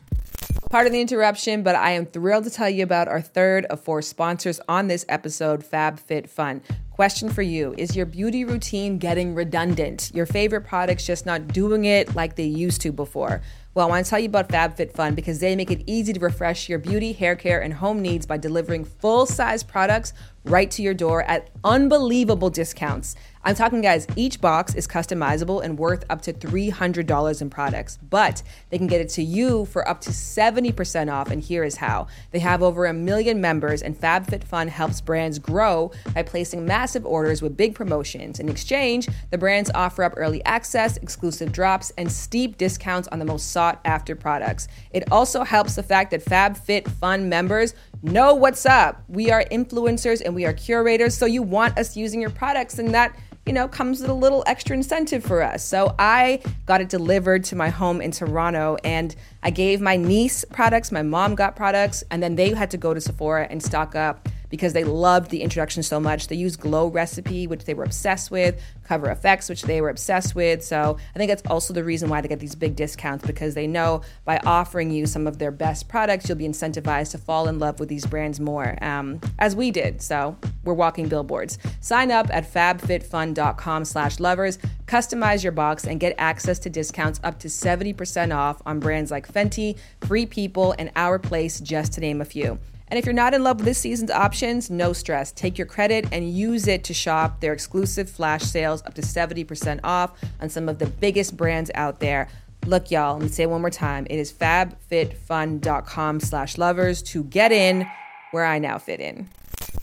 Part 0.69 0.85
of 0.85 0.91
the 0.91 0.99
interruption, 0.99 1.63
but 1.63 1.75
I 1.75 1.91
am 1.91 2.05
thrilled 2.05 2.43
to 2.43 2.49
tell 2.49 2.69
you 2.69 2.83
about 2.83 3.07
our 3.07 3.21
third 3.21 3.65
of 3.65 3.79
four 3.79 4.01
sponsors 4.01 4.59
on 4.67 4.87
this 4.87 5.05
episode, 5.07 5.63
FabFitFun. 5.63 6.61
Question 6.91 7.29
for 7.29 7.41
you 7.41 7.73
Is 7.77 7.95
your 7.95 8.05
beauty 8.05 8.43
routine 8.43 8.97
getting 8.97 9.33
redundant? 9.33 10.11
Your 10.13 10.25
favorite 10.25 10.61
products 10.65 11.05
just 11.05 11.25
not 11.25 11.47
doing 11.49 11.85
it 11.85 12.15
like 12.15 12.35
they 12.35 12.43
used 12.43 12.81
to 12.81 12.91
before? 12.91 13.41
Well, 13.75 13.85
I 13.85 13.89
want 13.89 14.05
to 14.05 14.09
tell 14.09 14.19
you 14.19 14.27
about 14.27 14.49
FabFitFun 14.49 15.13
because 15.13 15.39
they 15.39 15.55
make 15.55 15.69
it 15.69 15.83
easy 15.85 16.11
to 16.11 16.19
refresh 16.19 16.67
your 16.67 16.79
beauty, 16.79 17.13
hair 17.13 17.35
care, 17.35 17.61
and 17.61 17.71
home 17.71 18.01
needs 18.01 18.25
by 18.25 18.37
delivering 18.37 18.83
full 18.83 19.27
size 19.27 19.61
products 19.61 20.13
right 20.45 20.71
to 20.71 20.81
your 20.81 20.95
door 20.95 21.21
at 21.23 21.51
unbelievable 21.63 22.49
discounts. 22.49 23.15
I'm 23.47 23.55
talking, 23.55 23.79
guys, 23.79 24.05
each 24.17 24.41
box 24.41 24.75
is 24.75 24.89
customizable 24.89 25.63
and 25.63 25.79
worth 25.79 26.03
up 26.09 26.21
to 26.23 26.33
$300 26.33 27.41
in 27.41 27.49
products, 27.49 27.97
but 28.09 28.43
they 28.71 28.77
can 28.77 28.87
get 28.87 28.99
it 28.99 29.07
to 29.11 29.23
you 29.23 29.63
for 29.67 29.87
up 29.87 30.01
to 30.01 30.09
70% 30.09 31.09
off. 31.09 31.31
And 31.31 31.41
here 31.41 31.63
is 31.63 31.77
how 31.77 32.07
they 32.31 32.39
have 32.39 32.61
over 32.61 32.85
a 32.87 32.93
million 32.93 33.39
members, 33.39 33.81
and 33.81 33.97
FabFitFun 33.97 34.67
helps 34.67 34.99
brands 34.99 35.39
grow 35.39 35.93
by 36.13 36.23
placing 36.23 36.65
massive 36.65 37.05
orders 37.05 37.41
with 37.41 37.55
big 37.55 37.73
promotions. 37.73 38.41
In 38.41 38.49
exchange, 38.49 39.07
the 39.31 39.37
brands 39.37 39.71
offer 39.73 40.03
up 40.03 40.15
early 40.17 40.43
access, 40.43 40.97
exclusive 40.97 41.53
drops, 41.53 41.93
and 41.97 42.11
steep 42.11 42.57
discounts 42.57 43.07
on 43.13 43.19
the 43.19 43.23
most 43.23 43.51
sought 43.53 43.79
after 43.85 44.13
products. 44.13 44.67
It 44.91 45.09
also 45.09 45.45
helps 45.45 45.75
the 45.75 45.83
fact 45.83 46.11
that 46.11 46.25
FabFitFun 46.25 47.27
members 47.27 47.75
know 48.03 48.35
what's 48.35 48.65
up. 48.65 49.05
We 49.07 49.31
are 49.31 49.45
influencers 49.45 50.21
and 50.21 50.35
we 50.35 50.43
are 50.43 50.51
curators, 50.51 51.15
so 51.15 51.25
you 51.25 51.43
want 51.43 51.77
us 51.77 51.95
using 51.95 52.19
your 52.19 52.29
products, 52.29 52.77
and 52.77 52.93
that 52.93 53.17
you 53.47 53.53
know, 53.53 53.67
comes 53.67 54.01
with 54.01 54.09
a 54.09 54.13
little 54.13 54.43
extra 54.45 54.75
incentive 54.75 55.23
for 55.23 55.41
us. 55.41 55.63
So 55.63 55.95
I 55.97 56.41
got 56.65 56.81
it 56.81 56.89
delivered 56.89 57.45
to 57.45 57.55
my 57.55 57.69
home 57.69 58.01
in 58.01 58.11
Toronto 58.11 58.77
and 58.83 59.15
I 59.41 59.51
gave 59.51 59.79
my 59.79 59.95
niece 59.95 60.43
products, 60.51 60.91
my 60.91 61.01
mom 61.01 61.33
got 61.33 61.55
products, 61.55 62.03
and 62.11 62.21
then 62.21 62.35
they 62.35 62.49
had 62.53 62.69
to 62.71 62.77
go 62.77 62.93
to 62.93 62.99
Sephora 62.99 63.47
and 63.49 63.63
stock 63.63 63.95
up 63.95 64.27
because 64.49 64.73
they 64.73 64.83
loved 64.83 65.31
the 65.31 65.41
introduction 65.41 65.83
so 65.83 65.99
much. 65.99 66.27
They 66.27 66.35
used 66.35 66.59
Glow 66.59 66.87
Recipe, 66.87 67.47
which 67.47 67.65
they 67.65 67.73
were 67.73 67.83
obsessed 67.83 68.31
with, 68.31 68.61
Cover 68.83 69.07
FX, 69.07 69.49
which 69.49 69.63
they 69.63 69.81
were 69.81 69.89
obsessed 69.89 70.35
with. 70.35 70.63
So 70.63 70.97
I 71.13 71.17
think 71.17 71.29
that's 71.29 71.43
also 71.47 71.73
the 71.73 71.83
reason 71.83 72.09
why 72.09 72.21
they 72.21 72.27
get 72.27 72.39
these 72.39 72.55
big 72.55 72.75
discounts 72.75 73.25
because 73.25 73.53
they 73.53 73.67
know 73.67 74.01
by 74.25 74.39
offering 74.45 74.91
you 74.91 75.05
some 75.05 75.27
of 75.27 75.37
their 75.39 75.51
best 75.51 75.87
products, 75.87 76.29
you'll 76.29 76.37
be 76.37 76.47
incentivized 76.47 77.11
to 77.11 77.17
fall 77.17 77.47
in 77.47 77.59
love 77.59 77.79
with 77.79 77.89
these 77.89 78.05
brands 78.05 78.39
more, 78.39 78.81
um, 78.83 79.19
as 79.39 79.55
we 79.55 79.71
did. 79.71 80.01
So 80.01 80.37
we're 80.63 80.73
walking 80.73 81.07
billboards. 81.07 81.57
Sign 81.81 82.11
up 82.11 82.27
at 82.31 82.51
fabfitfun.com 82.51 83.85
slash 83.85 84.19
lovers, 84.19 84.57
customize 84.85 85.43
your 85.43 85.51
box, 85.51 85.85
and 85.85 85.99
get 85.99 86.15
access 86.17 86.59
to 86.59 86.69
discounts 86.69 87.19
up 87.23 87.39
to 87.39 87.47
70% 87.47 88.35
off 88.35 88.61
on 88.65 88.79
brands 88.79 89.11
like 89.11 89.31
Fenty, 89.31 89.77
Free 90.01 90.25
People, 90.25 90.75
and 90.77 90.91
Our 90.95 91.19
Place, 91.19 91.59
just 91.59 91.93
to 91.93 92.01
name 92.01 92.21
a 92.21 92.25
few. 92.25 92.59
And 92.89 92.97
if 92.97 93.05
you're 93.05 93.13
not 93.13 93.33
in 93.33 93.43
love 93.43 93.57
with 93.57 93.65
this 93.65 93.77
season's 93.79 94.11
options, 94.11 94.69
no 94.69 94.93
stress. 94.93 95.31
Take 95.33 95.57
your 95.57 95.67
credit 95.67 96.05
and 96.11 96.29
use 96.31 96.67
it 96.67 96.85
to 96.85 96.93
shop 96.93 97.41
their 97.41 97.51
exclusive 97.53 98.09
flash 98.09 98.43
sales 98.43 98.81
up 98.85 98.93
to 98.93 99.01
70% 99.01 99.81
off 99.83 100.17
on 100.39 100.47
some 100.49 100.69
of 100.69 100.79
the 100.79 100.85
biggest 100.85 101.35
brands 101.35 101.69
out 101.75 101.99
there. 101.99 102.29
Look, 102.65 102.89
y'all, 102.89 103.13
let 103.15 103.23
me 103.23 103.27
say 103.29 103.43
it 103.43 103.49
one 103.49 103.61
more 103.61 103.69
time. 103.69 104.07
It 104.09 104.17
is 104.17 104.31
fabfitfun.com 104.31 106.19
slash 106.19 106.57
lovers 106.57 107.01
to 107.03 107.23
get 107.25 107.51
in 107.51 107.85
where 108.31 108.45
I 108.45 108.59
now 108.59 108.77
fit 108.77 108.99
in. 108.99 109.29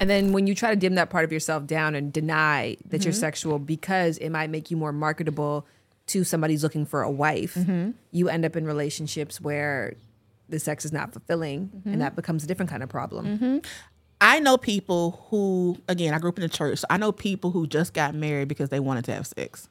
And 0.01 0.11
then 0.11 0.33
when 0.33 0.47
you 0.47 0.55
try 0.55 0.71
to 0.71 0.77
dim 0.77 0.95
that 0.97 1.11
part 1.11 1.25
of 1.25 1.33
yourself 1.33 1.67
down 1.67 1.95
and 1.95 2.13
deny 2.13 2.77
that 2.87 2.99
Mm-hmm. 2.99 3.05
you're 3.05 3.13
sexual 3.13 3.59
because 3.59 4.19
it 4.19 4.31
might 4.31 4.51
make 4.51 4.71
you 4.71 4.77
more 4.77 4.93
marketable 4.93 5.67
to 6.09 6.25
somebody 6.25 6.53
who's 6.55 6.63
looking 6.63 6.85
for 6.85 7.03
a 7.03 7.11
wife, 7.11 7.55
Mm-hmm. 7.55 7.91
you 8.13 8.29
end 8.29 8.45
up 8.45 8.57
in 8.57 8.67
relationships 8.67 9.41
where 9.41 9.95
the 10.55 10.61
sex 10.61 10.85
is 10.85 10.93
not 10.93 11.13
fulfilling 11.13 11.69
Mm-hmm. 11.69 11.89
and 11.89 12.01
that 12.01 12.17
becomes 12.17 12.45
a 12.45 12.47
different 12.47 12.71
kind 12.71 12.83
of 12.83 12.89
problem. 12.89 13.61
I 14.21 14.41
know 14.41 14.57
people 14.57 15.27
who, 15.29 15.77
again, 15.89 16.15
I 16.15 16.19
grew 16.19 16.31
up 16.31 16.39
in 16.39 16.43
the 16.43 16.49
church. 16.49 16.79
So 16.79 16.87
I 16.89 16.97
know 16.97 17.13
people 17.13 17.51
who 17.51 17.67
just 17.67 17.93
got 17.93 18.15
married 18.15 18.49
because 18.49 18.71
they 18.71 18.81
wanted 18.81 19.05
to 19.07 19.13
have 19.15 19.27
sex. 19.27 19.69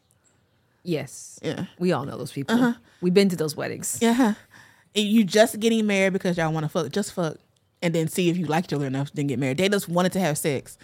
Yes. 0.84 1.40
Yeah. 1.42 1.66
We 1.80 1.92
all 1.94 2.06
know 2.06 2.18
those 2.18 2.32
people. 2.32 2.76
We've 3.02 3.14
been 3.14 3.30
to 3.30 3.36
those 3.36 3.56
weddings. 3.56 3.98
Yeah. 4.02 4.34
And 4.96 5.06
you 5.06 5.24
just 5.24 5.60
getting 5.60 5.88
married 5.88 6.14
because 6.14 6.38
y'all 6.38 6.52
want 6.52 6.66
to 6.66 6.70
fuck, 6.70 6.92
just 6.92 7.14
fuck. 7.14 7.38
And 7.82 7.96
then 7.96 8.08
see 8.08 8.30
if 8.30 8.38
you 8.38 8.46
like 8.46 8.66
each 8.66 8.74
other 8.74 8.86
enough, 8.86 9.12
then 9.14 9.28
get 9.28 9.40
married. 9.40 9.58
They 9.58 9.70
just 9.70 9.90
wanted 9.90 10.12
to 10.14 10.20
have 10.20 10.38
sex. 10.38 10.78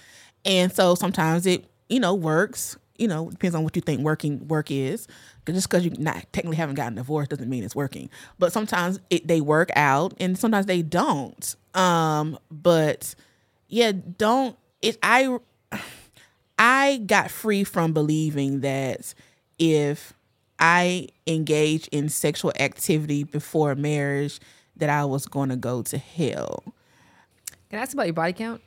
And 0.46 0.72
so 0.72 0.96
sometimes 0.96 1.46
it, 1.46 1.66
you 1.90 2.00
know, 2.00 2.16
works. 2.16 2.78
You 2.98 3.08
know, 3.08 3.30
depends 3.30 3.56
on 3.56 3.64
what 3.64 3.76
you 3.76 3.82
think 3.82 4.02
working 4.02 4.48
work 4.48 4.72
is. 4.72 5.08
Just 5.54 5.70
because 5.70 5.86
you 5.86 5.92
not 5.92 6.26
technically 6.34 6.58
haven't 6.58 6.76
gotten 6.76 6.96
divorced 6.96 7.30
doesn't 7.30 7.50
mean 7.50 7.64
it's 7.64 7.76
working. 7.76 8.10
But 8.38 8.54
sometimes 8.54 9.00
it 9.10 9.28
they 9.28 9.42
work 9.42 9.70
out 9.76 10.14
and 10.20 10.38
sometimes 10.38 10.66
they 10.66 10.82
don't. 10.82 11.56
Um, 11.74 12.38
but 12.52 13.16
yeah, 13.68 13.92
don't 13.92 14.58
it 14.82 14.98
I 15.04 15.38
I 16.58 16.98
got 17.06 17.32
free 17.32 17.64
from 17.64 17.94
believing 17.94 18.62
that 18.62 19.14
if 19.58 20.14
I 20.60 21.08
engage 21.26 21.88
in 21.88 22.10
sexual 22.10 22.52
activity 22.60 23.24
before 23.24 23.76
marriage, 23.76 24.40
that 24.76 24.90
I 24.90 25.06
was 25.06 25.26
going 25.26 25.50
to 25.50 25.56
go 25.56 25.82
to 25.84 25.98
hell. 25.98 26.64
Can 27.70 27.80
I 27.80 27.84
ask 27.84 27.94
about 27.94 28.08
your 28.08 28.14
body 28.14 28.34
count? 28.34 28.62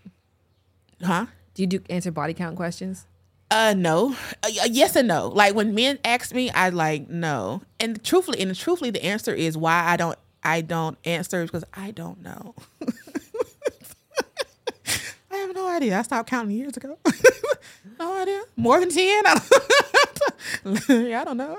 Huh? 1.02 1.26
Do 1.54 1.62
you 1.62 1.66
do 1.66 1.80
answer 1.90 2.10
body 2.10 2.34
count 2.34 2.56
questions? 2.56 3.06
Uh, 3.52 3.74
no. 3.76 4.16
Uh, 4.42 4.48
yes 4.70 4.96
and 4.96 5.06
no. 5.06 5.28
Like 5.28 5.54
when 5.54 5.74
men 5.74 5.98
ask 6.06 6.34
me, 6.34 6.50
I 6.50 6.70
like 6.70 7.10
no. 7.10 7.60
And 7.78 8.02
truthfully, 8.02 8.40
and 8.40 8.56
truthfully, 8.56 8.90
the 8.90 9.04
answer 9.04 9.34
is 9.34 9.58
why 9.58 9.84
I 9.84 9.96
don't. 9.98 10.18
I 10.42 10.62
don't 10.62 10.96
answer 11.04 11.44
because 11.44 11.62
I 11.74 11.90
don't 11.92 12.22
know. 12.22 12.54
I 15.30 15.36
have 15.36 15.54
no 15.54 15.68
idea. 15.68 15.98
I 15.98 16.02
stopped 16.02 16.28
counting 16.30 16.56
years 16.56 16.76
ago. 16.76 16.98
no 17.98 18.20
idea. 18.20 18.40
More 18.56 18.80
than 18.80 18.88
ten. 18.88 19.22
Yeah, 20.88 21.20
I 21.20 21.24
don't 21.24 21.36
know. 21.36 21.56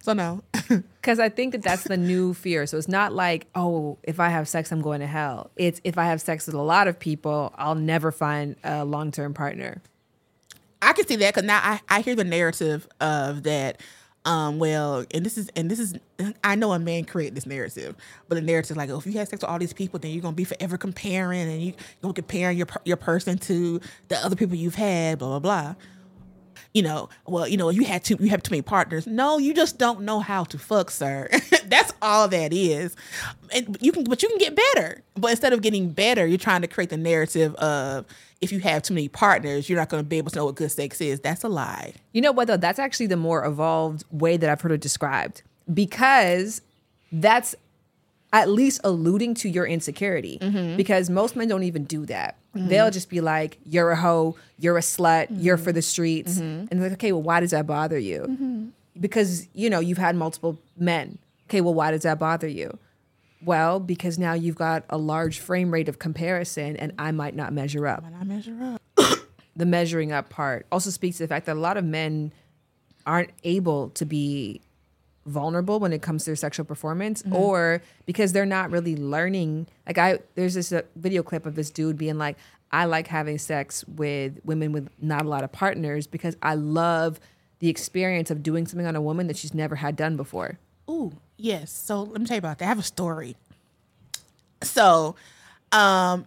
so 0.00 0.12
no. 0.12 0.42
Because 0.68 1.18
I 1.18 1.28
think 1.28 1.52
that 1.52 1.62
that's 1.62 1.84
the 1.84 1.96
new 1.96 2.32
fear. 2.34 2.66
So 2.66 2.78
it's 2.78 2.88
not 2.88 3.12
like, 3.12 3.46
oh, 3.54 3.98
if 4.02 4.18
I 4.20 4.28
have 4.28 4.48
sex, 4.48 4.70
I'm 4.72 4.80
going 4.80 5.00
to 5.00 5.06
hell. 5.06 5.50
It's 5.56 5.80
if 5.84 5.98
I 5.98 6.04
have 6.04 6.20
sex 6.20 6.46
with 6.46 6.54
a 6.54 6.62
lot 6.62 6.88
of 6.88 6.98
people, 6.98 7.52
I'll 7.56 7.74
never 7.74 8.10
find 8.12 8.56
a 8.64 8.84
long 8.84 9.12
term 9.12 9.34
partner. 9.34 9.82
I 10.88 10.92
can 10.92 11.06
see 11.06 11.16
that 11.16 11.34
because 11.34 11.46
now 11.46 11.60
I, 11.62 11.80
I 11.88 12.00
hear 12.00 12.14
the 12.14 12.24
narrative 12.24 12.86
of 13.00 13.44
that. 13.44 13.80
Um, 14.26 14.58
well, 14.58 15.04
and 15.12 15.24
this 15.24 15.36
is 15.36 15.50
and 15.54 15.70
this 15.70 15.78
is 15.78 15.94
I 16.42 16.54
know 16.54 16.72
a 16.72 16.78
man 16.78 17.04
created 17.04 17.34
this 17.34 17.44
narrative, 17.44 17.94
but 18.28 18.36
the 18.36 18.40
narrative 18.40 18.70
is 18.70 18.76
like, 18.76 18.88
oh, 18.88 18.96
if 18.96 19.06
you 19.06 19.12
have 19.12 19.28
sex 19.28 19.42
with 19.42 19.50
all 19.50 19.58
these 19.58 19.74
people, 19.74 19.98
then 19.98 20.12
you're 20.12 20.22
gonna 20.22 20.34
be 20.34 20.44
forever 20.44 20.78
comparing, 20.78 21.42
and 21.42 21.62
you 21.62 21.74
gonna 22.00 22.14
comparing 22.14 22.56
your 22.56 22.66
your 22.84 22.96
person 22.96 23.36
to 23.38 23.80
the 24.08 24.16
other 24.24 24.34
people 24.34 24.56
you've 24.56 24.76
had, 24.76 25.18
blah 25.18 25.38
blah 25.38 25.38
blah. 25.40 25.74
You 26.72 26.82
know, 26.82 27.08
well, 27.26 27.46
you 27.46 27.56
know, 27.56 27.68
you 27.68 27.84
had 27.84 28.02
too 28.02 28.16
you 28.18 28.30
have 28.30 28.42
too 28.42 28.50
many 28.50 28.62
partners. 28.62 29.06
No, 29.06 29.36
you 29.38 29.52
just 29.52 29.78
don't 29.78 30.00
know 30.00 30.20
how 30.20 30.44
to 30.44 30.58
fuck, 30.58 30.90
sir. 30.90 31.28
That's 31.66 31.92
all 32.00 32.26
that 32.28 32.52
is. 32.52 32.96
And 33.54 33.76
you 33.80 33.92
can, 33.92 34.04
but 34.04 34.22
you 34.22 34.28
can 34.28 34.38
get 34.38 34.56
better. 34.56 35.02
But 35.14 35.32
instead 35.32 35.52
of 35.52 35.62
getting 35.62 35.90
better, 35.90 36.26
you're 36.26 36.38
trying 36.38 36.62
to 36.62 36.66
create 36.66 36.90
the 36.90 36.96
narrative 36.96 37.54
of 37.56 38.06
if 38.44 38.52
you 38.52 38.60
have 38.60 38.82
too 38.82 38.94
many 38.94 39.08
partners, 39.08 39.68
you're 39.68 39.78
not 39.78 39.88
going 39.88 40.02
to 40.02 40.08
be 40.08 40.18
able 40.18 40.30
to 40.30 40.36
know 40.36 40.44
what 40.44 40.54
good 40.54 40.70
sex 40.70 41.00
is. 41.00 41.20
That's 41.20 41.42
a 41.42 41.48
lie. 41.48 41.94
You 42.12 42.20
know 42.20 42.32
what 42.32 42.46
though? 42.46 42.56
That's 42.56 42.78
actually 42.78 43.06
the 43.06 43.16
more 43.16 43.44
evolved 43.44 44.04
way 44.10 44.36
that 44.36 44.48
I've 44.48 44.60
heard 44.60 44.72
it 44.72 44.80
described 44.80 45.42
because 45.72 46.60
that's 47.10 47.54
at 48.32 48.48
least 48.48 48.80
alluding 48.82 49.34
to 49.34 49.48
your 49.48 49.64
insecurity. 49.64 50.38
Mm-hmm. 50.40 50.76
Because 50.76 51.08
most 51.08 51.36
men 51.36 51.48
don't 51.48 51.62
even 51.62 51.84
do 51.84 52.04
that. 52.06 52.36
Mm-hmm. 52.54 52.68
They'll 52.68 52.90
just 52.90 53.08
be 53.08 53.20
like, 53.20 53.58
"You're 53.64 53.90
a 53.92 53.96
hoe. 53.96 54.36
You're 54.58 54.76
a 54.76 54.82
slut. 54.82 55.28
You're 55.30 55.56
mm-hmm. 55.56 55.64
for 55.64 55.72
the 55.72 55.82
streets." 55.82 56.38
And 56.38 56.68
they're 56.68 56.90
like, 56.90 56.92
"Okay, 56.92 57.12
well, 57.12 57.22
why 57.22 57.40
does 57.40 57.52
that 57.52 57.66
bother 57.66 57.98
you?" 57.98 58.72
Because 59.00 59.48
you 59.54 59.70
know 59.70 59.80
you've 59.80 59.98
had 59.98 60.16
multiple 60.16 60.58
men. 60.76 61.18
Okay, 61.48 61.60
well, 61.60 61.74
why 61.74 61.90
does 61.90 62.02
that 62.02 62.18
bother 62.18 62.48
you? 62.48 62.78
Well, 63.44 63.80
because 63.80 64.18
now 64.18 64.32
you've 64.32 64.56
got 64.56 64.84
a 64.88 64.98
large 64.98 65.38
frame 65.38 65.70
rate 65.70 65.88
of 65.88 65.98
comparison, 65.98 66.76
and 66.76 66.92
I 66.98 67.12
might 67.12 67.34
not 67.34 67.52
measure 67.52 67.86
up. 67.86 68.04
I 68.20 68.24
measure 68.24 68.56
up. 68.62 68.80
the 69.56 69.66
measuring 69.66 70.12
up 70.12 70.30
part 70.30 70.66
also 70.72 70.90
speaks 70.90 71.18
to 71.18 71.24
the 71.24 71.28
fact 71.28 71.46
that 71.46 71.56
a 71.56 71.60
lot 71.60 71.76
of 71.76 71.84
men 71.84 72.32
aren't 73.06 73.30
able 73.44 73.90
to 73.90 74.04
be 74.04 74.60
vulnerable 75.26 75.80
when 75.80 75.92
it 75.92 76.02
comes 76.02 76.24
to 76.24 76.30
their 76.30 76.36
sexual 76.36 76.66
performance 76.66 77.22
or 77.30 77.80
because 78.04 78.32
they're 78.32 78.44
not 78.44 78.70
really 78.70 78.94
learning. 78.94 79.66
Like 79.86 79.96
i 79.96 80.18
there's 80.34 80.52
this 80.52 80.70
uh, 80.70 80.82
video 80.96 81.22
clip 81.22 81.46
of 81.46 81.54
this 81.54 81.70
dude 81.70 81.96
being 81.96 82.18
like 82.18 82.36
i 82.70 82.84
like 82.84 83.06
having 83.06 83.38
sex 83.38 83.86
with 83.88 84.38
women 84.44 84.70
with 84.72 84.90
not 85.00 85.24
a 85.24 85.28
lot 85.28 85.42
of 85.42 85.50
partners 85.50 86.06
because 86.06 86.36
i 86.42 86.54
love 86.54 87.20
the 87.64 87.70
experience 87.70 88.30
of 88.30 88.42
doing 88.42 88.66
something 88.66 88.86
on 88.86 88.96
a 88.96 89.00
woman 89.00 89.26
that 89.26 89.38
she's 89.38 89.54
never 89.54 89.76
had 89.76 89.96
done 89.96 90.18
before. 90.18 90.58
Ooh, 90.90 91.12
yes. 91.36 91.70
So 91.70 92.02
let 92.02 92.20
me 92.20 92.26
tell 92.26 92.36
you 92.36 92.38
about 92.40 92.58
that. 92.58 92.64
I 92.64 92.68
have 92.68 92.78
a 92.78 92.82
story. 92.82 93.36
So, 94.62 95.14
um, 95.72 96.26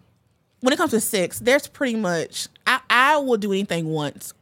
when 0.62 0.74
it 0.74 0.78
comes 0.78 0.92
to 0.92 1.00
sex, 1.00 1.40
there's 1.40 1.68
pretty 1.68 1.96
much 1.96 2.48
I, 2.66 2.80
I 2.90 3.18
will 3.18 3.38
do 3.38 3.52
anything 3.52 3.88
once, 3.88 4.34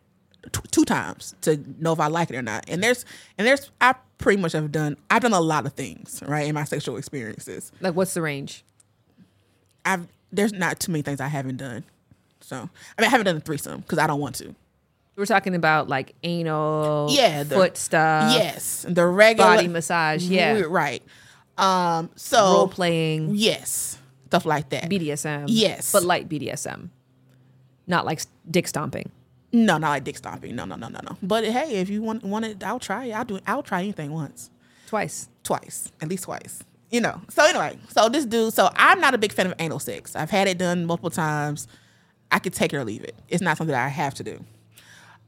t- 0.51 0.61
two 0.71 0.85
times 0.85 1.35
to 1.41 1.59
know 1.79 1.93
if 1.93 1.99
I 1.99 2.07
like 2.07 2.29
it 2.29 2.35
or 2.35 2.41
not. 2.41 2.65
And 2.67 2.81
there's 2.83 3.05
and 3.37 3.45
there's 3.47 3.71
I 3.81 3.95
pretty 4.17 4.41
much 4.41 4.53
have 4.53 4.71
done 4.71 4.97
I've 5.09 5.21
done 5.21 5.33
a 5.33 5.41
lot 5.41 5.65
of 5.65 5.73
things 5.73 6.21
right 6.25 6.47
in 6.47 6.55
my 6.55 6.63
sexual 6.63 6.97
experiences. 6.97 7.71
like 7.81 7.95
what's 7.95 8.13
the 8.13 8.21
range 8.21 8.63
I've 9.83 10.07
there's 10.31 10.53
not 10.53 10.79
too 10.79 10.91
many 10.91 11.01
things 11.01 11.19
I 11.21 11.27
haven't 11.27 11.57
done. 11.57 11.83
So 12.41 12.55
I 12.55 13.01
mean 13.01 13.07
I 13.07 13.09
haven't 13.09 13.25
done 13.25 13.37
a 13.37 13.41
threesome 13.41 13.81
because 13.81 13.99
I 13.99 14.07
don't 14.07 14.19
want 14.19 14.35
to. 14.35 14.55
We're 15.15 15.25
talking 15.25 15.55
about 15.55 15.87
like 15.87 16.13
anal, 16.23 17.07
Yeah, 17.09 17.43
the- 17.43 17.55
foot 17.55 17.77
stuff, 17.77 18.33
yes, 18.37 18.85
the 18.87 19.05
regular 19.05 19.55
body 19.55 19.67
massage, 19.69 20.23
yeah, 20.23 20.63
right. 20.67 21.01
Um, 21.57 22.09
so 22.15 22.37
role 22.53 22.67
playing, 22.67 23.29
yes, 23.35 23.97
stuff 24.27 24.45
like 24.45 24.69
that. 24.69 24.89
BDSM, 24.89 25.45
Yes. 25.47 25.91
but 25.93 26.03
light 26.03 26.27
BDSM, 26.27 26.89
not 27.87 28.05
like 28.05 28.21
dick 28.49 28.67
stomping. 28.67 29.09
No, 29.53 29.77
not 29.77 29.89
like 29.89 30.03
dick 30.03 30.17
stomping. 30.17 30.53
No, 30.53 30.65
no, 30.65 30.75
no, 30.75 30.89
no, 30.89 30.99
no. 31.09 31.17
But 31.23 31.45
hey, 31.45 31.75
if 31.77 31.89
you 31.89 32.01
want 32.01 32.23
want 32.25 32.43
it, 32.43 32.61
I'll 32.61 32.79
try 32.79 33.05
it. 33.05 33.13
I'll 33.13 33.23
do. 33.23 33.39
I'll 33.47 33.63
try 33.63 33.79
anything 33.79 34.11
once, 34.11 34.49
Twice. 34.87 35.29
twice, 35.43 35.93
at 36.01 36.09
least 36.09 36.25
twice. 36.25 36.61
You 36.91 36.99
know. 36.99 37.21
So 37.29 37.45
anyway, 37.45 37.77
so 37.87 38.09
this 38.09 38.25
dude. 38.25 38.53
So 38.53 38.69
I'm 38.75 38.99
not 38.99 39.13
a 39.13 39.17
big 39.17 39.31
fan 39.31 39.47
of 39.47 39.53
anal 39.59 39.79
sex. 39.79 40.13
I've 40.13 40.29
had 40.29 40.49
it 40.49 40.57
done 40.57 40.85
multiple 40.85 41.09
times. 41.09 41.67
I 42.31 42.39
could 42.39 42.53
take 42.53 42.73
it 42.73 42.75
or 42.77 42.83
leave 42.83 43.03
it. 43.05 43.15
It's 43.29 43.41
not 43.41 43.55
something 43.55 43.71
that 43.71 43.85
I 43.85 43.87
have 43.87 44.13
to 44.15 44.23
do. 44.23 44.43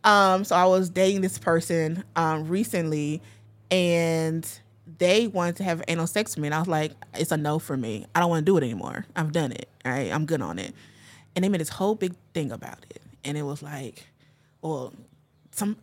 Um, 0.08 0.46
so 0.46 0.56
I 0.56 0.66
was 0.66 0.90
dating 0.90 1.22
this 1.22 1.38
person 1.38 2.06
um 2.16 2.48
recently, 2.48 3.22
and 3.70 4.48
they 5.00 5.28
wanted 5.28 5.58
to 5.58 5.66
have 5.66 5.84
anal 5.90 6.08
sex 6.08 6.36
with 6.36 6.44
me, 6.44 6.48
and 6.48 6.56
I 6.56 6.60
was 6.60 6.70
like, 6.70 6.94
it's 7.16 7.32
a 7.32 7.38
no 7.38 7.60
for 7.60 7.76
me. 7.78 8.06
I 8.16 8.22
don't 8.22 8.30
want 8.30 8.46
to 8.46 8.52
do 8.52 8.58
it 8.58 8.64
anymore. 8.64 9.06
I've 9.18 9.34
done 9.34 9.52
it. 9.52 9.70
Right, 9.86 10.12
I'm 10.12 10.26
good 10.26 10.42
on 10.42 10.60
it. 10.60 10.74
And 11.36 11.44
they 11.46 11.50
made 11.50 11.62
this 11.62 11.70
whole 11.70 11.96
big 11.96 12.16
thing 12.34 12.52
about 12.52 12.86
it, 12.90 13.02
and 13.26 13.38
it 13.38 13.44
was 13.44 13.62
like, 13.62 14.08
well, 14.62 14.94
some 15.52 15.78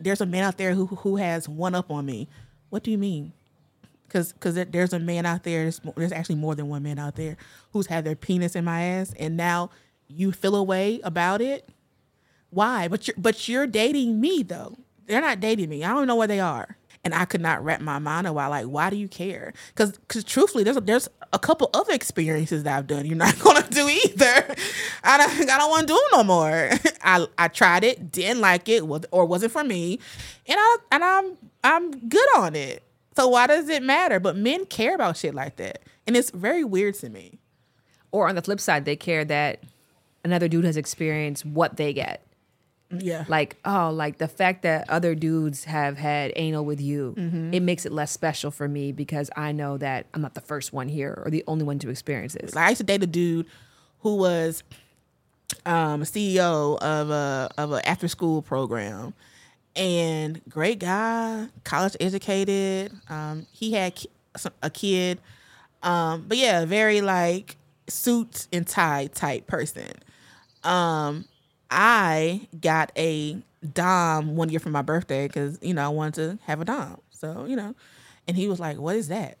there's 0.00 0.20
a 0.20 0.26
man 0.26 0.44
out 0.44 0.58
there 0.58 0.74
who 0.74 0.86
who 0.86 1.16
has 1.16 1.48
one 1.48 1.74
up 1.74 1.90
on 1.90 2.06
me. 2.06 2.28
What 2.70 2.84
do 2.84 2.92
you 2.92 2.98
mean? 2.98 3.32
Because 4.06 4.32
because 4.32 4.54
there's 4.54 4.92
a 4.92 5.00
man 5.00 5.26
out 5.26 5.44
there. 5.44 5.62
There's, 5.64 5.80
there's 5.96 6.12
actually 6.12 6.36
more 6.36 6.54
than 6.54 6.68
one 6.68 6.84
man 6.84 6.98
out 6.98 7.16
there 7.16 7.36
who's 7.72 7.88
had 7.88 8.04
their 8.04 8.16
penis 8.16 8.56
in 8.56 8.64
my 8.64 8.82
ass, 8.82 9.14
and 9.18 9.36
now 9.36 9.70
you 10.08 10.32
feel 10.32 10.56
a 10.56 10.62
way 10.62 11.00
about 11.02 11.40
it. 11.40 11.68
Why? 12.50 12.88
But 12.88 13.06
you're 13.08 13.16
but 13.18 13.48
you're 13.48 13.66
dating 13.66 14.20
me 14.20 14.42
though. 14.42 14.76
They're 15.06 15.20
not 15.20 15.40
dating 15.40 15.68
me. 15.68 15.84
I 15.84 15.92
don't 15.92 16.06
know 16.06 16.16
where 16.16 16.28
they 16.28 16.40
are. 16.40 16.76
And 17.02 17.14
I 17.14 17.24
could 17.24 17.40
not 17.40 17.64
wrap 17.64 17.80
my 17.80 17.98
mind 17.98 18.26
around 18.26 18.50
like 18.50 18.66
why 18.66 18.90
do 18.90 18.96
you 18.96 19.08
care? 19.08 19.54
Because 19.68 19.96
because 19.98 20.22
truthfully, 20.24 20.64
there's 20.64 20.76
a, 20.76 20.80
there's 20.80 21.08
a 21.32 21.38
couple 21.38 21.70
other 21.72 21.94
experiences 21.94 22.64
that 22.64 22.76
I've 22.76 22.86
done. 22.86 23.06
You're 23.06 23.16
not 23.16 23.38
gonna 23.42 23.66
do 23.68 23.88
either. 23.88 24.54
I 25.02 25.16
don't 25.16 25.50
I 25.50 25.58
don't 25.58 25.70
want 25.70 25.88
to 25.88 25.94
do 25.94 26.08
no 26.12 26.24
more. 26.24 26.70
I 27.02 27.26
I 27.38 27.48
tried 27.48 27.84
it, 27.84 28.12
didn't 28.12 28.40
like 28.40 28.68
it, 28.68 28.82
or 29.10 29.24
wasn't 29.24 29.52
for 29.52 29.64
me, 29.64 29.98
and 30.46 30.58
I 30.58 30.76
and 30.92 31.04
I'm 31.04 31.36
I'm 31.64 32.08
good 32.08 32.28
on 32.36 32.54
it. 32.54 32.82
So 33.16 33.28
why 33.28 33.46
does 33.46 33.68
it 33.68 33.82
matter? 33.82 34.20
But 34.20 34.36
men 34.36 34.66
care 34.66 34.94
about 34.94 35.16
shit 35.16 35.34
like 35.34 35.56
that, 35.56 35.82
and 36.06 36.16
it's 36.16 36.30
very 36.30 36.64
weird 36.64 36.96
to 36.96 37.08
me. 37.08 37.38
Or 38.12 38.28
on 38.28 38.34
the 38.34 38.42
flip 38.42 38.60
side, 38.60 38.84
they 38.84 38.96
care 38.96 39.24
that 39.24 39.62
another 40.24 40.48
dude 40.48 40.64
has 40.64 40.76
experienced 40.76 41.46
what 41.46 41.76
they 41.76 41.92
get. 41.92 42.26
Yeah, 42.90 43.24
Like, 43.28 43.56
oh, 43.64 43.90
like 43.90 44.18
the 44.18 44.26
fact 44.28 44.62
that 44.62 44.90
other 44.90 45.14
dudes 45.14 45.64
have 45.64 45.96
had 45.98 46.32
anal 46.36 46.64
with 46.64 46.80
you, 46.80 47.14
Mm-hmm. 47.16 47.54
it 47.54 47.60
makes 47.62 47.86
it 47.86 47.92
less 47.92 48.10
special 48.10 48.50
for 48.50 48.66
me 48.66 48.90
because 48.92 49.30
I 49.36 49.52
know 49.52 49.78
that 49.78 50.06
I'm 50.12 50.22
not 50.22 50.34
the 50.34 50.40
first 50.40 50.72
one 50.72 50.88
here 50.88 51.22
or 51.24 51.30
the 51.30 51.44
only 51.46 51.64
one 51.64 51.78
to 51.80 51.88
experience 51.88 52.34
this. 52.34 52.54
Like, 52.54 52.66
I 52.66 52.68
used 52.70 52.80
to 52.80 52.84
date 52.84 53.02
a 53.02 53.06
dude 53.06 53.46
who 54.00 54.16
was 54.16 54.62
um, 55.66 56.02
CEO 56.02 56.78
of 56.78 57.10
a 57.10 57.50
of 57.58 57.72
an 57.72 57.80
after 57.84 58.08
school 58.08 58.40
program, 58.42 59.14
and 59.76 60.40
great 60.48 60.78
guy, 60.78 61.46
college 61.64 61.96
educated. 62.00 62.92
Um, 63.08 63.46
he 63.52 63.72
had 63.72 64.00
a 64.62 64.70
kid, 64.70 65.20
um, 65.82 66.24
but 66.28 66.38
yeah, 66.38 66.64
very 66.64 67.00
like 67.00 67.56
suit 67.88 68.46
and 68.52 68.66
tie 68.66 69.06
type 69.08 69.46
person. 69.46 69.90
Um, 70.64 71.24
I 71.70 72.48
got 72.60 72.92
a 72.96 73.36
dom 73.72 74.36
one 74.36 74.48
year 74.48 74.60
for 74.60 74.70
my 74.70 74.82
birthday 74.82 75.26
because 75.26 75.58
you 75.62 75.74
know 75.74 75.84
I 75.84 75.88
wanted 75.88 76.14
to 76.14 76.44
have 76.44 76.60
a 76.60 76.64
dom. 76.64 77.00
So 77.10 77.44
you 77.46 77.56
know, 77.56 77.74
and 78.26 78.36
he 78.36 78.48
was 78.48 78.60
like, 78.60 78.78
"What 78.78 78.96
is 78.96 79.08
that?" 79.08 79.38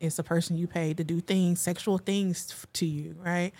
It's 0.00 0.18
a 0.18 0.24
person 0.24 0.56
you 0.56 0.66
pay 0.66 0.94
to 0.94 1.04
do 1.04 1.20
things, 1.20 1.60
sexual 1.60 1.98
things 1.98 2.66
to 2.72 2.86
you, 2.86 3.14
right? 3.24 3.52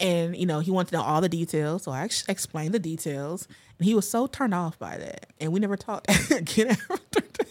And 0.00 0.36
you 0.36 0.46
know, 0.46 0.60
he 0.60 0.70
wanted 0.70 0.90
to 0.90 0.96
know 0.96 1.02
all 1.02 1.20
the 1.20 1.28
details, 1.28 1.84
so 1.84 1.92
I 1.92 2.02
ex- 2.02 2.24
explained 2.28 2.74
the 2.74 2.78
details, 2.78 3.48
and 3.78 3.86
he 3.86 3.94
was 3.94 4.08
so 4.08 4.26
turned 4.26 4.54
off 4.54 4.78
by 4.78 4.98
that, 4.98 5.26
and 5.40 5.52
we 5.52 5.60
never 5.60 5.76
talked 5.76 6.08
again 6.30 6.76
after 6.90 7.20
that. 7.20 7.48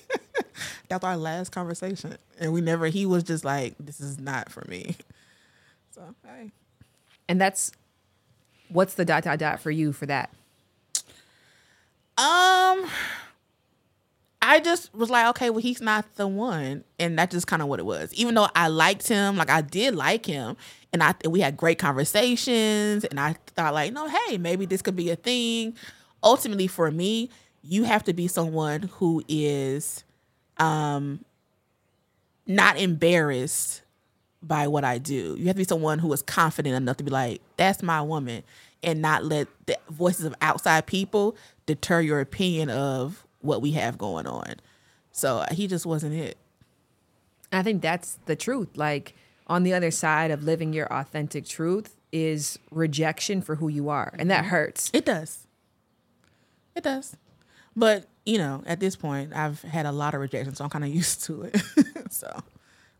That 0.89 1.01
was 1.01 1.03
our 1.03 1.17
last 1.17 1.51
conversation, 1.51 2.17
and 2.39 2.53
we 2.53 2.61
never. 2.61 2.87
He 2.87 3.05
was 3.05 3.23
just 3.23 3.45
like, 3.45 3.75
"This 3.79 3.99
is 3.99 4.19
not 4.19 4.51
for 4.51 4.65
me." 4.67 4.97
So, 5.91 6.15
hey. 6.25 6.51
And 7.27 7.39
that's 7.39 7.71
what's 8.71 8.95
the 8.95 9.05
dot 9.05 9.23
dot 9.23 9.39
dot 9.39 9.59
for 9.59 9.71
you 9.71 9.93
for 9.93 10.05
that? 10.05 10.29
Um, 12.17 12.85
I 14.41 14.59
just 14.63 14.93
was 14.93 15.09
like, 15.09 15.27
okay, 15.27 15.49
well, 15.49 15.61
he's 15.61 15.81
not 15.81 16.05
the 16.15 16.27
one, 16.27 16.83
and 16.99 17.17
that's 17.17 17.33
just 17.33 17.47
kind 17.47 17.61
of 17.61 17.67
what 17.67 17.79
it 17.79 17.85
was. 17.85 18.13
Even 18.13 18.35
though 18.35 18.47
I 18.55 18.67
liked 18.67 19.07
him, 19.07 19.37
like 19.37 19.49
I 19.49 19.61
did 19.61 19.95
like 19.95 20.25
him, 20.25 20.57
and 20.91 21.01
I 21.01 21.13
we 21.27 21.39
had 21.39 21.57
great 21.57 21.79
conversations, 21.79 23.03
and 23.05 23.19
I 23.19 23.35
thought 23.55 23.73
like, 23.73 23.93
no, 23.93 24.07
hey, 24.07 24.37
maybe 24.37 24.65
this 24.65 24.81
could 24.81 24.95
be 24.95 25.09
a 25.09 25.15
thing. 25.15 25.75
Ultimately, 26.23 26.67
for 26.67 26.91
me, 26.91 27.29
you 27.63 27.83
have 27.83 28.03
to 28.05 28.13
be 28.13 28.27
someone 28.27 28.83
who 28.93 29.23
is, 29.27 30.03
um, 30.57 31.23
not 32.45 32.77
embarrassed 32.77 33.81
by 34.43 34.67
what 34.67 34.83
I 34.83 34.97
do. 34.97 35.35
You 35.37 35.47
have 35.47 35.55
to 35.55 35.59
be 35.59 35.63
someone 35.63 35.99
who 35.99 36.11
is 36.13 36.21
confident 36.21 36.75
enough 36.75 36.97
to 36.97 37.03
be 37.03 37.11
like, 37.11 37.41
that's 37.57 37.83
my 37.83 38.01
woman, 38.01 38.43
and 38.83 39.01
not 39.01 39.23
let 39.23 39.47
the 39.65 39.77
voices 39.89 40.25
of 40.25 40.35
outside 40.41 40.87
people 40.87 41.35
deter 41.65 42.01
your 42.01 42.19
opinion 42.19 42.69
of 42.69 43.25
what 43.41 43.61
we 43.61 43.71
have 43.71 43.97
going 43.97 44.27
on. 44.27 44.55
So 45.11 45.39
uh, 45.39 45.53
he 45.53 45.67
just 45.67 45.85
wasn't 45.85 46.15
it. 46.15 46.37
I 47.51 47.63
think 47.63 47.81
that's 47.81 48.17
the 48.25 48.35
truth. 48.35 48.69
Like 48.75 49.13
on 49.47 49.63
the 49.63 49.73
other 49.73 49.91
side 49.91 50.31
of 50.31 50.43
living 50.43 50.73
your 50.73 50.91
authentic 50.91 51.45
truth 51.45 51.95
is 52.11 52.57
rejection 52.71 53.41
for 53.41 53.55
who 53.55 53.67
you 53.67 53.89
are. 53.89 54.13
And 54.17 54.29
that 54.31 54.45
hurts. 54.45 54.89
It 54.93 55.05
does. 55.05 55.47
It 56.75 56.83
does. 56.83 57.15
But, 57.75 58.05
you 58.25 58.37
know, 58.37 58.63
at 58.65 58.79
this 58.79 58.95
point, 58.95 59.33
I've 59.33 59.61
had 59.61 59.85
a 59.85 59.91
lot 59.91 60.13
of 60.13 60.21
rejection, 60.21 60.55
so 60.55 60.63
I'm 60.63 60.69
kind 60.69 60.85
of 60.85 60.89
used 60.93 61.23
to 61.25 61.43
it. 61.43 61.61
so, 62.11 62.41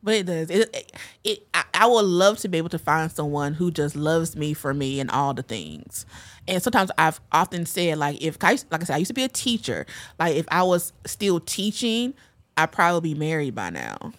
but 0.03 0.13
it 0.15 0.25
does. 0.25 0.49
It, 0.49 0.69
it, 0.75 0.91
it 1.23 1.47
I, 1.53 1.63
I 1.73 1.85
would 1.87 2.05
love 2.05 2.37
to 2.39 2.47
be 2.47 2.57
able 2.57 2.69
to 2.69 2.79
find 2.79 3.11
someone 3.11 3.53
who 3.53 3.71
just 3.71 3.95
loves 3.95 4.35
me 4.35 4.53
for 4.53 4.73
me 4.73 4.99
and 4.99 5.09
all 5.11 5.33
the 5.33 5.43
things. 5.43 6.05
And 6.47 6.61
sometimes 6.61 6.91
I've 6.97 7.19
often 7.31 7.65
said, 7.65 7.97
like, 7.97 8.21
if, 8.21 8.37
I, 8.41 8.51
like 8.71 8.81
I 8.81 8.83
said, 8.83 8.95
I 8.95 8.97
used 8.97 9.09
to 9.09 9.13
be 9.13 9.23
a 9.23 9.29
teacher. 9.29 9.85
Like, 10.19 10.35
if 10.35 10.45
I 10.49 10.63
was 10.63 10.91
still 11.05 11.39
teaching, 11.39 12.13
I'd 12.57 12.71
probably 12.71 13.13
be 13.13 13.19
married 13.19 13.55
by 13.55 13.69
now. 13.69 14.13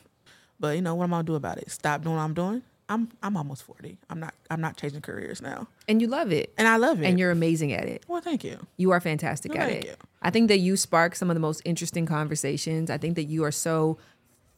But, 0.61 0.77
you 0.77 0.83
know, 0.83 0.95
what 0.95 1.05
am 1.05 1.15
I 1.15 1.19
to 1.19 1.25
do 1.25 1.35
about 1.35 1.59
it? 1.59 1.71
Stop 1.71 2.03
doing 2.03 2.15
what 2.17 2.23
I'm 2.23 2.35
doing? 2.35 2.63
I'm 2.89 3.09
I'm 3.23 3.37
almost 3.37 3.63
40. 3.63 3.97
I'm 4.11 4.21
not 4.21 4.35
I'm 4.51 4.61
not 4.61 4.77
changing 4.77 5.01
careers 5.01 5.41
now. 5.41 5.67
And 5.89 6.01
you 6.03 6.09
love 6.09 6.31
it. 6.31 6.53
And 6.59 6.69
I 6.69 6.77
love 6.77 7.01
it. 7.03 7.07
And 7.07 7.19
you're 7.19 7.31
amazing 7.31 7.73
at 7.73 7.85
it. 7.85 8.05
well, 8.07 8.21
thank 8.21 8.45
you. 8.45 8.59
You 8.77 8.91
are 8.91 9.01
fantastic 9.01 9.55
Well, 9.55 9.63
at 9.63 9.71
it. 9.71 9.85
you. 9.87 9.95
I 10.21 10.31
think 10.31 10.49
that 10.49 10.59
you 10.59 10.77
spark 10.77 11.15
some 11.17 11.31
of 11.31 11.35
the 11.35 11.41
most 11.41 11.63
interesting 11.65 12.05
conversations. 12.07 12.91
I 12.91 12.99
think 12.99 13.15
that 13.17 13.25
you 13.25 13.45
are 13.45 13.53
so 13.53 13.97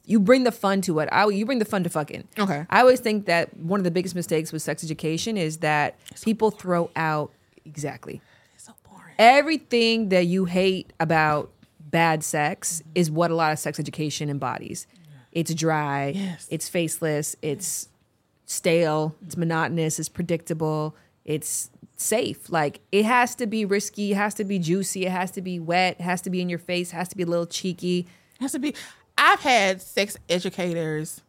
you 0.07 0.21
bring 0.21 0.45
the 0.45 0.53
fun 0.53 0.81
to 0.83 0.99
it. 1.01 1.09
I 1.11 1.27
you 1.29 1.47
bring 1.47 1.59
the 1.59 1.65
fun 1.65 1.83
to 1.85 1.91
fucking. 1.91 2.29
Okay. 2.39 2.67
I 2.69 2.81
always 2.81 3.01
think 3.01 3.27
that 3.27 3.57
one 3.57 3.81
of 3.81 3.85
the 3.85 3.91
biggest 3.91 4.15
mistakes 4.15 4.53
with 4.53 4.63
sex 4.63 4.85
education 4.85 5.37
is 5.37 5.59
that 5.59 5.99
people 6.23 6.51
throw 6.51 6.91
out 6.95 7.31
exactly 7.65 8.21
It's 8.55 8.65
so 8.65 8.73
boring. 8.89 9.15
everything 9.19 10.11
that 10.11 10.27
you 10.27 10.45
hate 10.45 10.93
about 11.01 11.51
bad 11.81 12.23
sex 12.23 12.81
mm-hmm. 12.81 12.91
is 12.97 13.11
what 13.11 13.31
a 13.31 13.35
lot 13.35 13.53
of 13.53 13.59
sex 13.59 13.81
education 13.81 14.29
embodies. 14.29 14.87
It's 15.33 15.53
dry, 15.55 16.13
Yes. 16.15 16.47
it's 16.51 16.69
faceless, 16.69 17.35
it's 17.43 17.89
stale, 18.47 19.15
it's 19.27 19.37
monotonous, 19.37 19.99
it's 19.99 20.09
predictable, 20.09 20.95
it's 21.25 21.71
safe. 21.97 22.51
Like 22.51 22.81
it 22.93 23.05
has 23.05 23.35
to 23.37 23.47
be 23.47 23.65
risky, 23.65 24.13
it 24.13 24.17
has 24.17 24.35
to 24.35 24.45
be 24.45 24.59
juicy, 24.59 25.07
it 25.07 25.11
has 25.11 25.31
to 25.33 25.41
be 25.41 25.59
wet, 25.59 25.97
it 25.99 26.03
has 26.03 26.21
to 26.23 26.31
be 26.31 26.41
in 26.41 26.49
your 26.49 26.59
face, 26.59 26.93
it 26.93 26.97
has 26.97 27.09
to 27.09 27.17
be 27.17 27.23
a 27.23 27.27
little 27.27 27.47
cheeky. 27.47 28.07
It 28.39 28.43
has 28.43 28.53
to 28.53 28.59
be. 28.59 28.75
I've 29.17 29.41
had 29.41 29.81
sex 29.83 30.17
educators 30.29 31.21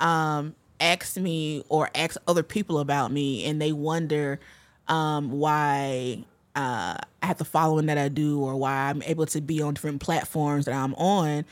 um, 0.00 0.54
ask 0.80 1.16
me 1.16 1.64
or 1.68 1.90
ask 1.94 2.16
other 2.26 2.42
people 2.42 2.78
about 2.78 3.10
me, 3.12 3.44
and 3.44 3.60
they 3.60 3.72
wonder 3.72 4.38
um, 4.88 5.30
why 5.32 6.24
uh, 6.56 6.96
I 7.22 7.26
have 7.26 7.38
the 7.38 7.44
following 7.44 7.86
that 7.86 7.98
I 7.98 8.08
do, 8.08 8.40
or 8.40 8.56
why 8.56 8.72
I'm 8.90 9.02
able 9.02 9.26
to 9.26 9.40
be 9.40 9.62
on 9.62 9.74
different 9.74 10.00
platforms 10.00 10.64
that 10.66 10.74
I'm 10.74 10.94
on. 10.94 11.44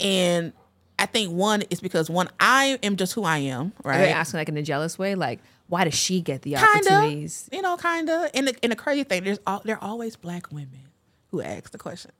And 0.00 0.52
I 0.98 1.06
think 1.06 1.32
one 1.32 1.62
is 1.70 1.80
because 1.80 2.08
one, 2.10 2.28
I 2.40 2.78
am 2.82 2.96
just 2.96 3.12
who 3.14 3.24
I 3.24 3.38
am, 3.38 3.72
Are 3.84 3.96
they 3.96 4.04
right? 4.06 4.16
asking 4.16 4.38
like 4.38 4.48
in 4.48 4.56
a 4.56 4.62
jealous 4.62 4.98
way? 4.98 5.14
Like, 5.14 5.40
why 5.68 5.84
does 5.84 5.94
she 5.94 6.20
get 6.20 6.42
the 6.42 6.54
Kinda, 6.54 6.66
opportunities? 6.90 7.48
you 7.52 7.62
know, 7.62 7.76
kinda. 7.76 8.30
And 8.34 8.48
the, 8.48 8.56
and 8.62 8.72
the 8.72 8.76
crazy 8.76 9.04
thing, 9.04 9.24
there's 9.24 9.38
all, 9.46 9.62
there 9.64 9.76
are 9.76 9.82
always 9.84 10.16
black 10.16 10.50
women 10.50 10.88
who 11.30 11.40
ask 11.42 11.70
the 11.70 11.78
questions. 11.78 12.14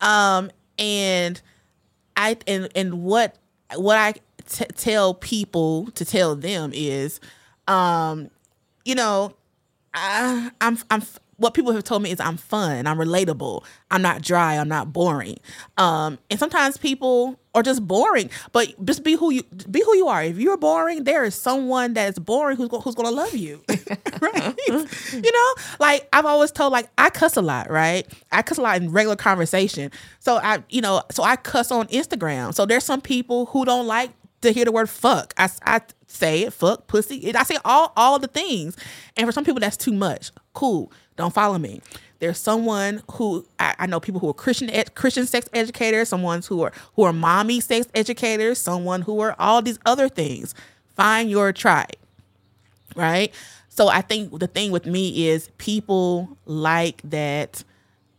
Um, 0.00 0.50
and 0.78 1.40
I 2.16 2.36
and 2.46 2.68
and 2.74 3.02
what 3.02 3.36
what 3.76 3.96
I 3.98 4.14
t- 4.48 4.64
tell 4.76 5.14
people 5.14 5.86
to 5.94 6.04
tell 6.04 6.34
them 6.36 6.70
is, 6.74 7.20
um, 7.68 8.30
you 8.84 8.94
know, 8.94 9.34
I, 9.94 10.50
I'm 10.60 10.78
I'm 10.90 11.02
what 11.38 11.54
people 11.54 11.72
have 11.72 11.84
told 11.84 12.02
me 12.02 12.10
is 12.10 12.20
I'm 12.20 12.36
fun, 12.36 12.86
I'm 12.86 12.98
relatable, 12.98 13.64
I'm 13.90 14.02
not 14.02 14.22
dry, 14.22 14.56
I'm 14.56 14.68
not 14.68 14.92
boring. 14.92 15.38
Um, 15.76 16.18
and 16.30 16.40
sometimes 16.40 16.78
people 16.78 17.38
are 17.54 17.62
just 17.62 17.86
boring, 17.86 18.30
but 18.52 18.72
just 18.84 19.02
be 19.04 19.14
who 19.14 19.30
you 19.30 19.42
be 19.70 19.82
who 19.82 19.96
you 19.96 20.08
are. 20.08 20.22
If 20.22 20.38
you're 20.38 20.56
boring, 20.56 21.04
there 21.04 21.24
is 21.24 21.34
someone 21.34 21.94
that's 21.94 22.18
boring 22.18 22.56
who's 22.56 22.68
go, 22.68 22.80
who's 22.80 22.94
going 22.94 23.08
to 23.08 23.14
love 23.14 23.34
you, 23.34 23.62
right? 24.20 24.54
you 24.68 25.32
know, 25.32 25.54
like 25.78 26.08
I've 26.12 26.26
always 26.26 26.52
told, 26.52 26.72
like 26.72 26.88
I 26.96 27.10
cuss 27.10 27.36
a 27.36 27.42
lot, 27.42 27.70
right? 27.70 28.06
I 28.32 28.42
cuss 28.42 28.58
a 28.58 28.62
lot 28.62 28.80
in 28.80 28.90
regular 28.92 29.16
conversation. 29.16 29.90
So 30.20 30.36
I, 30.36 30.62
you 30.70 30.80
know, 30.80 31.02
so 31.10 31.22
I 31.22 31.36
cuss 31.36 31.70
on 31.70 31.86
Instagram. 31.88 32.54
So 32.54 32.66
there's 32.66 32.84
some 32.84 33.00
people 33.00 33.46
who 33.46 33.64
don't 33.64 33.86
like 33.86 34.10
to 34.42 34.52
hear 34.52 34.64
the 34.64 34.72
word 34.72 34.88
fuck. 34.88 35.34
I, 35.36 35.50
I 35.64 35.80
say 36.06 36.42
it, 36.42 36.52
fuck, 36.52 36.86
pussy. 36.86 37.34
I 37.34 37.42
say 37.42 37.58
all 37.64 37.92
all 37.96 38.18
the 38.18 38.28
things. 38.28 38.76
And 39.16 39.26
for 39.26 39.32
some 39.32 39.44
people, 39.44 39.60
that's 39.60 39.76
too 39.76 39.92
much. 39.92 40.30
Cool. 40.52 40.92
Don't 41.16 41.32
follow 41.32 41.58
me. 41.58 41.80
There's 42.18 42.38
someone 42.38 43.02
who 43.12 43.46
I, 43.58 43.74
I 43.80 43.86
know 43.86 44.00
people 44.00 44.20
who 44.20 44.28
are 44.28 44.34
Christian 44.34 44.70
ed, 44.70 44.94
Christian 44.94 45.26
sex 45.26 45.48
educators, 45.52 46.08
someone 46.08 46.42
who 46.42 46.62
are 46.62 46.72
who 46.94 47.02
are 47.02 47.12
mommy 47.12 47.60
sex 47.60 47.86
educators, 47.94 48.58
someone 48.58 49.02
who 49.02 49.20
are 49.20 49.34
all 49.38 49.62
these 49.62 49.78
other 49.84 50.08
things. 50.08 50.54
Find 50.94 51.30
your 51.30 51.52
tribe, 51.52 51.96
right? 52.94 53.32
So 53.68 53.88
I 53.88 54.00
think 54.00 54.38
the 54.38 54.46
thing 54.46 54.70
with 54.70 54.86
me 54.86 55.28
is 55.28 55.50
people 55.58 56.38
like 56.46 57.02
that 57.04 57.62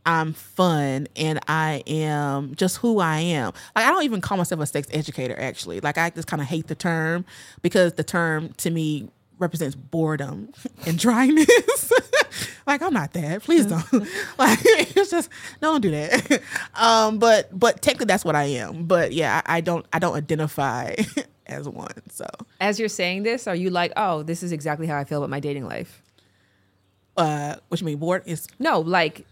I'm 0.06 0.34
fun 0.34 1.08
and 1.16 1.40
I 1.48 1.84
am 1.88 2.56
just 2.56 2.78
who 2.78 3.00
I 3.00 3.18
am. 3.20 3.52
Like 3.76 3.86
I 3.86 3.90
don't 3.90 4.04
even 4.04 4.22
call 4.22 4.38
myself 4.38 4.62
a 4.62 4.66
sex 4.68 4.88
educator 4.92 5.38
actually. 5.40 5.80
Like 5.80 5.98
I 5.98 6.12
just 6.12 6.28
kind 6.28 6.42
of 6.42 6.48
hate 6.48 6.68
the 6.68 6.76
term 6.76 7.26
because 7.62 7.94
the 7.94 8.04
term 8.04 8.54
to 8.58 8.70
me 8.70 9.10
represents 9.40 9.76
boredom 9.76 10.52
and 10.86 10.98
dryness. 10.98 11.92
like 12.68 12.82
I'm 12.82 12.94
not 12.94 13.14
that. 13.14 13.44
Please 13.44 13.66
don't. 13.66 13.92
like 14.38 14.60
it's 14.64 15.12
just 15.12 15.30
don't 15.62 15.82
do 15.82 15.92
that. 15.92 16.42
Um, 16.76 17.18
but 17.18 17.58
but 17.58 17.82
technically 17.82 18.06
that's 18.06 18.24
what 18.26 18.36
I 18.36 18.44
am. 18.46 18.86
But 18.86 19.12
yeah, 19.14 19.42
I, 19.46 19.58
I 19.58 19.62
don't 19.62 19.86
I 19.92 20.00
don't 20.00 20.16
identify 20.16 20.96
as 21.48 21.68
one. 21.68 21.92
So 22.12 22.26
As 22.62 22.80
you're 22.80 22.90
saying 22.90 23.24
this, 23.24 23.48
are 23.48 23.56
you 23.56 23.70
like, 23.72 23.94
oh, 23.98 24.22
this 24.24 24.44
is 24.44 24.52
exactly 24.52 24.86
how 24.88 24.98
I 24.98 25.04
feel 25.06 25.20
about 25.20 25.30
my 25.30 25.40
dating 25.40 25.66
life? 25.66 26.02
uh, 27.18 27.56
which 27.70 27.82
you 27.82 27.86
mean 27.88 27.98
bored 27.98 28.22
is 28.28 28.48
No, 28.60 28.80
like 28.80 29.26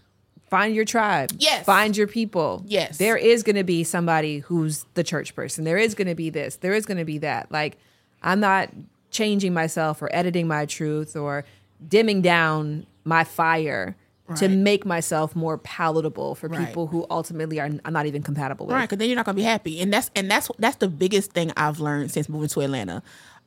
find 0.50 0.74
your 0.74 0.84
tribe. 0.84 1.30
Yes. 1.38 1.64
Find 1.64 1.96
your 1.96 2.08
people. 2.08 2.64
Yes. 2.66 2.98
There 2.98 3.16
is 3.16 3.44
going 3.44 3.56
to 3.56 3.64
be 3.64 3.84
somebody 3.84 4.38
who's 4.40 4.84
the 4.94 5.04
church 5.04 5.34
person. 5.36 5.62
There 5.64 5.78
is 5.78 5.94
going 5.94 6.08
to 6.08 6.14
be 6.16 6.30
this. 6.30 6.56
There 6.56 6.74
is 6.74 6.84
going 6.84 6.98
to 6.98 7.04
be 7.04 7.18
that. 7.18 7.50
Like 7.52 7.78
I'm 8.22 8.40
not 8.40 8.70
changing 9.16 9.52
myself 9.54 10.02
or 10.02 10.08
editing 10.12 10.46
my 10.46 10.66
truth 10.66 11.16
or 11.16 11.44
dimming 11.88 12.20
down 12.22 12.86
my 13.04 13.24
fire 13.24 13.96
to 14.36 14.48
make 14.48 14.84
myself 14.84 15.36
more 15.36 15.56
palatable 15.58 16.34
for 16.34 16.48
Right. 16.48 16.66
people 16.66 16.88
who 16.88 17.06
ultimately 17.10 17.60
are 17.60 17.70
I'm 17.84 17.92
not 17.92 18.06
even 18.06 18.22
compatible 18.22 18.66
with. 18.66 18.74
Right, 18.74 18.82
because 18.82 18.98
then 18.98 19.08
you're 19.08 19.14
not 19.16 19.24
gonna 19.24 19.36
be 19.36 19.42
happy, 19.42 19.80
and 19.80 19.92
that's 19.92 20.10
and 20.16 20.28
that's 20.30 20.50
that's 20.58 20.76
the 20.76 20.88
biggest 20.88 21.30
thing 21.32 21.52
I've 21.56 21.78
learned 21.78 22.10
since 22.10 22.28
moving 22.28 22.48
to 22.48 22.60
Atlanta. 22.60 23.02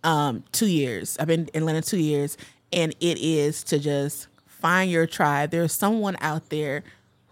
Um, 0.05 0.43
two 0.53 0.67
years. 0.67 1.17
I've 1.19 1.27
been 1.27 1.49
in 1.53 1.63
Atlanta 1.63 1.81
two 1.81 1.97
years, 1.99 2.37
and 2.71 2.95
it 3.01 3.17
is 3.19 3.61
to 3.65 3.77
just 3.77 4.27
find 4.47 4.89
your 4.89 5.05
tribe. 5.05 5.51
There's 5.51 5.73
someone 5.73 6.15
out 6.21 6.49
there 6.49 6.83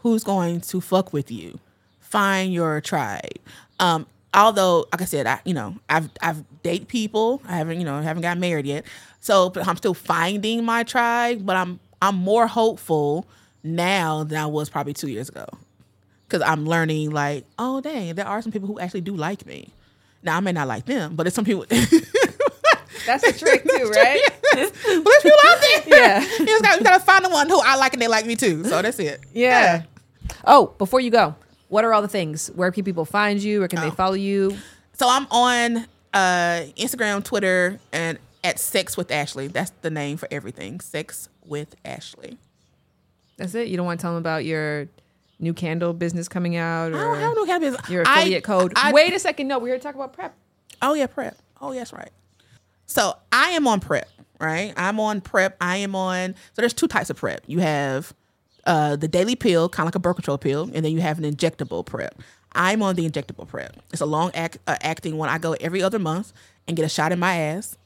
who's 0.04 0.26
going 0.26 0.60
to 0.62 0.82
fuck 0.82 1.14
with 1.14 1.32
you. 1.32 1.60
Find 2.00 2.54
your 2.54 2.82
tribe. 2.82 3.40
Um, 3.80 4.06
although, 4.34 4.86
like 4.92 5.02
I 5.02 5.06
said, 5.06 5.28
I 5.28 5.40
you 5.46 5.54
know 5.54 5.76
I've 5.90 6.10
I've 6.22 6.44
date 6.64 6.88
people. 6.88 7.42
I 7.48 7.58
haven't 7.58 7.80
you 7.80 7.86
know 7.86 8.02
haven't 8.02 8.24
got 8.24 8.38
married 8.38 8.66
yet, 8.66 8.86
so 9.20 9.50
but 9.50 9.68
I'm 9.68 9.78
still 9.78 9.94
finding 9.94 10.64
my 10.66 10.84
tribe. 10.84 11.46
But 11.46 11.56
I'm 11.56 11.80
I'm 12.02 12.16
more 12.16 12.48
hopeful 12.48 13.26
now 13.64 14.24
than 14.24 14.40
I 14.40 14.46
was 14.46 14.70
probably 14.70 14.94
two 14.94 15.10
years 15.10 15.30
ago 15.30 15.46
because 16.28 16.42
I'm 16.42 16.66
learning 16.66 17.12
like, 17.12 17.46
oh 17.58 17.82
dang, 17.82 18.16
there 18.16 18.28
are 18.28 18.42
some 18.42 18.52
people 18.52 18.68
who 18.68 18.80
actually 18.80 19.02
do 19.02 19.16
like 19.16 19.46
me. 19.46 19.70
Now 20.24 20.38
I 20.38 20.40
may 20.40 20.52
not 20.52 20.68
like 20.68 20.86
them, 20.86 21.16
but 21.16 21.24
there's 21.24 21.34
some 21.34 21.46
people. 21.46 21.66
That's 23.06 23.24
the 23.24 23.32
trick 23.38 23.64
too, 23.64 23.90
right? 23.90 24.22
there's 24.54 24.72
people 24.72 25.40
out 25.46 25.62
there. 25.62 25.82
Yeah. 25.86 26.20
you 26.40 26.46
just 26.46 26.64
gotta, 26.64 26.78
you 26.80 26.84
gotta 26.84 27.04
find 27.04 27.24
the 27.24 27.30
one 27.30 27.48
who 27.48 27.60
I 27.64 27.76
like 27.76 27.94
and 27.94 28.02
they 28.02 28.08
like 28.08 28.26
me 28.26 28.36
too. 28.36 28.64
So 28.66 28.82
that's 28.82 29.00
it. 29.00 29.22
Yeah. 29.34 29.84
Oh, 30.46 30.74
before 30.78 31.00
you 31.00 31.10
go, 31.10 31.36
what 31.70 31.84
are 31.86 31.94
all 31.94 32.02
the 32.02 32.08
things? 32.08 32.48
Where 32.56 32.72
can 32.72 32.84
people 32.84 33.06
find 33.06 33.42
you? 33.42 33.60
Where 33.60 33.68
can 33.68 33.80
Oh. 33.80 33.84
they 33.90 33.92
follow 33.96 34.14
you? 34.16 34.58
So 34.94 35.08
I'm 35.10 35.28
on 35.32 35.86
uh, 36.14 36.66
Instagram, 36.78 37.24
Twitter, 37.24 37.80
and 37.92 38.18
at 38.44 38.60
Sex 38.60 38.96
with 38.98 39.12
Ashley. 39.12 39.48
That's 39.48 39.72
the 39.82 39.90
name 39.90 40.18
for 40.18 40.28
everything. 40.32 40.80
Sex 40.80 41.30
with 41.46 41.76
Ashley. 41.86 42.38
That's 43.38 43.54
it. 43.56 43.68
You 43.68 43.78
don't 43.78 43.86
want 43.86 44.00
to 44.00 44.02
tell 44.02 44.14
them 44.14 44.20
about 44.20 44.46
your 44.46 44.88
new 45.40 45.54
candle 45.54 45.94
business 45.94 46.28
coming 46.28 46.56
out 46.56 46.94
I 46.94 46.98
or 46.98 47.02
don't, 47.02 47.18
I 47.18 47.22
don't 47.22 47.36
know 47.36 47.46
how 47.46 47.60
to 47.60 47.66
business. 47.72 47.90
your 47.90 48.04
I- 48.08 48.22
affiliate 48.22 48.44
code. 48.44 48.74
I- 48.76 48.92
Wait 48.94 49.14
a 49.14 49.20
second. 49.20 49.48
No, 49.48 49.60
we're 49.60 49.68
here 49.68 49.78
to 49.78 49.84
talk 49.84 49.96
about 49.96 50.14
prep. 50.14 50.34
Oh 50.82 50.94
yeah, 50.94 51.08
prep. 51.08 51.38
Oh 51.62 51.72
yes, 51.74 51.94
right. 51.94 52.10
So 52.88 53.14
I 53.32 53.50
am 53.52 53.68
on 53.68 53.80
prep, 53.80 54.10
right? 54.40 54.74
I'm 54.78 55.00
on 55.00 55.22
prep. 55.22 55.58
I 55.62 55.78
am 55.78 55.96
on. 55.96 56.34
So 56.54 56.62
there's 56.62 56.74
two 56.74 56.88
types 56.88 57.10
of 57.10 57.18
prep. 57.18 57.42
You 57.48 57.60
have 57.60 58.14
uh, 58.68 58.96
the 58.96 59.08
daily 59.08 59.36
pill, 59.36 59.70
kind 59.70 59.86
of 59.86 59.88
like 59.88 59.96
a 59.96 60.00
birth 60.00 60.18
control 60.18 60.38
pill, 60.38 60.70
and 60.74 60.86
then 60.86 60.92
you 60.92 61.02
have 61.02 61.18
an 61.18 61.24
injectable 61.24 61.86
prep. 61.86 62.16
I'm 62.52 62.84
on 62.84 62.96
the 62.96 63.10
injectable 63.10 63.48
prep. 63.48 63.76
It's 63.92 64.02
a 64.02 64.06
long 64.06 64.32
act, 64.36 64.60
uh, 64.68 64.76
acting 64.82 65.18
one. 65.18 65.30
I 65.30 65.38
go 65.38 65.54
every 65.54 65.82
other 65.82 66.00
month 66.00 66.34
and 66.68 66.76
get 66.76 66.86
a 66.86 66.90
shot 66.90 67.12
in 67.12 67.20
my 67.20 67.36
ass, 67.38 67.78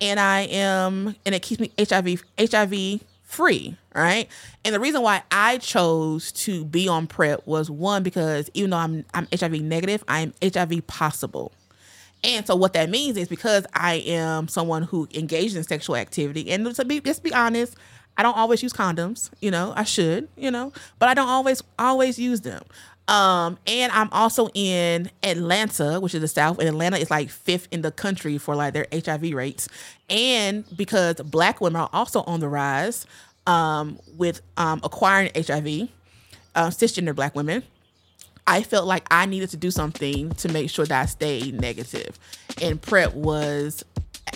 and 0.00 0.18
I 0.18 0.42
am, 0.42 1.16
and 1.26 1.34
it 1.34 1.42
keeps 1.42 1.60
me 1.60 1.72
HIV 1.78 2.24
HIV 2.38 3.00
free, 3.24 3.76
right? 3.94 4.28
And 4.64 4.74
the 4.74 4.80
reason 4.80 5.02
why 5.02 5.22
I 5.30 5.58
chose 5.58 6.32
to 6.32 6.64
be 6.64 6.88
on 6.88 7.06
prep 7.06 7.46
was 7.46 7.70
one 7.70 8.02
because 8.02 8.50
even 8.54 8.70
though 8.70 8.78
I'm 8.78 9.04
I'm 9.12 9.26
HIV 9.36 9.62
negative, 9.62 10.04
I'm 10.08 10.32
HIV 10.42 10.86
possible. 10.86 11.52
And 12.22 12.46
so 12.46 12.54
what 12.54 12.74
that 12.74 12.90
means 12.90 13.16
is 13.16 13.28
because 13.28 13.66
I 13.72 13.94
am 14.06 14.46
someone 14.46 14.82
who 14.82 15.08
engages 15.14 15.56
in 15.56 15.64
sexual 15.64 15.96
activity, 15.96 16.50
and 16.50 16.74
to 16.74 16.84
be 16.84 17.00
just 17.00 17.22
be 17.22 17.32
honest, 17.32 17.76
I 18.20 18.22
don't 18.22 18.36
always 18.36 18.62
use 18.62 18.74
condoms. 18.74 19.30
You 19.40 19.50
know, 19.50 19.72
I 19.74 19.84
should, 19.84 20.28
you 20.36 20.50
know, 20.50 20.74
but 20.98 21.08
I 21.08 21.14
don't 21.14 21.30
always 21.30 21.62
always 21.78 22.18
use 22.18 22.42
them. 22.42 22.62
Um, 23.08 23.56
and 23.66 23.90
I'm 23.92 24.10
also 24.12 24.50
in 24.52 25.10
Atlanta, 25.22 25.98
which 26.00 26.14
is 26.14 26.20
the 26.20 26.28
South, 26.28 26.58
and 26.58 26.68
Atlanta 26.68 26.98
is 26.98 27.10
like 27.10 27.30
fifth 27.30 27.66
in 27.70 27.80
the 27.80 27.90
country 27.90 28.36
for 28.36 28.54
like 28.54 28.74
their 28.74 28.86
HIV 28.92 29.32
rates. 29.32 29.70
And 30.10 30.66
because 30.76 31.16
black 31.16 31.62
women 31.62 31.80
are 31.80 31.88
also 31.94 32.20
on 32.24 32.40
the 32.40 32.48
rise 32.48 33.06
um, 33.46 33.98
with 34.18 34.42
um, 34.58 34.82
acquiring 34.84 35.30
HIV, 35.34 35.88
uh, 36.54 36.68
cisgender 36.68 37.14
black 37.14 37.34
women, 37.34 37.62
I 38.46 38.62
felt 38.62 38.86
like 38.86 39.06
I 39.10 39.24
needed 39.24 39.48
to 39.50 39.56
do 39.56 39.70
something 39.70 40.32
to 40.32 40.48
make 40.50 40.68
sure 40.68 40.84
that 40.84 41.02
I 41.02 41.06
stayed 41.06 41.58
negative. 41.58 42.18
And 42.60 42.82
PrEP 42.82 43.14
was 43.14 43.82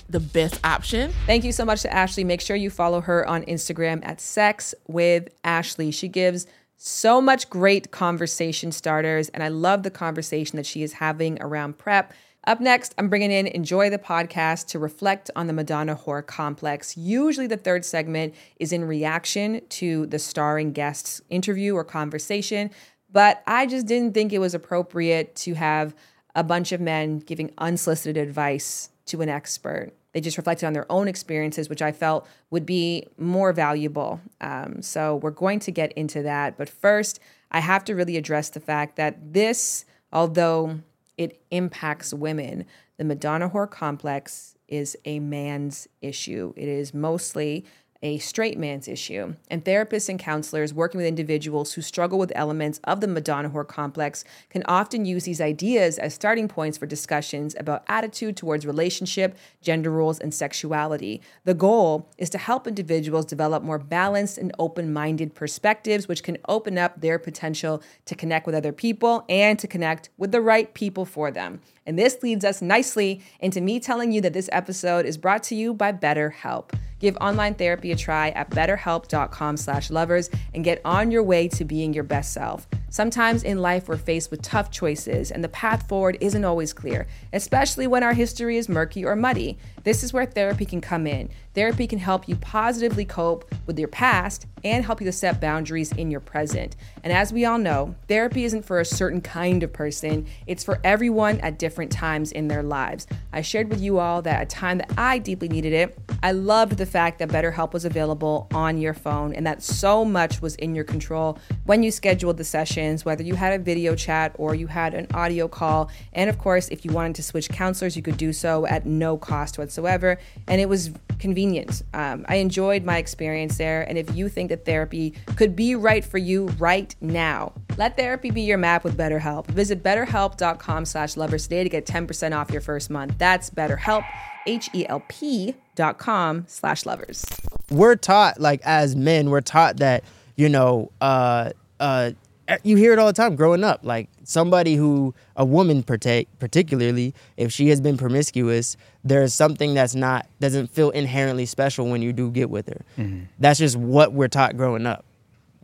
the 0.09 0.21
best 0.21 0.61
option. 0.65 1.13
Thank 1.27 1.45
you 1.45 1.53
so 1.53 1.65
much 1.65 1.83
to 1.83 1.93
Ashley. 1.93 2.25
Make 2.25 2.41
sure 2.41 2.57
you 2.57 2.71
follow 2.71 3.01
her 3.01 3.27
on 3.27 3.45
Instagram 3.45 4.07
at 4.07 4.21
Sex 4.21 4.75
with 4.87 5.29
Ashley. 5.43 5.91
She 5.91 6.09
gives 6.09 6.47
so 6.77 7.21
much 7.21 7.49
great 7.49 7.91
conversation 7.91 8.73
starters, 8.73 9.29
and 9.31 9.43
I 9.43 9.49
love 9.49 9.83
the 9.83 9.91
conversation 9.91 10.57
that 10.57 10.67
she 10.67 10.83
is 10.83 10.95
having 10.95 11.41
around 11.41 11.79
prep. 11.79 12.13
Up 12.47 12.61
next, 12.61 12.95
I'm 12.99 13.09
bringing 13.09 13.31
in 13.31 13.47
Enjoy 13.47 13.89
the 13.89 13.99
Podcast 13.99 14.67
to 14.69 14.79
reflect 14.79 15.31
on 15.35 15.47
the 15.47 15.55
Madonna 15.55 15.97
whore 15.97 16.25
complex. 16.27 16.97
Usually, 16.97 17.47
the 17.47 17.57
third 17.57 17.85
segment 17.85 18.35
is 18.61 18.73
in 18.73 18.85
reaction 18.85 19.63
to 19.71 20.07
the 20.07 20.19
starring 20.19 20.73
guest's 20.73 21.23
interview 21.31 21.75
or 21.75 21.85
conversation, 21.85 22.71
but 23.11 23.43
I 23.47 23.65
just 23.67 23.87
didn't 23.87 24.13
think 24.13 24.33
it 24.33 24.41
was 24.41 24.55
appropriate 24.55 25.35
to 25.37 25.55
have 25.55 25.95
a 26.35 26.45
bunch 26.45 26.73
of 26.73 26.81
men 26.81 27.21
giving 27.21 27.51
unsolicited 27.57 28.17
advice 28.17 28.91
to 29.07 29.21
an 29.21 29.29
expert. 29.29 29.93
They 30.13 30.21
just 30.21 30.37
reflected 30.37 30.67
on 30.67 30.73
their 30.73 30.91
own 30.91 31.09
experiences, 31.09 31.69
which 31.69 31.83
I 31.83 31.93
felt 31.93 32.27
would 32.51 32.65
be 32.65 33.07
more 33.19 33.53
valuable. 33.53 34.21
Um, 34.41 34.81
so 34.81 35.17
we're 35.17 35.31
going 35.31 35.59
to 35.61 35.71
get 35.71 35.93
into 35.93 36.23
that. 36.23 36.57
But 36.57 36.69
first, 36.69 37.21
I 37.51 37.61
have 37.61 37.85
to 37.85 37.95
really 37.95 38.17
address 38.17 38.51
the 38.51 38.61
fact 38.61 38.97
that 38.97 39.33
this, 39.33 39.85
although 40.13 40.81
it 41.19 41.41
impacts 41.51 42.15
women, 42.15 42.65
the 42.97 43.05
Madonna 43.05 43.51
whore 43.51 43.71
complex 43.71 44.57
is 44.69 44.97
a 45.05 45.19
man's 45.19 45.89
issue. 46.01 46.53
It 46.57 46.69
is 46.69 46.95
mostly 46.95 47.65
a 48.05 48.19
straight 48.19 48.59
man's 48.59 48.87
issue. 48.87 49.35
And 49.51 49.65
therapists 49.65 50.11
and 50.11 50.19
counselors 50.19 50.75
working 50.75 50.99
with 50.99 51.07
individuals 51.07 51.73
who 51.73 51.81
struggle 51.81 52.19
with 52.19 52.31
elements 52.35 52.79
of 52.85 53.01
the 53.01 53.09
Madonna 53.09 53.49
whore 53.49 53.67
complex 53.67 54.25
can 54.51 54.63
often 54.67 55.07
use 55.07 55.25
these 55.25 55.41
ideas 55.41 55.99
as 55.99 56.13
starting 56.13 56.47
points 56.47 56.77
for 56.77 56.85
discussions 56.85 57.57
about 57.59 57.83
attitude 57.89 58.37
towards 58.37 58.67
relationship, 58.67 59.37
gender 59.63 59.91
roles, 59.91 60.21
and 60.21 60.35
sexuality. 60.35 61.23
The 61.45 61.55
goal 61.55 62.07
is 62.19 62.29
to 62.31 62.39
help 62.39 62.67
individuals 62.67 63.25
develop 63.25 63.63
more 63.63 63.79
balanced 63.79 64.37
and 64.37 64.53
open 64.59 64.93
minded 64.93 65.35
perspectives, 65.35 66.07
which 66.07 66.23
can 66.23 66.37
open 66.47 66.77
up 66.77 67.01
their 67.01 67.19
potential 67.19 67.83
to 68.05 68.15
connect 68.15 68.45
with 68.45 68.55
other 68.55 68.73
people 68.73 69.25
and 69.31 69.59
to 69.59 69.67
connect 69.67 70.11
with 70.19 70.31
the 70.31 70.43
right 70.43 70.75
people 70.75 71.07
for 71.07 71.31
them. 71.31 71.63
And 71.87 71.99
this 71.99 72.23
leads 72.23 72.45
us 72.45 72.63
nicely 72.63 73.23
into 73.41 73.61
me 73.61 73.81
telling 73.81 74.13
you 74.13 74.21
that 74.23 74.33
this 74.33 74.49
episode 74.53 75.07
is 75.07 75.19
brought 75.19 75.43
to 75.45 75.55
you 75.55 75.75
by 75.75 75.93
BetterHelp. 75.93 76.71
Give 76.99 77.17
online 77.19 77.55
therapy 77.55 77.93
a 77.93 77.97
try 77.97 78.31
at 78.31 78.51
betterhelp.com 78.51 79.57
slash 79.57 79.91
lovers 79.91 80.31
and 80.55 80.65
get 80.65 80.81
on 80.85 81.11
your 81.11 81.23
way 81.23 81.49
to 81.49 81.65
being 81.65 81.93
your 81.93 82.05
best 82.05 82.33
self. 82.33 82.67
Sometimes 82.95 83.43
in 83.43 83.59
life, 83.59 83.89
we're 83.89 83.97
faced 83.97 84.31
with 84.31 84.41
tough 84.41 84.71
choices, 84.71 85.33
and 85.33 85.43
the 85.43 85.49
path 85.49 85.89
forward 85.89 86.17
isn't 86.21 86.45
always 86.45 86.73
clear, 86.73 87.09
especially 87.33 87.89
when 87.89 88.05
our 88.05 88.13
history 88.13 88.57
is 88.57 88.69
murky 88.69 89.05
or 89.05 89.17
muddy. 89.17 89.59
This 89.83 90.05
is 90.05 90.13
where 90.13 90.25
therapy 90.25 90.65
can 90.65 90.81
come 90.81 91.09
in. 91.09 91.29
Therapy 91.55 91.89
can 91.89 91.99
help 91.99 92.29
you 92.29 92.37
positively 92.37 93.05
cope 93.05 93.53
with 93.67 93.81
your 93.81 93.89
past 93.89 94.47
and 94.63 94.85
help 94.85 95.01
you 95.01 95.05
to 95.07 95.13
set 95.13 95.41
boundaries 95.41 95.93
in 95.93 96.11
your 96.11 96.21
present. 96.21 96.77
And 97.03 97.13
as 97.13 97.33
we 97.33 97.45
all 97.45 97.59
know, 97.59 97.95
therapy 98.09 98.45
isn't 98.45 98.65
for 98.65 98.81
a 98.81 98.85
certain 98.85 99.21
kind 99.21 99.63
of 99.63 99.73
person, 99.73 100.27
it's 100.47 100.65
for 100.65 100.81
everyone 100.85 101.39
at 101.41 101.59
different 101.59 101.93
times 101.93 102.33
in 102.33 102.49
their 102.49 102.63
lives. 102.63 103.07
I 103.33 103.43
shared 103.43 103.71
with 103.71 103.81
you 103.81 103.99
all 103.99 104.23
that 104.23 104.43
a 104.43 104.47
time 104.47 104.79
that 104.79 104.93
I 104.97 105.19
deeply 105.19 105.49
needed 105.49 105.73
it, 105.73 105.99
I 106.23 106.33
loved 106.33 106.79
the 106.79 106.87
fact 106.87 107.19
that 107.19 107.29
BetterHelp 107.29 107.73
was 107.73 107.85
available 107.85 108.49
on 108.55 108.79
your 108.79 108.95
phone 108.95 109.35
and 109.35 109.47
that 109.47 109.63
so 109.63 110.05
much 110.05 110.41
was 110.41 110.55
in 110.57 110.75
your 110.75 110.85
control 110.85 111.39
when 111.65 111.83
you 111.83 111.91
scheduled 111.91 112.39
the 112.39 112.45
sessions, 112.85 113.05
whether 113.05 113.23
you 113.23 113.35
had 113.35 113.53
a 113.53 113.63
video 113.63 113.95
chat 113.95 114.35
or 114.39 114.55
you 114.55 114.67
had 114.67 114.95
an 114.95 115.07
audio 115.15 115.49
call. 115.49 115.91
And 116.13 116.29
of 116.31 116.39
course, 116.39 116.69
if 116.69 116.85
you 116.85 116.93
wanted 116.93 117.17
to 117.17 117.23
switch 117.23 117.49
counselors, 117.49 117.97
you 117.97 118.03
could 118.03 118.17
do 118.17 118.33
so 118.33 118.67
at 118.67 118.87
no 118.87 119.17
cost 119.17 119.59
whatsoever. 119.59 120.19
And 120.49 120.61
it 120.61 120.69
was 120.69 120.91
convenient. 121.19 121.83
Um, 121.93 122.25
I 122.29 122.37
enjoyed 122.37 122.85
my 122.85 122.99
experience 122.99 123.57
there. 123.59 123.83
And 123.89 123.99
if 123.99 124.15
you 124.15 124.29
think 124.29 124.51
that 124.51 124.65
therapy 124.65 125.15
could 125.37 125.57
be 125.57 125.75
right 125.75 126.05
for 126.05 126.19
you 126.19 126.47
right 126.59 126.95
now, 127.01 127.53
let 127.77 127.97
therapy 127.97 128.31
be 128.31 128.43
your 128.43 128.59
map 128.59 128.85
with 128.85 128.97
BetterHelp. 128.97 129.47
Visit 129.47 129.83
betterhelp.com 129.83 130.85
slash 130.85 131.17
lovers 131.17 131.45
today 131.45 131.63
to 131.65 131.69
get 131.71 131.87
10% 131.87 132.37
off 132.37 132.51
your 132.51 132.61
first 132.61 132.91
month. 132.91 133.15
That's 133.19 133.51
BetterHelp, 133.51 134.05
H-E-L-P 134.47 135.55
dot 135.75 135.99
com 135.99 136.45
slash 136.47 136.87
lovers. 136.87 137.25
we're 137.69 137.97
taught 137.97 138.39
like 138.41 138.61
as 138.65 138.95
men 138.95 139.29
we're 139.29 139.41
taught 139.41 139.79
that 139.79 140.05
you 140.37 140.49
know 140.49 140.89
uh 141.01 141.51
uh 141.81 142.13
Eh, 142.47 142.59
you 142.63 142.77
hear 142.77 142.93
it 142.93 142.99
all 142.99 143.07
the 143.07 143.13
time 143.13 143.37
growing 143.37 143.65
up 143.65 143.81
like 143.83 144.09
somebody 144.23 144.75
who 144.75 145.15
a 145.37 145.45
woman 145.45 145.83
parta- 145.83 146.27
particularly 146.39 147.15
if 147.37 147.51
she 147.51 147.69
has 147.69 147.81
been 147.81 147.97
promiscuous 147.97 148.77
there's 149.03 149.33
something 149.33 149.73
that's 149.73 149.95
not 149.95 150.27
doesn't 150.41 150.69
feel 150.71 150.91
inherently 150.91 151.47
special 151.47 151.89
when 151.89 152.03
you 152.03 152.13
do 152.13 152.31
get 152.31 152.51
with 152.51 152.69
her 152.69 152.85
mm-hmm. 152.99 153.25
that's 153.39 153.59
just 153.59 153.77
what 153.77 154.13
we're 154.13 154.29
taught 154.29 154.57
growing 154.59 154.85
up 154.87 155.07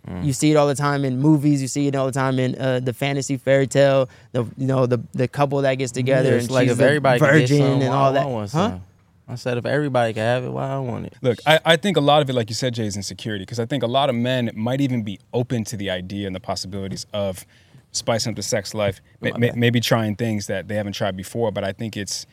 mm. 0.08 0.24
you 0.24 0.32
see 0.32 0.50
it 0.52 0.56
all 0.56 0.66
the 0.66 0.74
time 0.74 1.04
in 1.04 1.18
movies. 1.18 1.60
You 1.60 1.68
see 1.68 1.86
it 1.86 1.94
all 1.94 2.06
the 2.06 2.12
time 2.12 2.38
in 2.38 2.58
uh, 2.58 2.80
the 2.80 2.94
fantasy 2.94 3.36
fairy 3.36 3.66
tale. 3.66 4.08
The 4.32 4.44
you 4.56 4.66
know 4.66 4.86
the 4.86 5.00
the 5.12 5.28
couple 5.28 5.60
that 5.62 5.74
gets 5.74 5.92
mm-hmm. 5.92 5.98
together 5.98 6.36
it's 6.36 6.46
and 6.46 6.54
like 6.54 6.68
she's 6.68 6.78
if 6.78 6.80
everybody 6.80 7.20
virgin 7.20 7.82
and 7.82 7.92
all 7.92 8.12
that. 8.14 8.26
one, 8.26 8.48
Huh? 8.48 8.78
I 9.30 9.36
said 9.36 9.58
if 9.58 9.66
everybody 9.66 10.12
could 10.12 10.20
have 10.20 10.44
it, 10.44 10.50
why 10.50 10.68
I 10.68 10.78
want 10.78 11.06
it? 11.06 11.14
Look, 11.22 11.38
I, 11.46 11.60
I 11.64 11.76
think 11.76 11.96
a 11.96 12.00
lot 12.00 12.20
of 12.22 12.28
it, 12.28 12.32
like 12.32 12.48
you 12.48 12.54
said, 12.54 12.74
Jay, 12.74 12.86
is 12.86 12.96
insecurity 12.96 13.42
because 13.42 13.60
I 13.60 13.66
think 13.66 13.82
a 13.82 13.86
lot 13.88 14.08
of 14.08 14.16
men 14.16 14.50
might 14.54 14.80
even 14.80 15.02
be 15.02 15.20
open 15.32 15.64
to 15.64 15.76
the 15.76 15.90
idea 15.90 16.26
and 16.26 16.34
the 16.34 16.40
possibilities 16.40 17.06
of 17.12 17.46
spicing 17.92 18.30
up 18.30 18.36
the 18.36 18.42
sex 18.42 18.74
life, 18.74 19.00
may, 19.20 19.32
may- 19.32 19.52
maybe 19.54 19.80
trying 19.80 20.16
things 20.16 20.46
that 20.48 20.68
they 20.68 20.74
haven't 20.74 20.94
tried 20.94 21.16
before. 21.16 21.50
But 21.52 21.64
I 21.64 21.72
think 21.72 21.96
it's 21.96 22.26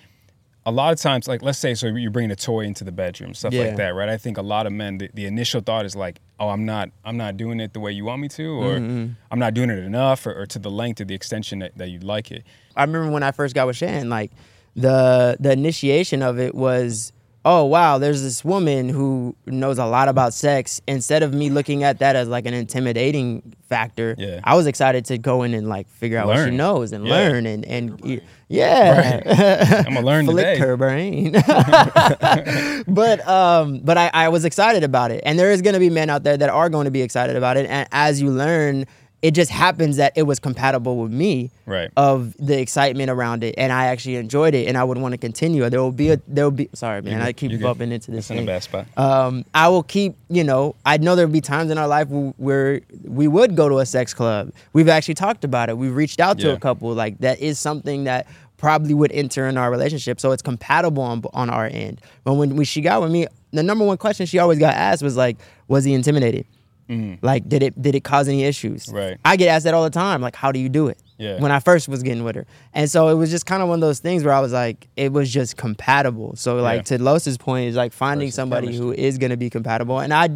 a 0.66 0.72
lot 0.72 0.92
of 0.92 1.00
times, 1.00 1.28
like 1.28 1.42
let's 1.42 1.58
say, 1.58 1.74
so 1.74 1.88
you're 1.88 2.12
bringing 2.12 2.32
a 2.32 2.36
toy 2.36 2.62
into 2.62 2.84
the 2.84 2.92
bedroom, 2.92 3.34
stuff 3.34 3.54
Yeah. 3.54 3.68
like 3.68 3.78
that, 3.78 3.96
right? 3.96 4.10
I 4.10 4.18
think 4.18 4.38
a 4.38 4.42
lot 4.42 4.68
of 4.68 4.74
men, 4.74 4.98
the, 4.98 5.10
the 5.14 5.26
initial 5.26 5.62
thought 5.62 5.86
is 5.86 5.96
like, 5.96 6.20
oh, 6.40 6.50
I'm 6.50 6.66
not, 6.66 6.90
I'm 7.06 7.16
not 7.16 7.38
doing 7.38 7.60
it 7.60 7.74
the 7.74 7.80
way 7.80 7.92
you 7.94 8.04
want 8.04 8.22
me 8.22 8.28
to, 8.30 8.48
or 8.50 8.76
mm-hmm. 8.76 9.14
I'm 9.32 9.40
not 9.40 9.54
doing 9.54 9.70
it 9.70 9.80
enough, 9.80 10.26
or, 10.28 10.42
or 10.42 10.46
to 10.48 10.60
the 10.60 10.70
length 10.70 11.00
or 11.00 11.06
the 11.06 11.16
extension 11.16 11.60
that, 11.60 11.78
that 11.78 11.90
you'd 11.90 12.04
like 12.04 12.32
it. 12.32 12.44
I 12.76 12.82
remember 12.82 13.10
when 13.12 13.24
I 13.24 13.32
first 13.32 13.56
got 13.56 13.66
with 13.66 13.78
Shan, 13.78 14.10
like 14.10 14.32
the 14.78 15.36
the 15.40 15.52
initiation 15.52 16.22
of 16.22 16.40
it 16.40 16.54
was, 16.56 17.12
oh 17.44 17.66
wow, 17.66 17.98
there's 17.98 18.22
this 18.22 18.46
woman 18.46 18.90
who 18.90 19.36
knows 19.46 19.78
a 19.80 19.86
lot 19.86 20.08
about 20.08 20.34
sex. 20.34 20.80
Instead 20.88 21.24
of 21.24 21.34
me 21.34 21.50
looking 21.50 21.84
at 21.84 22.00
that 22.00 22.16
as 22.16 22.28
like 22.28 22.46
an 22.46 22.54
intimidating 22.54 23.54
factor, 23.68 24.16
Yeah. 24.18 24.40
I 24.44 24.56
was 24.56 24.68
excited 24.68 25.04
to 25.06 25.18
go 25.18 25.44
in 25.44 25.54
and 25.54 25.68
like 25.68 25.88
figure 25.90 26.18
out 26.20 26.28
what 26.28 26.46
she 26.46 26.52
knows 26.56 26.92
and 26.94 27.06
Yeah. 27.06 27.14
learn 27.14 27.46
and 27.46 27.66
and 27.66 28.22
yeah, 28.50 29.22
I'm 29.88 29.94
gonna 29.96 30.02
learn 30.06 30.26
flick 30.26 30.46
today. 30.46 30.60
her 30.60 30.78
brain. 30.78 31.32
but 32.88 33.28
um, 33.28 33.80
but 33.84 33.98
I, 33.98 34.10
I 34.14 34.30
was 34.30 34.46
excited 34.46 34.84
about 34.84 35.12
it, 35.12 35.22
and 35.26 35.38
there 35.40 35.52
is 35.52 35.62
to 35.74 35.80
be 35.80 35.90
men 35.90 36.10
out 36.10 36.24
there 36.24 36.38
that 36.38 36.50
are 36.50 36.70
going 36.70 36.86
to 36.86 36.92
be 36.92 37.02
excited 37.02 37.36
about 37.36 37.58
it. 37.58 37.66
And 37.70 37.88
as 37.92 38.22
you 38.22 38.30
learn, 38.30 38.86
it 39.22 39.32
just 39.32 39.50
happens 39.50 39.98
that 39.98 40.14
it 40.16 40.24
was 40.24 40.40
compatible 40.40 40.98
with 40.98 41.12
me, 41.12 41.50
Right. 41.66 41.90
Of 41.98 42.36
the 42.38 42.60
excitement 42.62 43.10
around 43.10 43.44
it, 43.44 43.56
and 43.58 43.74
I 43.74 43.88
actually 43.88 44.16
enjoyed 44.16 44.54
it, 44.56 44.68
and 44.68 44.78
I 44.78 44.84
would 44.84 44.98
want 45.00 45.14
to 45.14 45.18
continue. 45.18 45.68
There 45.70 45.82
will 45.82 45.92
be 45.92 46.12
a 46.12 46.22
there 46.28 46.46
will 46.46 46.52
be. 46.52 46.70
Sorry, 46.74 47.02
man, 47.02 47.22
I 47.22 47.34
keep 47.34 47.60
bumping 47.60 47.92
into 47.92 48.12
this 48.12 48.30
It's 48.30 48.32
in 48.32 48.40
a 48.40 48.46
bad 48.46 48.64
spot. 48.64 48.86
Um, 48.96 49.44
I 49.54 49.68
will 49.70 49.84
keep, 49.84 50.16
you 50.30 50.44
know, 50.44 50.76
I 50.86 50.98
know 50.98 51.16
there'll 51.16 51.32
be 51.32 51.42
times 51.42 51.72
in 51.72 51.78
our 51.78 51.88
life 51.88 52.08
where, 52.10 52.32
where 52.38 52.82
we 53.04 53.28
would 53.28 53.56
go 53.56 53.68
to 53.68 53.80
a 53.80 53.86
sex 53.86 54.14
club. 54.14 54.52
We've 54.74 54.88
actually 54.88 55.16
talked 55.16 55.44
about 55.44 55.70
it. 55.70 55.78
We've 55.78 55.96
reached 55.96 56.20
out 56.20 56.40
to 56.40 56.48
Yeah. 56.48 56.54
a 56.54 56.60
couple. 56.60 56.94
Like 56.94 57.18
that 57.20 57.40
is 57.42 57.60
something 57.60 58.06
that 58.06 58.28
probably 58.58 58.94
would 58.94 59.12
enter 59.12 59.48
in 59.48 59.58
our 59.58 59.70
relationship. 59.70 60.20
So 60.20 60.32
it's 60.32 60.42
compatible 60.42 61.04
on, 61.04 61.24
on 61.34 61.50
our 61.50 61.66
end. 61.66 62.02
But 62.24 62.36
when, 62.36 62.56
when 62.56 62.66
she 62.66 62.82
got 62.82 63.02
with 63.02 63.12
me, 63.12 63.28
the 63.52 63.62
number 63.64 63.84
one 63.86 63.98
question 63.98 64.26
she 64.26 64.40
always 64.40 64.58
got 64.60 64.74
asked 64.74 65.04
was 65.04 65.16
like, 65.18 65.38
was 65.68 65.84
he 65.84 65.94
intimidated? 65.94 66.46
Mm-hmm. 66.90 67.26
Like, 67.26 67.50
did 67.50 67.64
it 67.64 67.82
did 67.82 67.96
it 67.96 68.04
cause 68.04 68.28
any 68.28 68.44
issues? 68.44 68.88
Right. 68.90 69.18
I 69.26 69.36
get 69.36 69.48
asked 69.50 69.66
that 69.66 69.74
all 69.74 69.84
the 69.84 69.90
time. 69.90 70.22
Like, 70.22 70.36
how 70.36 70.52
do 70.52 70.60
you 70.60 70.70
do 70.70 70.88
it? 70.88 70.98
Yeah. 71.18 71.40
When 71.42 71.52
I 71.52 71.60
first 71.60 71.90
was 71.90 72.04
getting 72.04 72.24
with 72.24 72.36
her, 72.36 72.46
and 72.74 72.90
so 72.90 73.08
it 73.10 73.16
was 73.16 73.32
just 73.32 73.46
kind 73.46 73.64
of 73.64 73.68
one 73.70 73.78
of 73.78 73.82
those 73.82 74.00
things 74.00 74.24
where 74.24 74.34
I 74.34 74.40
was 74.40 74.54
like, 74.54 74.88
it 74.96 75.12
was 75.12 75.34
just 75.34 75.58
compatible. 75.58 76.36
So 76.36 76.58
like 76.58 76.90
Yeah. 76.90 76.98
to 76.98 77.04
Los's 77.04 77.38
point 77.38 77.68
is 77.70 77.76
like 77.76 77.92
finding 77.92 78.30
somebody 78.32 78.76
who 78.76 78.92
is 78.94 79.18
going 79.18 79.32
to 79.32 79.38
be 79.38 79.50
compatible, 79.50 80.00
and 80.00 80.14
I, 80.14 80.30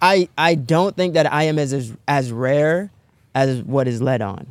I 0.00 0.28
I 0.38 0.54
don't 0.54 0.96
think 0.96 1.14
that 1.14 1.30
I 1.32 1.44
am 1.44 1.58
as 1.58 1.72
as, 1.72 1.92
as 2.06 2.30
rare 2.32 2.90
as 3.34 3.62
what 3.62 3.88
is 3.88 4.00
led 4.00 4.22
on 4.22 4.46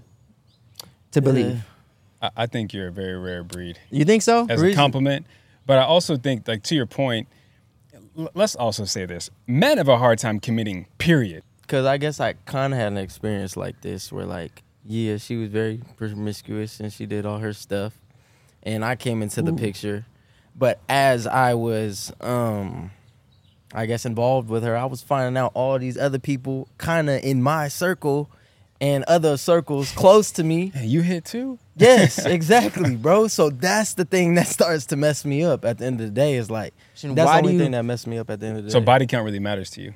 to 1.12 1.22
believe. 1.22 1.64
I, 2.22 2.30
I 2.38 2.45
think 2.45 2.74
you're 2.74 2.89
a 2.89 2.91
very 2.91 3.18
rare 3.18 3.43
breed. 3.43 3.80
You 3.89 4.06
think 4.06 4.22
so? 4.22 4.45
as 4.50 4.62
a 4.62 4.74
compliment. 4.76 5.26
But 5.66 5.78
I 5.78 5.84
also 5.84 6.18
think, 6.18 6.47
like 6.47 6.64
to 6.64 6.76
your 6.76 6.88
point, 6.88 7.28
let's 8.34 8.55
also 8.55 8.86
say 8.86 9.05
this: 9.05 9.30
men 9.47 9.78
have 9.78 9.88
a 9.88 9.97
hard 9.97 10.20
time 10.20 10.39
committing. 10.39 10.88
Period. 10.97 11.43
Cause 11.68 11.86
I 11.86 11.97
guess 11.97 12.20
I 12.20 12.34
kind 12.34 12.74
of 12.74 12.80
had 12.80 12.88
an 12.93 12.97
experience 12.97 13.55
like 13.55 13.82
this 13.82 14.12
where 14.12 14.26
like 14.26 14.64
yeah 14.84 15.18
she 15.18 15.36
was 15.36 15.49
very 15.49 15.82
promiscuous 15.97 16.80
and 16.80 16.91
she 16.91 17.05
did 17.05 17.26
all 17.26 17.38
her 17.38 17.53
stuff, 17.53 17.99
and 18.64 18.84
I 18.84 18.95
came 18.95 19.22
into 19.22 19.43
the 19.43 19.53
picture, 19.53 20.05
but 20.55 20.80
as 20.89 21.28
I 21.28 21.53
was 21.53 22.12
um, 22.22 22.89
I 23.74 23.86
guess 23.86 24.05
involved 24.05 24.49
with 24.49 24.64
her, 24.64 24.76
I 24.76 24.86
was 24.86 25.03
finding 25.03 25.38
out 25.38 25.51
all 25.53 25.78
these 25.78 25.97
other 25.97 26.18
people 26.18 26.68
kind 26.80 27.07
of 27.07 27.24
in 27.24 27.43
my 27.43 27.68
circle, 27.68 28.32
and 28.82 29.03
other 29.05 29.38
circles 29.38 29.91
close 29.91 30.32
to 30.32 30.43
me. 30.43 30.71
Hey, 30.73 30.86
you 30.86 31.01
hit 31.01 31.25
too. 31.25 31.59
Yes, 31.75 32.25
exactly, 32.25 32.95
bro. 32.95 33.27
So 33.27 33.49
that's 33.49 33.93
the 33.93 34.05
thing 34.05 34.36
that 34.36 34.47
starts 34.57 34.86
to 34.88 34.95
mess 34.95 35.25
me 35.25 35.43
up 35.43 35.65
at 35.65 35.77
the 35.80 35.86
end 35.86 35.99
of 36.01 36.07
the 36.07 36.11
day. 36.13 36.36
Is 36.36 36.49
like 36.49 36.73
Shin, 36.95 37.15
that's 37.15 37.25
why 37.25 37.38
the 37.38 37.41
do 37.41 37.47
only 37.47 37.53
you- 37.57 37.63
thing 37.63 37.71
that 37.71 37.84
messed 37.84 38.07
me 38.07 38.17
up 38.17 38.30
at 38.30 38.39
the 38.39 38.47
end 38.47 38.57
of 38.57 38.63
the 38.63 38.71
So 38.71 38.80
day. 38.80 38.84
So 38.84 38.86
body 38.86 39.07
count 39.07 39.25
really 39.25 39.39
matters 39.39 39.69
to 39.71 39.82
you. 39.82 39.93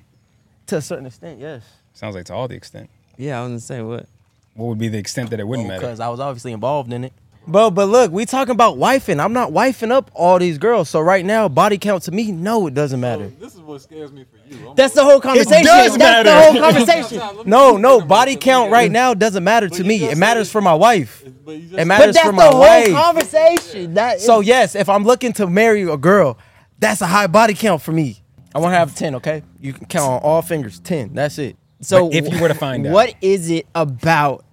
to 0.67 0.77
a 0.77 0.81
certain 0.81 1.05
extent, 1.05 1.39
yes. 1.39 1.63
Sounds 1.93 2.15
like 2.15 2.25
to 2.25 2.33
all 2.33 2.47
the 2.47 2.55
extent. 2.55 2.89
Yeah, 3.17 3.39
I 3.39 3.43
was 3.43 3.49
gonna 3.49 3.59
say 3.59 3.81
what. 3.81 4.07
What 4.55 4.67
would 4.67 4.77
be 4.77 4.87
the 4.87 4.97
extent 4.99 5.29
that 5.31 5.39
it 5.39 5.47
wouldn't 5.47 5.65
oh, 5.65 5.69
matter? 5.69 5.81
because 5.81 5.99
I 5.99 6.09
was 6.09 6.19
obviously 6.19 6.51
involved 6.51 6.93
in 6.93 7.03
it. 7.05 7.13
Bro, 7.45 7.71
but 7.71 7.87
look, 7.89 8.11
we 8.11 8.25
talking 8.25 8.53
about 8.53 8.77
wifing. 8.77 9.21
I'm 9.21 9.33
not 9.33 9.51
wifing 9.51 9.91
up 9.91 10.09
all 10.13 10.39
these 10.39 10.57
girls. 10.57 10.89
So 10.89 11.01
right 11.01 11.25
now, 11.25 11.49
body 11.49 11.77
count 11.77 12.03
to 12.03 12.11
me, 12.11 12.31
no, 12.31 12.67
it 12.67 12.73
doesn't 12.73 12.99
matter. 13.01 13.27
This 13.27 13.53
is 13.53 13.59
what 13.59 13.81
scares 13.81 14.11
me 14.13 14.23
for 14.23 14.37
you. 14.53 14.69
I'm 14.69 14.75
That's 14.75 14.93
the 14.93 15.03
whole 15.03 15.19
conversation. 15.19 15.61
It 15.61 15.63
does 15.65 15.97
That's 15.97 16.23
the 16.23 16.31
matter. 16.33 16.51
whole 16.51 16.61
conversation. 16.71 17.49
No, 17.49 17.75
no, 17.75 17.99
body 17.99 18.37
count 18.37 18.71
right 18.71 18.89
now 18.89 19.13
doesn't 19.13 19.43
matter 19.43 19.67
to 19.67 19.83
me. 19.83 20.05
It 20.05 20.17
matters 20.17 20.49
for 20.49 20.61
my 20.61 20.73
wife. 20.73 21.21
But 21.43 21.51
you 21.57 21.61
just 21.63 21.73
It 21.73 21.77
but 21.79 21.87
matters 21.87 22.15
that's 22.15 22.25
for 22.25 22.31
the 22.31 22.37
my 22.37 22.45
whole 22.45 22.59
wife. 22.61 22.93
conversation. 22.93 23.93
That 23.95 24.21
So 24.21 24.39
yes, 24.39 24.73
if 24.75 24.87
I'm 24.87 25.03
looking 25.03 25.33
to 25.33 25.47
marry 25.47 25.81
a 25.83 25.97
girl, 25.97 26.37
that's 26.79 27.01
a 27.01 27.07
high 27.07 27.27
body 27.27 27.53
count 27.55 27.81
for 27.81 27.91
me. 27.91 28.23
I 28.55 28.59
want 28.59 28.71
to 28.73 28.77
have 28.77 28.95
ten. 28.95 29.15
Okay, 29.15 29.43
you 29.59 29.73
can 29.73 29.85
count 29.87 30.09
on 30.11 30.19
all 30.21 30.41
fingers. 30.41 30.79
Ten. 30.79 31.13
That's 31.13 31.37
it. 31.39 31.57
So 31.81 32.07
But 32.07 32.15
if 32.15 32.31
you 32.33 32.39
were 32.41 32.47
to 32.47 32.53
find 32.53 32.87
out. 32.87 32.93
what 32.93 33.15
is 33.21 33.49
it 33.49 33.65
about 33.75 34.45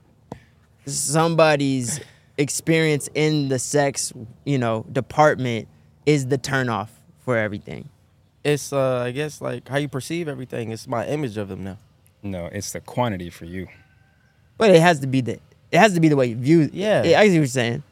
somebody's 0.87 2.01
experience 2.41 3.09
in 3.15 3.49
the 3.49 3.59
sex, 3.59 4.13
you 4.45 4.59
know, 4.59 4.85
department 4.91 5.69
is 6.07 6.27
the 6.27 6.39
turnoff 6.39 6.89
for 7.21 7.37
everything? 7.37 7.89
It's 8.43 8.73
uh, 8.73 9.03
I 9.05 9.11
guess 9.11 9.41
like 9.41 9.69
how 9.69 9.77
you 9.77 9.89
perceive 9.89 10.27
everything. 10.27 10.73
It's 10.73 10.89
my 10.89 11.07
image 11.07 11.37
of 11.37 11.49
them 11.49 11.63
now. 11.63 11.79
No, 12.23 12.47
it's 12.47 12.73
the 12.73 12.81
quantity 12.81 13.31
for 13.31 13.45
you. 13.45 13.69
But 14.57 14.71
it 14.71 14.81
has 14.81 15.01
to 15.01 15.07
be 15.07 15.21
the 15.21 15.39
it 15.71 15.79
has 15.79 15.95
to 15.95 16.01
be 16.01 16.09
the 16.09 16.17
way 16.17 16.27
you 16.27 16.37
view. 16.37 16.71
Yeah. 16.73 17.03
I 17.03 17.05
see 17.05 17.15
what 17.15 17.35
you're 17.35 17.47
saying. 17.47 17.83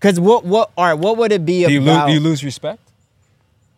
Cause 0.00 0.20
what 0.20 0.44
what 0.44 0.70
all 0.76 0.86
right? 0.86 0.94
What 0.94 1.16
would 1.18 1.32
it 1.32 1.44
be 1.44 1.64
Do 1.64 1.72
you, 1.72 1.80
lo- 1.80 1.92
about? 1.92 2.06
do 2.08 2.12
you 2.12 2.20
lose 2.20 2.44
respect, 2.44 2.82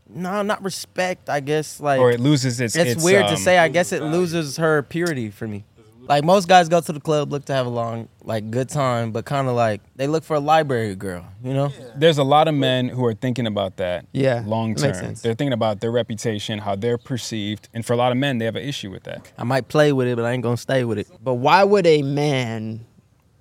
No, 0.09 0.43
not 0.43 0.63
respect. 0.65 1.29
I 1.29 1.41
guess 1.41 1.79
like 1.79 2.01
or 2.01 2.11
it 2.11 2.21
loses 2.21 2.61
its? 2.61 2.75
it's, 2.75 2.93
its, 2.93 3.05
weird 3.05 3.27
to 3.27 3.33
um, 3.33 3.37
say. 3.37 3.59
I 3.59 3.69
guess 3.69 3.93
it 3.93 4.03
loses 4.03 4.57
her 4.57 4.83
purity 4.83 5.31
for 5.31 5.47
me. 5.47 5.65
Like 6.09 6.25
most 6.25 6.49
guys 6.49 6.71
go 6.71 6.81
to 6.81 6.93
the 6.93 7.01
club, 7.01 7.31
look 7.31 7.45
to 7.45 7.53
have 7.53 7.67
a 7.67 7.69
long, 7.69 8.09
like 8.25 8.51
good 8.51 8.71
time, 8.71 9.13
but 9.13 9.27
kind 9.27 9.47
of 9.47 9.55
like 9.55 9.83
they 9.95 10.07
look 10.07 10.25
for 10.25 10.37
a 10.37 10.41
library 10.41 10.95
girl, 10.95 11.27
you 11.45 11.53
know? 11.53 11.71
There's 11.97 12.17
a 12.17 12.25
lot 12.25 12.49
of 12.49 12.55
men 12.55 12.89
who 12.89 13.05
are 13.05 13.13
thinking 13.13 13.47
about 13.47 13.77
that. 13.77 14.07
Yeah, 14.13 14.43
long 14.47 14.75
term. 14.75 15.15
They're 15.23 15.35
thinking 15.35 15.53
about 15.53 15.81
their 15.81 15.91
reputation, 15.91 16.61
how 16.61 16.77
they're 16.77 16.97
perceived, 16.97 17.69
and 17.75 17.85
for 17.85 17.93
a 17.93 17.97
lot 17.97 18.11
of 18.11 18.17
men, 18.17 18.39
they 18.39 18.47
have 18.47 18.57
an 18.57 18.63
issue 18.65 18.91
with 18.91 19.03
that. 19.03 19.31
I 19.37 19.45
might 19.45 19.69
play 19.69 19.93
with 19.93 20.09
it, 20.09 20.17
but 20.17 20.25
I 20.25 20.33
ain't 20.33 20.43
gonna 20.43 20.57
stay 20.57 20.83
with 20.85 20.97
it. 20.97 21.09
But 21.23 21.35
why 21.35 21.63
would 21.63 21.87
a 21.87 22.01
man 22.01 22.87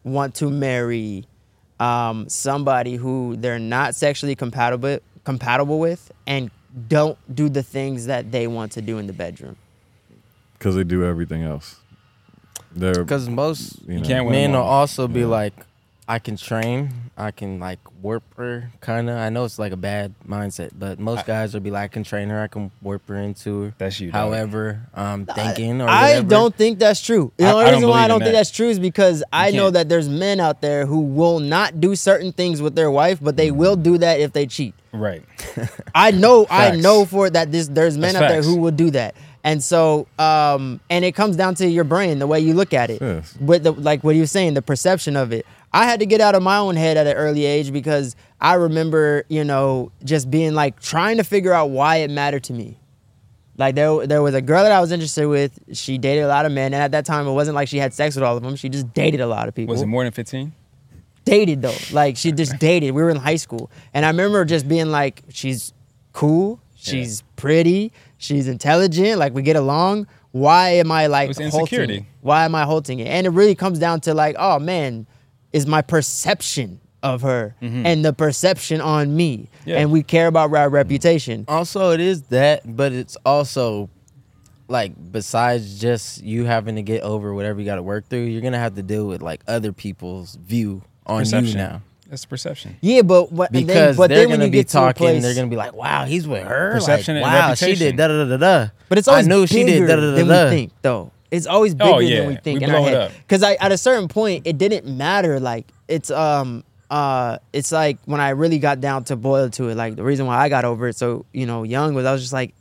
want 0.04 0.36
to 0.36 0.50
marry 0.50 1.26
um, 1.80 2.28
somebody 2.28 2.96
who 2.98 3.38
they're 3.38 3.60
not 3.60 3.96
sexually 3.96 4.36
compatible 4.36 5.00
compatible 5.24 5.80
with 5.80 6.12
and 6.26 6.52
don't 6.90 7.18
do 7.34 7.48
the 7.50 7.64
things 7.64 8.08
that 8.08 8.32
they 8.32 8.46
want 8.48 8.74
to 8.74 8.82
do 8.82 8.98
in 8.98 9.08
the 9.08 9.14
bedroom? 9.14 9.56
Because 10.54 10.76
they 10.76 10.84
do 10.84 11.06
everything 11.06 11.44
else. 11.44 11.78
They're 12.76 12.94
Because 13.04 13.28
most 13.30 13.80
you 13.88 14.00
know, 14.00 14.06
can't 14.08 14.30
men 14.30 14.52
will 14.52 14.60
all. 14.60 14.68
also 14.82 15.08
be 15.08 15.26
like, 15.26 15.54
I 16.10 16.20
can 16.20 16.38
train, 16.38 16.90
I 17.18 17.32
can 17.32 17.60
like 17.60 17.80
warp 18.02 18.24
her, 18.38 18.72
kind 18.80 19.10
of. 19.10 19.18
I 19.18 19.28
know 19.28 19.44
it's 19.44 19.60
like 19.60 19.74
a 19.74 19.78
bad 19.78 20.14
mindset, 20.26 20.70
but 20.80 21.00
most 21.00 21.26
guys 21.26 21.54
will 21.54 21.60
be 21.60 21.70
like, 21.70 21.84
I 21.84 21.88
can 21.90 22.06
train 22.06 22.30
her, 22.30 22.42
I 22.42 22.48
can 22.48 22.72
warp 22.82 23.06
her 23.10 23.16
into 23.18 23.64
her. 23.64 23.74
That's 23.78 24.00
you. 24.00 24.12
dog. 24.12 24.16
However, 24.22 24.84
I'm 24.94 25.26
thinking 25.26 25.82
or 25.82 25.90
I 25.90 26.02
whatever. 26.12 26.28
don't 26.30 26.56
think 26.56 26.80
that's 26.80 27.02
true. 27.02 27.34
The 27.36 27.48
I- 27.48 27.52
only 27.52 27.66
I 27.66 27.72
don't 27.72 27.76
reason 27.80 27.90
why 27.90 28.04
I 28.04 28.08
don't 28.08 28.20
think 28.20 28.32
that. 28.32 28.38
that's 28.38 28.52
true 28.52 28.70
is 28.70 28.80
because 28.80 29.22
I 29.34 29.52
know 29.52 29.64
can't. 29.64 29.74
that 29.74 29.90
there's 29.90 30.08
men 30.08 30.40
out 30.40 30.62
there 30.62 30.86
who 30.86 31.02
will 31.02 31.42
not 31.42 31.82
do 31.82 31.94
certain 31.94 32.32
things 32.32 32.62
with 32.62 32.74
their 32.76 32.90
wife, 32.90 33.20
but 33.22 33.36
they 33.36 33.52
will 33.52 33.76
do 33.76 33.98
that 33.98 34.22
if 34.22 34.32
they 34.32 34.46
cheat. 34.46 34.76
right. 34.94 35.24
I 35.94 36.12
know, 36.12 36.48
I 36.50 36.78
know 36.78 37.04
for 37.06 37.30
that 37.30 37.52
this 37.52 37.68
there's 37.68 37.98
men 37.98 38.14
That's 38.14 38.24
out 38.24 38.30
there 38.30 38.42
who 38.44 38.56
will 38.56 38.72
do 38.72 38.92
that, 38.92 39.14
and 39.48 39.64
so 39.64 40.08
um, 40.20 40.80
and 40.90 41.06
it 41.06 41.14
comes 41.16 41.36
down 41.38 41.56
to 41.56 41.68
your 41.68 41.84
brain, 41.86 42.20
the 42.20 42.28
way 42.28 42.40
you 42.40 42.54
look 42.54 42.74
at 42.74 42.90
it, 42.90 43.02
Yes. 43.02 43.36
with 43.40 43.64
the 43.64 43.72
like 43.72 44.04
what 44.04 44.16
you 44.16 44.22
were 44.24 44.28
saying, 44.38 44.54
the 44.56 44.62
perception 44.62 45.16
of 45.16 45.32
it. 45.32 45.46
I 45.74 45.86
had 45.86 46.00
to 46.00 46.06
get 46.06 46.22
out 46.22 46.34
of 46.36 46.42
my 46.44 46.58
own 46.58 46.76
head 46.76 46.98
at 46.98 47.08
an 47.08 47.14
early 47.16 47.46
age 47.46 47.72
because 47.74 48.16
I 48.40 48.54
remember, 48.56 49.24
you 49.30 49.44
know, 49.44 49.92
just 50.04 50.30
being 50.32 50.54
like 50.54 50.80
trying 50.80 51.18
to 51.18 51.24
figure 51.24 51.54
out 51.54 51.70
why 51.70 51.98
it 51.98 52.10
mattered 52.12 52.44
to 52.46 52.54
me. 52.54 52.78
Like 53.58 53.76
there, 53.76 54.06
there 54.08 54.22
was 54.22 54.34
a 54.36 54.42
girl 54.42 54.64
that 54.64 54.72
I 54.72 54.80
was 54.82 54.92
interested 54.92 55.28
with. 55.28 55.60
She 55.74 55.98
dated 55.98 56.24
a 56.24 56.28
lot 56.28 56.46
of 56.46 56.52
men, 56.52 56.74
and 56.74 56.82
at 56.84 56.92
that 56.92 57.06
time, 57.06 57.26
it 57.28 57.32
wasn't 57.34 57.56
like 57.56 57.68
she 57.68 57.80
had 57.80 57.94
sex 57.94 58.16
with 58.16 58.24
all 58.24 58.38
of 58.38 58.44
them. 58.44 58.56
She 58.56 58.70
just 58.70 58.94
dated 58.94 59.20
a 59.20 59.28
lot 59.28 59.48
of 59.48 59.56
people 59.56 59.74
Was 59.74 59.82
it 59.82 59.88
more 59.88 60.04
than 60.04 60.14
15? 60.14 60.54
dated 61.26 61.62
though. 61.62 61.76
Like 61.92 62.18
she 62.18 62.32
just 62.32 62.58
dated. 62.70 62.94
We 62.94 63.02
were 63.02 63.10
in 63.10 63.18
high 63.18 63.36
school, 63.38 63.70
and 63.94 64.06
I 64.06 64.10
remember 64.10 64.46
just 64.46 64.68
being 64.68 64.88
like, 64.92 65.24
she's 65.30 65.74
cool, 66.14 66.60
she's 66.76 67.24
pretty, 67.36 67.92
she's 68.18 68.48
intelligent. 68.48 69.20
Like 69.20 69.34
we 69.34 69.42
get 69.42 69.56
along. 69.56 70.08
Why 70.32 70.70
am 70.72 70.92
I 70.92 71.08
like 71.08 71.30
was 71.30 71.38
halting 71.38 71.60
insecurity. 71.60 71.98
it? 71.98 72.04
Why 72.22 72.46
am 72.46 72.54
I 72.56 72.64
halting 72.64 73.00
it? 73.00 73.08
And 73.08 73.26
it 73.26 73.32
really 73.32 73.56
comes 73.56 73.80
down 73.80 74.02
to 74.02 74.14
like, 74.14 74.36
oh 74.38 74.60
man, 74.60 75.08
is 75.54 75.66
my 75.66 75.82
perception 75.82 76.80
of 77.04 77.22
her 77.22 77.56
and 77.62 78.04
the 78.04 78.12
perception 78.12 78.82
on 78.82 79.16
me, 79.16 79.38
Mm-hmm. 79.38 79.70
Yeah. 79.70 79.78
and 79.80 79.92
we 79.92 80.04
care 80.04 80.28
about 80.28 80.54
our 80.54 80.70
reputation. 80.70 81.46
Also, 81.48 81.92
it 81.92 82.00
is 82.00 82.24
that, 82.24 82.62
but 82.76 82.92
it's 82.92 83.16
also 83.26 83.90
like 84.68 84.92
besides 85.12 85.80
just 85.80 86.22
you 86.24 86.44
having 86.46 86.76
to 86.76 86.82
get 86.82 87.02
over 87.04 87.34
whatever 87.34 87.60
you 87.60 87.66
got 87.66 87.76
to 87.76 87.84
work 87.84 88.08
through, 88.10 88.24
you're 88.24 88.42
gonna 88.42 88.60
have 88.60 88.76
to 88.76 88.84
deal 88.84 89.08
with 89.08 89.22
like 89.22 89.42
other 89.48 89.72
people's 89.72 90.36
view 90.36 90.82
on 91.06 91.24
you 91.26 91.54
now. 91.54 91.82
That's 92.10 92.26
perception. 92.26 92.78
Yeah, 92.82 93.02
but 93.02 93.32
what, 93.32 93.50
and 93.50 93.60
then, 93.60 93.68
Because 93.68 93.98
but 93.98 94.08
they're 94.10 94.20
then 94.20 94.30
when 94.30 94.40
gonna 94.40 94.46
you 94.46 94.52
be 94.52 94.58
get 94.60 94.70
to 94.70 94.78
a 94.78 94.82
talking, 94.82 95.08
place, 95.08 95.22
they're 95.24 95.36
gonna 95.36 95.48
be 95.48 95.56
like, 95.58 95.74
"Wow, 95.74 96.06
he's 96.06 96.26
with 96.28 96.44
her." 96.44 96.72
Perception 96.74 97.16
like, 97.20 97.26
and 97.32 97.50
wow, 97.50 97.54
she 97.54 97.76
did 97.76 97.98
da 97.98 98.08
da 98.08 98.26
da 98.26 98.38
da. 98.38 98.70
But 98.88 98.98
it's 98.98 99.08
always 99.10 99.26
I 99.26 99.30
knew 99.30 99.46
she 99.46 99.64
did 99.66 99.82
bigger 99.82 99.88
da 99.88 99.96
da 99.96 100.02
da 100.02 100.16
than 100.16 100.28
da. 100.28 100.44
we 100.46 100.50
think, 100.50 100.72
though. 100.82 101.12
It's 101.30 101.46
always 101.46 101.76
bigger 101.76 101.90
Oh, 101.92 102.00
yeah. 102.00 102.20
than 102.22 102.30
we 102.30 102.36
think 102.38 102.60
We 102.62 102.66
in 102.66 102.72
our 102.72 102.80
it 102.80 102.84
head. 102.84 102.94
up. 102.96 103.12
Because 103.18 103.44
I, 103.44 103.56
at 103.56 103.74
a 103.74 103.78
certain 103.78 104.08
point, 104.08 104.48
it 104.48 104.58
didn't 104.58 104.86
matter. 104.88 105.40
Like 105.42 105.68
it's 105.90 106.10
um 106.10 106.64
uh 106.90 107.40
it's 107.52 107.74
like 107.74 107.98
when 108.06 108.22
I 108.22 108.30
really 108.30 108.60
got 108.60 108.80
down 108.80 109.04
to 109.06 109.18
boil 109.18 109.50
to 109.50 109.68
it. 109.68 109.76
Like 109.76 109.98
the 109.98 110.04
reason 110.06 110.26
why 110.26 110.38
I 110.38 110.48
got 110.48 110.64
over 110.64 110.88
it 110.88 110.96
so 110.96 111.26
you 111.34 111.46
know 111.46 111.64
young 111.64 111.94
was 111.94 112.06
I 112.06 112.14
was 112.14 112.22
just 112.22 112.32
like, 112.32 112.54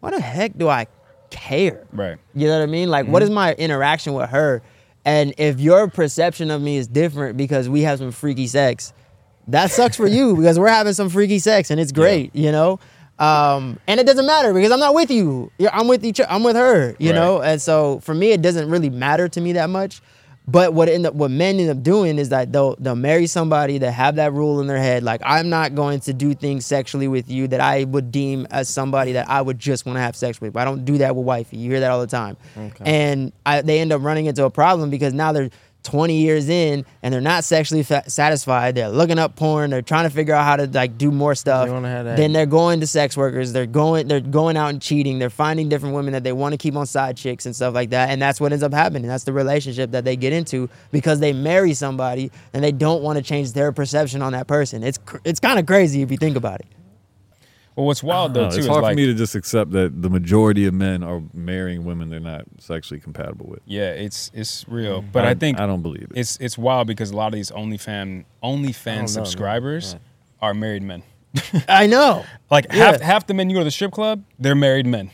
why 0.00 0.10
the 0.10 0.20
heck 0.20 0.58
do 0.58 0.68
I 0.68 0.88
care? 1.30 1.86
Right. 1.92 2.18
You 2.34 2.48
know 2.48 2.58
what 2.58 2.64
I 2.64 2.66
mean? 2.66 2.88
Like, 2.90 3.06
what 3.06 3.22
is 3.22 3.30
my 3.30 3.52
interaction 3.54 4.14
with 4.14 4.30
her? 4.30 4.62
And 5.04 5.34
if 5.38 5.60
your 5.60 5.88
perception 5.88 6.50
of 6.50 6.60
me 6.60 6.76
is 6.76 6.86
different 6.86 7.36
because 7.36 7.68
we 7.68 7.82
have 7.82 7.98
some 7.98 8.12
freaky 8.12 8.46
sex, 8.46 8.92
that 9.48 9.70
sucks 9.70 9.96
for 9.96 10.06
you 10.06 10.36
because 10.36 10.58
we're 10.58 10.68
having 10.68 10.92
some 10.92 11.08
freaky 11.08 11.38
sex 11.38 11.70
and 11.70 11.80
it's 11.80 11.92
great, 11.92 12.34
you 12.36 12.52
know? 12.52 12.78
Um, 13.18 13.78
and 13.86 14.00
it 14.00 14.06
doesn't 14.06 14.26
matter 14.26 14.54
because 14.54 14.70
I'm 14.70 14.80
not 14.80 14.94
with 14.94 15.10
you. 15.10 15.50
I'm 15.72 15.88
with 15.88 16.04
each. 16.04 16.20
I'm 16.26 16.42
with 16.42 16.56
her, 16.56 16.96
you 16.98 17.10
Right. 17.10 17.14
know. 17.18 17.42
And 17.42 17.60
so 17.60 18.00
for 18.00 18.14
me, 18.14 18.32
it 18.32 18.40
doesn't 18.40 18.70
really 18.70 18.88
matter 18.90 19.28
to 19.28 19.40
me 19.40 19.52
that 19.52 19.68
much. 19.68 20.00
But 20.50 20.74
what 20.74 20.88
end 20.88 21.06
up, 21.06 21.14
what 21.14 21.30
men 21.30 21.60
end 21.60 21.70
up 21.70 21.82
doing 21.82 22.18
is 22.18 22.30
that 22.30 22.52
they'll 22.52 22.74
they'll 22.76 22.96
marry 22.96 23.26
somebody 23.26 23.78
that 23.78 23.92
have 23.92 24.16
that 24.16 24.32
rule 24.32 24.60
in 24.60 24.66
their 24.66 24.78
head, 24.78 25.02
like 25.04 25.20
I'm 25.24 25.48
not 25.48 25.74
going 25.74 26.00
to 26.00 26.12
do 26.12 26.34
things 26.34 26.66
sexually 26.66 27.06
with 27.06 27.30
you 27.30 27.46
that 27.48 27.60
I 27.60 27.84
would 27.84 28.10
deem 28.10 28.46
as 28.50 28.68
somebody 28.68 29.12
that 29.12 29.28
I 29.28 29.42
would 29.42 29.58
just 29.60 29.86
want 29.86 29.96
to 29.96 30.00
have 30.00 30.16
sex 30.16 30.40
with. 30.40 30.52
But 30.52 30.60
I 30.60 30.64
don't 30.64 30.84
do 30.84 30.98
that 30.98 31.14
with 31.14 31.24
wifey. 31.24 31.58
You 31.58 31.70
hear 31.70 31.80
that 31.80 31.90
all 31.90 32.00
the 32.00 32.06
time, 32.08 32.36
and 32.84 33.32
I, 33.46 33.62
they 33.62 33.80
end 33.80 33.92
up 33.92 34.02
running 34.02 34.26
into 34.26 34.44
a 34.44 34.50
problem 34.50 34.90
because 34.90 35.12
now 35.14 35.30
they're 35.32 35.50
20 35.82 36.14
years 36.16 36.48
in 36.48 36.84
and 37.02 37.12
they're 37.14 37.20
not 37.20 37.44
sexually 37.44 37.82
fa- 37.82 38.04
satisfied. 38.08 38.74
They're 38.74 38.88
looking 38.90 39.18
up 39.18 39.36
porn. 39.36 39.70
They're 39.70 39.82
trying 39.82 40.04
to 40.04 40.10
figure 40.14 40.34
out 40.34 40.44
how 40.44 40.56
to 40.56 40.66
like 40.66 40.98
do 40.98 41.10
more 41.10 41.34
stuff. 41.34 41.66
They 41.66 41.88
have 41.88 42.04
that- 42.04 42.16
Then 42.16 42.32
they're 42.32 42.46
going 42.46 42.80
to 42.80 42.86
sex 42.86 43.16
workers. 43.16 43.52
They're 43.52 43.66
going. 43.66 44.08
They're 44.08 44.20
going 44.20 44.56
out 44.56 44.68
and 44.68 44.80
cheating. 44.82 45.18
They're 45.18 45.30
finding 45.30 45.68
different 45.68 45.94
women 45.94 46.12
that 46.12 46.24
they 46.24 46.32
want 46.32 46.52
to 46.52 46.58
keep 46.58 46.76
on 46.76 46.86
side 46.86 47.16
chicks 47.16 47.46
and 47.46 47.54
stuff 47.56 47.74
like 47.74 47.90
that. 47.90 48.10
And 48.10 48.20
that's 48.20 48.40
what 48.40 48.52
ends 48.52 48.62
up 48.62 48.72
happening. 48.74 49.08
That's 49.08 49.24
the 49.24 49.32
relationship 49.32 49.90
that 49.92 50.04
they 50.04 50.16
get 50.16 50.32
into 50.32 50.68
because 50.90 51.20
they 51.20 51.32
marry 51.32 51.72
somebody 51.74 52.30
and 52.52 52.62
they 52.62 52.72
don't 52.72 53.02
want 53.02 53.16
to 53.16 53.22
change 53.22 53.52
their 53.52 53.72
perception 53.72 54.22
on 54.22 54.32
that 54.32 54.46
person. 54.46 54.82
It's 54.82 54.98
cr- 54.98 55.18
it's 55.24 55.40
kind 55.40 55.58
of 55.58 55.66
crazy 55.66 56.02
if 56.02 56.10
you 56.10 56.16
think 56.16 56.36
about 56.36 56.60
it. 56.60 56.66
Well, 57.76 57.86
what's 57.86 58.02
wild 58.02 58.34
though 58.34 58.42
uh, 58.42 58.44
No, 58.44 58.50
too 58.50 58.56
it's 58.56 58.64
is 58.64 58.66
hard 58.66 58.82
like 58.82 58.92
for 58.92 58.96
me 58.96 59.06
to 59.06 59.14
just 59.14 59.34
accept 59.34 59.70
that 59.72 60.02
the 60.02 60.10
majority 60.10 60.66
of 60.66 60.74
men 60.74 61.02
are 61.02 61.22
marrying 61.32 61.84
women 61.84 62.10
they're 62.10 62.20
not 62.20 62.42
sexually 62.58 63.00
compatible 63.00 63.46
with. 63.46 63.60
yeah, 63.64 63.90
it's 63.90 64.30
it's 64.34 64.66
real. 64.68 65.02
Mm. 65.02 65.12
But 65.12 65.24
I, 65.24 65.34
think 65.34 65.58
I 65.60 65.66
don't 65.66 65.82
believe 65.82 66.02
it. 66.10 66.18
it's 66.18 66.36
it's 66.40 66.58
wild 66.58 66.86
because 66.86 67.10
a 67.10 67.16
lot 67.16 67.28
of 67.28 67.32
these 67.34 67.50
OnlyFan 67.50 67.88
I 67.88 68.04
don't 68.04 68.62
know, 68.62 68.68
OnlyFans 68.68 68.86
oh, 68.86 69.00
man. 69.00 69.08
subscribers 69.08 69.92
Yeah. 69.94 69.98
are 70.48 70.54
married 70.54 70.82
men. 70.82 71.02
I 71.68 71.86
know. 71.86 72.24
Like 72.50 72.66
Yeah. 72.72 72.76
half 72.92 73.00
half 73.00 73.26
the 73.26 73.34
men 73.34 73.48
you 73.48 73.54
go 73.54 73.60
to 73.60 73.64
the 73.64 73.70
strip 73.70 73.92
club, 73.92 74.24
they're 74.38 74.54
married 74.56 74.86
men. 74.86 75.10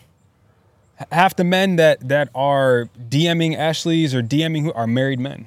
Half 1.13 1.37
the 1.37 1.45
men 1.45 1.77
that 1.77 2.09
that 2.09 2.31
are 2.35 2.89
DMing 3.11 3.55
Ashley's 3.57 4.15
or 4.15 4.23
DMing 4.23 4.63
who 4.63 4.73
are 4.73 4.87
married 4.87 5.21
men. 5.21 5.47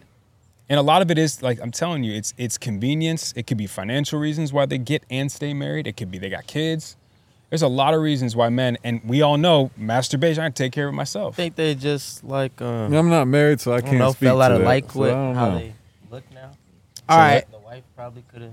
And 0.70 0.78
a 0.78 0.84
lot 0.84 1.01
of 1.01 1.10
it 1.10 1.18
is 1.18 1.41
like 1.41 1.60
I'm 1.60 1.72
telling 1.72 2.03
you, 2.03 2.14
it's 2.14 2.36
it's 2.38 2.60
convenience. 2.60 3.34
It 3.36 3.47
could 3.47 3.57
be 3.57 3.66
financial 3.66 4.20
reasons 4.20 4.53
why 4.53 4.68
they 4.68 4.78
get 4.78 5.03
and 5.10 5.32
stay 5.32 5.55
married. 5.55 5.88
It 5.88 5.97
could 5.97 6.12
be 6.12 6.20
they 6.20 6.30
got 6.30 6.45
kids. 6.45 6.95
There's 7.49 7.61
a 7.63 7.67
lot 7.67 7.93
of 7.95 8.01
reasons 8.01 8.35
why 8.35 8.49
men, 8.49 8.77
and 8.83 9.01
we 9.03 9.21
all 9.23 9.37
know 9.37 9.71
masturbation. 9.75 10.43
I 10.43 10.49
take 10.49 10.71
care 10.71 10.87
of 10.87 10.93
myself. 10.93 11.33
I 11.33 11.37
think 11.37 11.55
they 11.55 11.73
just 11.75 12.23
like 12.23 12.61
um, 12.61 12.93
I'm 12.93 13.09
not 13.09 13.25
married, 13.27 13.59
so 13.59 13.71
I 13.71 13.77
I 13.77 13.81
can't 13.81 13.91
don't 13.93 13.99
know, 13.99 14.11
speak 14.11 14.27
fell 14.27 14.41
out 14.41 14.49
to 14.49 14.55
of 14.55 14.59
that, 14.61 14.65
like 14.67 14.91
so 14.91 14.99
with 14.99 15.09
I 15.11 15.13
don't 15.13 15.35
how 15.35 15.49
know. 15.49 15.57
they 15.59 15.73
look 16.11 16.23
now. 16.33 16.51
All 17.07 17.17
right. 17.17 17.49
The 17.51 17.57
wife 17.59 17.83
probably 17.95 18.23
could 18.31 18.41
have. 18.43 18.51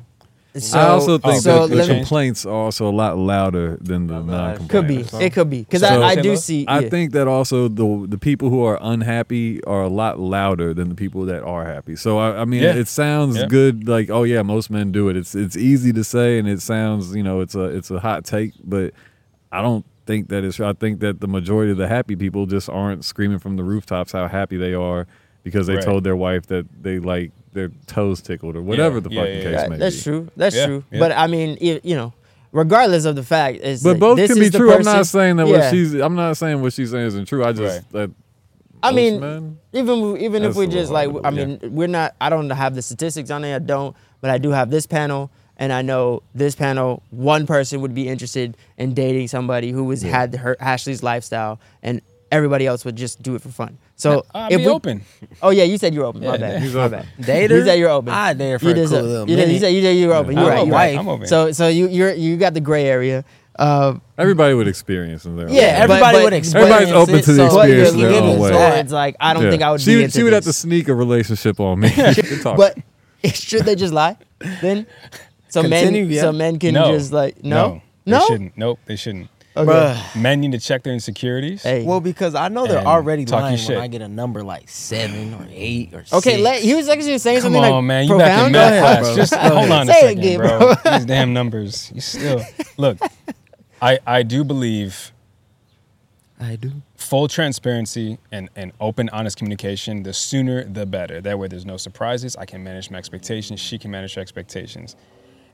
So, 0.59 0.79
I 0.79 0.89
also 0.89 1.19
think 1.19 1.43
so 1.43 1.67
that 1.67 1.75
the 1.77 1.83
me- 1.93 1.99
complaints 2.01 2.47
are 2.47 2.53
also 2.55 2.89
a 2.89 2.91
lot 2.93 3.19
louder 3.19 3.77
than 3.81 4.07
the 4.07 4.21
non-complaints. 4.23 4.71
could 4.71 4.87
be. 5.19 5.25
It 5.25 5.33
could 5.33 5.51
be 5.51 5.61
because 5.61 5.81
So- 5.83 6.03
I, 6.03 6.09
I 6.09 6.15
do 6.17 6.31
low? 6.31 6.35
see. 6.37 6.65
I 6.69 6.89
think 6.89 7.13
that 7.13 7.27
also 7.29 7.69
the 7.69 8.07
the 8.09 8.19
people 8.19 8.51
who 8.51 8.63
are 8.65 8.79
unhappy 8.81 9.63
are 9.65 9.83
a 9.83 9.89
lot 9.89 10.19
louder 10.19 10.73
than 10.75 10.89
the 10.89 10.95
people 10.95 11.25
that 11.27 11.43
are 11.43 11.65
happy. 11.65 11.97
So 11.97 12.19
I, 12.19 12.43
I 12.43 12.45
mean, 12.45 12.63
Yeah. 12.63 12.75
it 12.75 12.89
sounds 12.89 13.37
Yeah. 13.37 13.47
good, 13.47 13.87
like 13.89 14.11
oh 14.11 14.23
yeah, 14.25 14.43
most 14.43 14.71
men 14.71 14.93
do 14.93 15.09
it. 15.09 15.17
It's 15.17 15.35
it's 15.35 15.57
easy 15.57 15.93
to 15.93 16.05
say, 16.05 16.39
and 16.39 16.49
it 16.49 16.63
sounds 16.63 17.15
you 17.15 17.23
know 17.23 17.41
it's 17.41 17.55
a 17.55 17.65
it's 17.65 17.91
a 17.91 18.01
hot 18.01 18.25
take, 18.25 18.53
but 18.65 18.93
I 19.53 19.63
don't 19.63 19.85
think 20.07 20.29
that 20.29 20.45
it's. 20.45 20.61
I 20.61 20.73
think 20.73 21.01
that 21.01 21.21
the 21.21 21.29
majority 21.29 21.73
of 21.73 21.79
the 21.79 21.89
happy 21.89 22.17
people 22.17 22.47
just 22.47 22.69
aren't 22.71 23.05
screaming 23.05 23.39
from 23.41 23.57
the 23.57 23.65
rooftops 23.65 24.13
how 24.13 24.29
happy 24.29 24.57
they 24.57 24.73
are 24.75 25.07
because 25.43 25.67
they 25.67 25.75
Right. 25.77 25.85
told 25.85 26.05
their 26.05 26.17
wife 26.17 26.47
that 26.47 26.67
they 26.83 26.99
like 26.99 27.31
their 27.57 27.71
toes 27.87 28.23
tickled 28.23 28.55
or 28.55 28.63
whatever 28.63 29.01
the 29.01 29.11
Yeah, 29.11 29.21
fucking 29.23 29.35
yeah, 29.37 29.43
case 29.43 29.53
yeah. 29.53 29.63
may 29.69 29.69
That- 29.71 29.79
that's 29.81 29.97
be. 29.97 30.03
true. 30.03 30.29
That's 30.37 30.55
Yeah, 30.57 30.67
true. 30.67 30.85
yeah. 30.93 30.99
But 31.01 31.13
I 31.13 31.27
mean, 31.27 31.59
you, 31.61 31.81
you 31.83 31.97
know, 31.97 32.13
regardless 32.53 33.05
of 33.05 33.17
the 33.17 33.23
fact, 33.25 33.59
is 33.59 33.83
But 33.83 33.95
that 33.95 33.99
both 34.01 34.17
this 34.19 34.31
can 34.31 34.39
be 34.39 34.47
is 34.47 34.53
the 34.53 34.59
true. 34.59 34.71
I'm 34.71 34.79
person- 34.79 34.93
not 34.93 35.07
saying 35.07 35.37
that 35.37 35.47
Yeah. 35.49 35.53
what 35.59 35.71
she's. 35.73 35.95
I'm 35.95 36.15
not 36.15 36.37
saying 36.37 36.63
what 36.63 36.73
she's 36.73 36.91
saying 36.93 37.07
isn't 37.07 37.27
true. 37.27 37.45
I 37.45 37.53
just 37.53 37.83
Right. 37.93 37.93
that. 37.93 38.11
I 38.83 38.91
most 38.91 38.97
mean, 38.97 39.21
men- 39.21 39.59
even 39.73 40.17
even 40.19 40.43
if 40.43 40.49
That's 40.51 40.57
we 40.59 40.65
a 40.65 40.69
just 40.69 40.93
little 40.93 40.93
like, 40.93 41.11
hard 41.11 41.23
to 41.23 41.29
I 41.29 41.31
believe. 41.45 41.63
mean, 41.63 41.75
we're 41.75 41.89
not. 41.89 42.15
I 42.21 42.29
don't 42.31 42.49
have 42.51 42.75
the 42.75 42.83
statistics 42.83 43.31
on 43.31 43.43
it. 43.45 43.55
I 43.55 43.59
don't, 43.59 43.97
but 44.21 44.31
I 44.31 44.39
do 44.39 44.51
have 44.51 44.71
this 44.71 44.87
panel, 44.87 45.31
and 45.57 45.73
I 45.73 45.83
know 45.83 46.23
this 46.35 46.55
panel. 46.55 47.03
One 47.11 47.47
person 47.47 47.81
would 47.81 47.95
be 47.95 48.07
interested 48.07 48.57
in 48.77 48.95
dating 48.95 49.29
somebody 49.29 49.71
who 49.73 49.83
was 49.85 50.03
had 50.03 50.35
her 50.37 50.57
Ashley's 50.61 51.03
lifestyle, 51.03 51.59
and 51.83 52.01
everybody 52.31 52.67
else 52.67 52.85
would 52.85 52.97
just 52.97 53.23
do 53.23 53.35
it 53.35 53.41
for 53.43 53.49
fun. 53.49 53.79
So 53.97 54.27
I'll 54.35 54.53
if 54.53 54.59
be 54.59 54.67
we, 54.67 54.71
open. 54.71 55.03
Oh 55.43 55.51
yeah, 55.51 55.65
you 55.65 55.79
said 55.79 55.95
you're 55.95 56.05
open. 56.05 56.23
My 56.23 56.37
bad. 56.37 56.63
He's 56.63 56.75
My 56.75 56.85
open. 56.85 57.07
bad. 57.19 57.27
Dater? 57.27 57.51
You 57.51 57.65
said 57.65 57.79
you're 57.79 57.89
open. 57.89 58.13
I 58.13 58.35
there 58.35 58.59
for 58.59 58.67
you 58.67 58.71
a 58.73 58.89
cool 58.89 59.03
little 59.03 59.31
you, 59.31 59.37
did, 59.37 59.51
you 59.51 59.59
said 59.59 59.69
you, 59.69 59.81
you 59.89 60.09
were 60.09 60.15
open. 60.15 60.37
You're 60.37 60.49
right. 60.49 60.59
Open. 60.59 60.69
You're 60.69 60.77
right. 60.77 60.99
I'm 60.99 61.09
open. 61.09 61.27
So 61.27 61.53
so 61.53 61.69
you 61.69 61.89
you're 61.89 62.13
you 62.13 62.37
got 62.37 62.53
the 62.53 62.61
gray 62.61 62.85
area. 62.85 63.25
Uh, 63.59 63.99
everybody 64.19 64.53
would 64.53 64.69
experience 64.69 65.25
in 65.25 65.37
their 65.37 65.49
yeah, 65.49 65.77
own 65.77 65.83
everybody 65.85 66.19
but, 66.19 66.25
would 66.25 66.33
experience. 66.35 66.73
Everybody's 66.73 66.95
open 66.95 67.15
it, 67.15 67.25
to 67.25 67.33
the 67.33 67.51
so 67.51 67.61
experience 67.61 67.95
in 67.95 68.01
their 68.01 68.23
own 68.23 68.39
way. 68.39 68.81
It's 68.81 68.93
like 68.93 69.17
I 69.19 69.33
don't 69.33 69.45
yeah. 69.45 69.51
think 69.51 69.63
I 69.63 69.71
would. 69.71 69.81
She, 69.81 69.97
would, 69.97 70.13
she 70.13 70.23
would 70.23 70.35
have 70.35 70.45
to 70.45 70.53
sneak 70.53 70.89
a 70.89 70.95
relationship 70.95 71.59
on 71.59 71.81
me. 71.81 71.91
but 72.45 72.77
should 73.33 73.65
they 73.65 73.75
just 73.75 73.95
lie? 73.95 74.19
Then 74.61 74.87
so 75.49 75.63
Continue, 75.63 76.03
men 76.03 76.11
yeah. 76.11 76.21
so 76.21 76.33
men 76.33 76.59
can 76.59 76.75
no. 76.75 76.93
just 76.93 77.13
like 77.13 77.43
no 77.43 77.81
no, 78.05 78.19
no? 78.19 78.19
They 78.19 78.27
shouldn't. 78.27 78.59
Nope, 78.59 78.79
they 78.85 78.97
shouldn't. 78.97 79.31
Okay. 79.57 79.71
Bruh. 79.71 80.21
Men 80.21 80.41
need 80.41 80.53
to 80.53 80.59
check 80.61 80.83
their 80.83 80.93
insecurities. 80.93 81.63
Hey. 81.63 81.85
Well, 81.85 82.01
because 82.01 82.35
I 82.35 82.49
know 82.49 82.67
they're 82.67 82.79
And 82.79 82.87
already 82.87 83.25
talk 83.25 83.43
lying 83.43 83.57
shit. 83.57 83.71
when 83.77 83.79
I 83.85 83.87
get 83.89 84.03
a 84.03 84.09
number 84.09 84.43
like 84.43 84.69
seven 84.69 85.33
or 85.35 85.47
eight 85.51 85.95
or 85.95 86.05
Okay, 86.13 86.37
let, 86.39 86.63
he 86.63 86.75
was 86.75 86.89
actually 86.89 87.19
saying 87.19 87.39
Come 87.39 87.53
something 87.55 87.63
like 87.63 87.73
on, 87.73 87.87
man. 87.87 88.07
You 88.07 88.19
back 88.19 88.47
in 88.47 88.53
profound. 88.53 88.53
math 88.53 88.81
class. 89.03 89.07
bro. 89.07 89.17
Just 89.17 89.35
hold 89.35 89.71
on 89.71 89.89
a 89.89 89.93
second, 89.93 90.19
again, 90.19 90.39
bro. 90.41 90.75
These 90.93 91.05
damn 91.07 91.33
numbers. 91.33 91.91
You 91.95 92.01
still 92.01 92.43
look. 92.77 92.99
I 93.81 93.99
I 94.07 94.23
do 94.23 94.45
believe 94.45 95.13
I 96.41 96.57
do. 96.57 96.71
full 96.97 97.29
transparency 97.29 98.19
and, 98.31 98.51
and 98.57 98.73
open, 98.81 99.09
honest 99.11 99.39
communication, 99.39 100.03
the 100.03 100.13
sooner 100.13 100.65
the 100.65 100.85
better. 100.85 101.21
That 101.23 101.39
way, 101.39 101.49
there's 101.49 101.65
no 101.65 101.79
surprises. 101.79 102.37
I 102.37 102.45
can 102.45 102.63
manage 102.63 102.91
my 102.91 102.99
expectations. 102.99 103.59
She 103.61 103.79
can 103.79 103.91
manage 103.91 104.15
her 104.15 104.21
expectations. 104.21 104.97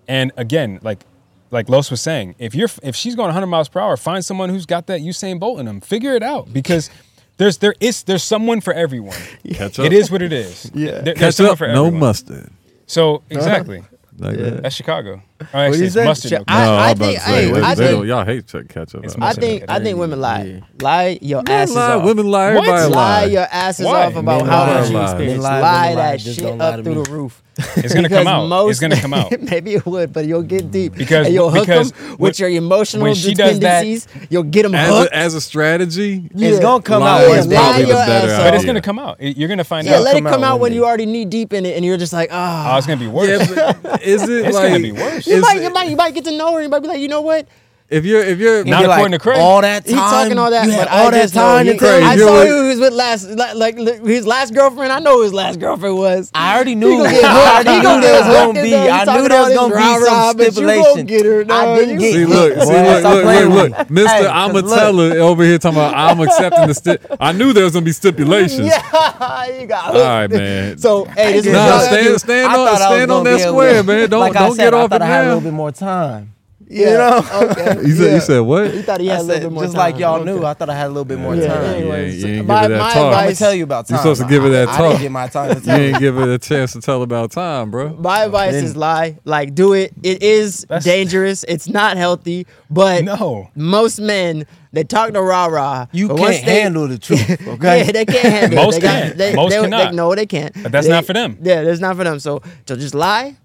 And 0.09 0.33
again, 0.37 0.81
like 0.83 1.05
like 1.53 1.69
Los 1.69 1.91
was 1.91 2.01
saying, 2.01 2.35
if 2.39 2.55
you're 2.55 2.69
if 2.83 2.97
she's 2.97 3.15
going 3.15 3.29
100 3.29 3.47
miles 3.47 3.69
per 3.69 3.79
hour, 3.81 3.97
find 3.97 4.25
someone 4.25 4.49
who's 4.49 4.67
got 4.67 4.87
that 4.87 5.01
Usain 5.01 5.39
Bolt 5.39 5.61
in 5.61 5.67
them. 5.67 5.81
Figure 5.81 6.15
it 6.15 6.23
out 6.23 6.53
because 6.53 6.91
there's 7.37 7.59
there 7.59 7.75
is 7.81 8.03
there's 8.05 8.23
someone 8.23 8.61
for 8.61 8.73
everyone. 8.73 9.17
Catch 9.53 9.79
up. 9.79 9.87
It 9.87 9.93
is 9.93 10.11
what 10.11 10.23
it 10.23 10.33
is. 10.33 10.71
yeah, 10.75 11.01
there, 11.03 11.15
there's 11.15 11.37
for 11.37 11.45
everyone. 11.51 11.75
no 11.75 11.91
mustard. 11.91 12.51
So 12.87 13.23
exactly, 13.31 13.85
like 14.19 14.37
yeah. 14.37 14.43
that. 14.45 14.63
that's 14.65 14.75
Chicago. 14.75 15.23
I 15.53 15.68
What 15.70 15.78
you 15.78 15.90
say? 15.90 16.05
mustard. 16.05 16.30
Ch- 16.32 16.45
I- 16.49 16.90
I 16.90 16.95
think- 16.95 17.18
I 17.28 17.74
think- 17.74 18.05
y'all 18.07 18.24
hate 18.24 18.47
ketchup. 18.68 19.05
I 19.20 19.32
think 19.32 19.64
I 19.68 19.78
think 19.80 19.99
women 19.99 20.20
lie. 20.20 20.62
Lie 20.80 21.18
your 21.22 21.43
men 21.47 21.61
asses 21.62 21.76
lie, 21.76 21.93
off. 21.95 22.05
women 22.05 22.26
lie, 22.30 22.55
What? 22.55 22.66
lie. 22.66 22.86
lie 22.88 23.24
your 23.26 23.47
asses 23.51 23.86
Why? 23.86 24.07
off 24.07 24.16
about 24.16 24.38
Men 24.43 24.47
how 24.51 24.66
much 24.66 24.90
you 24.90 24.97
Lie. 24.97 25.61
Lie, 25.61 25.61
lie 25.61 25.95
that 25.95 26.18
Just 26.20 26.38
shit 26.40 26.61
up 26.61 26.82
through 26.82 26.95
me. 26.97 27.03
the 27.03 27.11
roof. 27.11 27.43
it's 27.76 27.93
gonna 27.93 28.09
come 28.09 28.26
out. 28.26 28.68
It's 28.70 28.80
gonna 28.80 28.97
come 28.99 29.12
out. 29.12 29.30
maybe 29.43 29.74
it 29.74 29.84
would, 29.84 30.11
but 30.12 30.24
you'll 30.24 30.43
get 30.43 30.70
deep. 30.70 30.95
Because- 30.95 31.26
and 31.26 31.34
you'll 31.34 31.51
hook 31.51 31.66
because 31.66 31.93
them 31.93 32.09
when- 32.12 32.18
with 32.30 32.40
your 32.40 32.49
emotional 32.49 33.12
she 33.14 33.34
does 33.34 33.61
that- 33.61 33.82
dependencies. 33.82 34.09
you'll 34.30 34.43
get 34.45 34.62
them 34.62 34.74
As 34.74 34.88
hooked. 34.88 35.12
a, 35.12 35.16
as 35.16 35.34
a 35.34 35.40
strategy, 35.40 36.30
It's 36.34 36.59
gonna 36.61 36.82
come 36.82 37.03
out. 37.03 37.20
is 37.22 37.47
when- 37.47 37.51
lie 37.57 37.62
probably 37.62 37.82
the 37.82 37.88
your 37.88 37.97
better 37.99 38.30
ass 38.32 38.38
off. 38.40 38.47
But 38.47 38.55
it's 38.55 38.64
gonna 38.64 38.80
come 38.80 38.99
out. 38.99 39.16
You're 39.20 39.49
gonna 39.51 39.64
find 39.64 39.86
yeah, 39.86 39.97
out. 39.97 40.03
let 40.03 40.16
it 40.16 40.24
come 40.24 40.43
out 40.43 40.61
when 40.61 40.72
you 40.72 40.84
already 40.86 41.05
knee 41.07 41.26
deep 41.26 41.53
in 41.53 41.66
it, 41.66 41.76
and 41.76 41.84
you're 41.84 41.99
just 41.99 42.12
like, 42.14 42.30
ah. 42.32 42.72
Oh, 42.74 42.78
it's 42.78 42.86
gonna 42.86 42.99
be 42.99 43.07
worse. 43.07 43.28
Yeah, 43.28 43.97
is 44.03 44.22
it 44.22 44.47
It's 44.47 44.55
like 44.57 44.68
gonna 44.70 44.80
be 44.82 44.93
worse 44.93 45.26
you 45.37 45.41
might, 45.43 45.62
you 45.62 45.70
might, 45.70 45.89
you 45.91 45.97
might 45.97 46.14
get 46.14 46.24
to 46.26 46.37
know 46.37 46.53
her. 46.53 46.59
And 46.59 46.64
you 46.64 46.70
might 46.70 46.80
be 46.80 46.89
like, 46.89 47.01
you 47.01 47.09
know 47.09 47.20
what? 47.22 47.47
If 47.93 48.07
you're 48.07 48.22
if 48.22 48.38
you're 48.38 48.64
not 48.64 48.84
according 48.84 49.12
like, 49.12 49.12
to 49.12 49.18
Craig, 49.18 49.38
all 49.38 49.61
that 49.61 49.84
time, 49.84 49.95
he's 49.95 50.03
talking 50.03 50.38
all 50.38 50.51
that. 50.51 50.66
All 50.88 51.09
I 51.09 51.11
that 51.11 51.32
time 51.32 51.66
Craig. 51.76 52.03
I 52.03 52.16
saw 52.16 52.45
who 52.47 52.68
was 52.68 52.80
with 52.80 52.95
last, 52.95 53.28
like 53.28 53.76
his 53.76 54.26
last 54.26 54.55
girlfriend. 54.55 54.93
I 54.93 54.99
know 54.99 55.16
who 55.18 55.22
his 55.24 55.34
last 55.34 55.61
girlfriend 55.61 55.99
was. 55.99 56.30
I 56.32 56.55
already 56.55 56.74
knew. 56.74 56.90
He 56.90 56.97
gonna. 56.97 57.18
I 57.22 57.62
knew 57.62 58.01
there 58.01 58.18
was 58.18 58.34
gonna 58.34 58.62
be. 58.62 58.74
I 58.74 59.05
knew 59.05 59.28
there 59.28 59.43
was 59.43 59.55
gonna 59.55 59.76
be 59.76 60.07
some 60.07 60.38
stipulation. 60.38 61.51
I 61.51 61.78
didn't 61.78 61.99
get. 61.99 62.12
See, 62.14 62.24
look, 62.24 62.53
see, 62.62 62.72
look, 62.72 63.05
look, 63.05 63.78
look, 63.78 63.90
Mister. 63.90 64.28
I'm 64.28 64.57
a 64.57 64.62
teller 64.62 65.18
over 65.18 65.45
here 65.45 65.59
talking 65.59 65.78
about 65.78 65.95
I'm 65.95 66.20
accepting 66.20 66.68
the. 66.68 66.74
stip. 66.74 67.05
I 67.20 67.32
knew 67.32 67.53
there 67.53 67.64
was 67.64 67.74
gonna 67.74 67.84
be 67.84 67.93
stipulations. 67.93 68.72
Yeah, 68.82 69.61
you 69.61 69.66
got. 69.66 69.95
All 69.95 70.03
right, 70.03 70.30
man. 70.30 70.78
So 70.78 71.05
hey, 71.05 71.40
this 71.40 71.47
is 71.47 71.53
stand 71.53 72.20
stand 72.20 72.53
on 72.53 72.76
stand 72.76 73.11
on 73.11 73.24
that 73.24 73.40
square, 73.40 73.82
man. 73.82 74.09
Don't 74.09 74.32
don't 74.32 74.57
get 74.57 74.72
off 74.72 74.93
it 74.93 74.99
now. 74.99 75.22
A 75.22 75.24
little 75.24 75.40
bit 75.40 75.53
more 75.53 75.72
time. 75.72 76.32
Yeah. 76.73 76.91
You 76.91 76.97
know? 76.97 77.49
Okay. 77.51 77.83
you, 77.87 77.95
said, 77.95 78.07
yeah. 78.07 78.14
you 78.14 78.20
said 78.20 78.41
what? 78.41 78.75
You 78.75 78.83
thought 78.83 79.01
he 79.01 79.07
had 79.09 79.20
a 79.20 79.23
little 79.23 79.35
said, 79.35 79.43
bit 79.43 79.53
more 79.53 79.62
Just 79.64 79.75
time. 79.75 79.79
like 79.79 79.99
y'all 79.99 80.20
okay. 80.20 80.25
knew, 80.25 80.45
I 80.45 80.55
thought 80.55 80.70
I 80.70 80.75
had 80.75 80.87
a 80.87 80.89
little 80.89 81.05
bit 81.05 81.18
more 81.18 81.35
yeah. 81.35 81.49
time. 81.49 81.62
Yeah, 81.62 81.79
you 81.79 82.27
ain't 82.27 82.47
my, 82.47 82.66
that 82.66 82.79
talk. 82.79 82.97
I'm 82.97 83.25
going 83.25 83.29
to 83.29 83.39
tell 83.39 83.55
you 83.55 83.64
about 83.64 83.87
time. 83.87 83.97
You're 83.97 84.03
supposed 84.03 84.23
to 84.23 84.29
give 84.29 84.43
her 84.43 84.49
that 84.49 84.66
talk. 84.68 84.81
I 84.81 84.89
didn't 84.89 85.03
get 85.03 85.12
my 85.12 85.29
time 85.29 85.55
to 85.55 85.61
tell 85.64 85.79
you. 85.79 85.87
ain't 85.89 85.99
give 85.99 86.18
it 86.18 86.29
a 86.29 86.39
chance 86.39 86.73
to 86.73 86.81
tell 86.81 87.03
about 87.03 87.31
time, 87.31 87.70
bro. 87.70 87.91
My 87.97 88.25
advice 88.25 88.55
is 88.55 88.75
lie. 88.75 89.18
Like, 89.25 89.55
do 89.55 89.75
it. 89.75 89.93
It 90.03 90.23
is 90.23 90.66
dangerous. 90.83 91.45
It's 91.45 91.68
not 91.68 91.97
healthy. 91.97 92.47
But 92.70 93.05
no. 93.05 93.51
most 93.55 94.01
men 94.01 94.47
they 94.73 94.85
talk 94.85 95.12
to 95.12 95.20
rah 95.20 95.47
rah. 95.47 95.87
You 95.93 96.09
can't 96.09 96.18
they, 96.18 96.61
handle 96.62 96.89
the 96.89 96.99
truth. 96.99 97.23
Okay, 97.53 97.85
yeah, 97.85 97.93
they 97.93 98.05
can't 98.07 98.33
handle. 98.33 98.64
Most 98.64 98.79
it. 98.79 98.81
They 98.81 98.89
can. 98.89 99.16
They, 99.18 99.35
Most 99.35 99.51
they, 99.51 99.61
cannot. 99.61 99.91
They, 99.91 99.97
no, 99.97 100.14
they 100.14 100.27
can't. 100.27 100.62
But 100.62 100.73
that's 100.73 100.87
not 100.87 101.05
for 101.05 101.12
them. 101.12 101.39
Yeah, 101.43 101.62
that's 101.62 101.81
not 101.81 101.97
for 101.97 102.05
them. 102.05 102.18
So, 102.18 102.41
so 102.66 102.77
just 102.77 102.95
lie. 102.95 103.37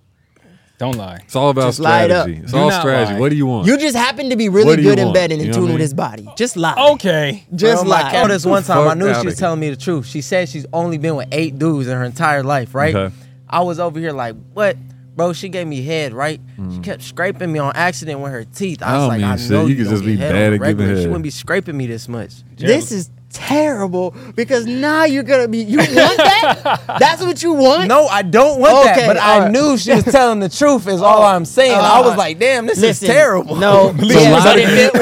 Don't 0.78 0.95
lie. 0.95 1.21
It's 1.23 1.36
all 1.36 1.49
about 1.49 1.69
just 1.69 1.80
strategy. 1.80 2.39
It's 2.43 2.51
do 2.51 2.57
all 2.59 2.71
strategy. 2.71 3.13
Lie. 3.13 3.19
What 3.19 3.30
do 3.30 3.36
you 3.36 3.47
want? 3.47 3.65
You 3.65 3.80
just 3.80 3.95
happen 3.95 4.30
to 4.30 4.36
be 4.36 4.47
really 4.47 4.75
good 4.75 4.99
in 4.99 5.11
bed 5.11 5.32
and 5.32 5.41
in 5.41 5.51
tune 5.51 5.71
with 5.71 5.80
his 5.80 5.93
body. 5.93 6.28
Just 6.38 6.55
lie. 6.55 6.75
Okay. 6.93 7.45
Just 7.55 7.84
Bro, 7.84 7.89
lie. 7.89 8.09
I 8.09 8.11
told 8.11 8.30
this 8.30 8.45
one 8.45 8.63
time. 8.63 8.88
I 8.88 8.93
knew 8.93 9.13
she 9.15 9.25
was 9.25 9.38
telling 9.38 9.59
me 9.59 9.71
the 9.71 9.75
truth. 9.75 10.05
She 10.05 10.21
said 10.21 10.49
she's 10.49 10.67
only 10.71 10.97
been 10.97 11.15
with 11.15 11.30
eight 11.32 11.57
dudes 11.57 11.88
in 11.88 11.97
her 11.97 12.03
entire 12.03 12.43
life, 12.43 12.75
right? 12.75 12.95
Okay. 12.95 13.15
I 13.49 13.61
was 13.61 13.80
over 13.80 13.99
here 13.99 14.11
like, 14.11 14.36
what? 14.53 14.78
Bro, 15.15 15.34
she 15.34 15.49
gave 15.49 15.65
me 15.65 15.82
head, 15.82 16.13
right? 16.13 16.39
Mm. 16.57 16.75
She 16.75 16.82
kept 16.82 17.01
scraping 17.01 17.51
me 17.51 17.57
on 17.57 17.75
accident 17.75 18.19
with 18.19 18.32
her 18.32 18.43
teeth. 18.43 18.84
I, 18.84 18.93
I 18.93 18.97
was 18.99 19.07
like, 19.07 19.23
I 19.23 19.36
know 19.49 19.65
you, 19.65 19.73
you 19.73 19.84
could 19.84 19.89
just 19.89 20.05
be 20.05 20.15
bad 20.15 20.53
at 20.53 20.61
giving 20.61 20.88
head. 20.88 20.99
She 20.99 21.07
wouldn't 21.07 21.23
be 21.23 21.32
scraping 21.32 21.75
me 21.75 21.88
this 21.88 22.07
much. 22.07 22.43
This 22.55 22.91
is 22.91 23.09
terrible 23.32 24.15
because 24.36 24.65
now 24.65 25.05
you're 25.05 25.23
gonna 25.23 25.47
be 25.47 25.59
you 25.59 25.78
want 25.78 25.89
that? 25.89 26.84
That's 26.99 27.21
what 27.21 27.41
you 27.43 27.53
want? 27.53 27.88
No, 27.88 28.07
I 28.07 28.21
don't 28.21 28.59
want 28.59 28.89
okay, 28.89 29.01
that. 29.01 29.07
But 29.07 29.17
I 29.17 29.49
knew 29.49 29.78
she 29.78 29.93
was 29.93 30.03
telling 30.03 30.39
the 30.39 30.49
truth 30.49 30.88
is 30.88 31.01
all 31.01 31.21
oh, 31.21 31.25
I'm 31.25 31.45
saying. 31.45 31.78
Uh, 31.78 31.82
I 31.82 31.99
was 31.99 32.09
uh-huh. 32.09 32.17
like, 32.17 32.39
damn, 32.39 32.65
this 32.65 32.80
listen, 32.80 33.05
is 33.05 33.13
terrible. 33.13 33.55
No, 33.55 33.93
but 33.97 34.05
if 34.05 34.95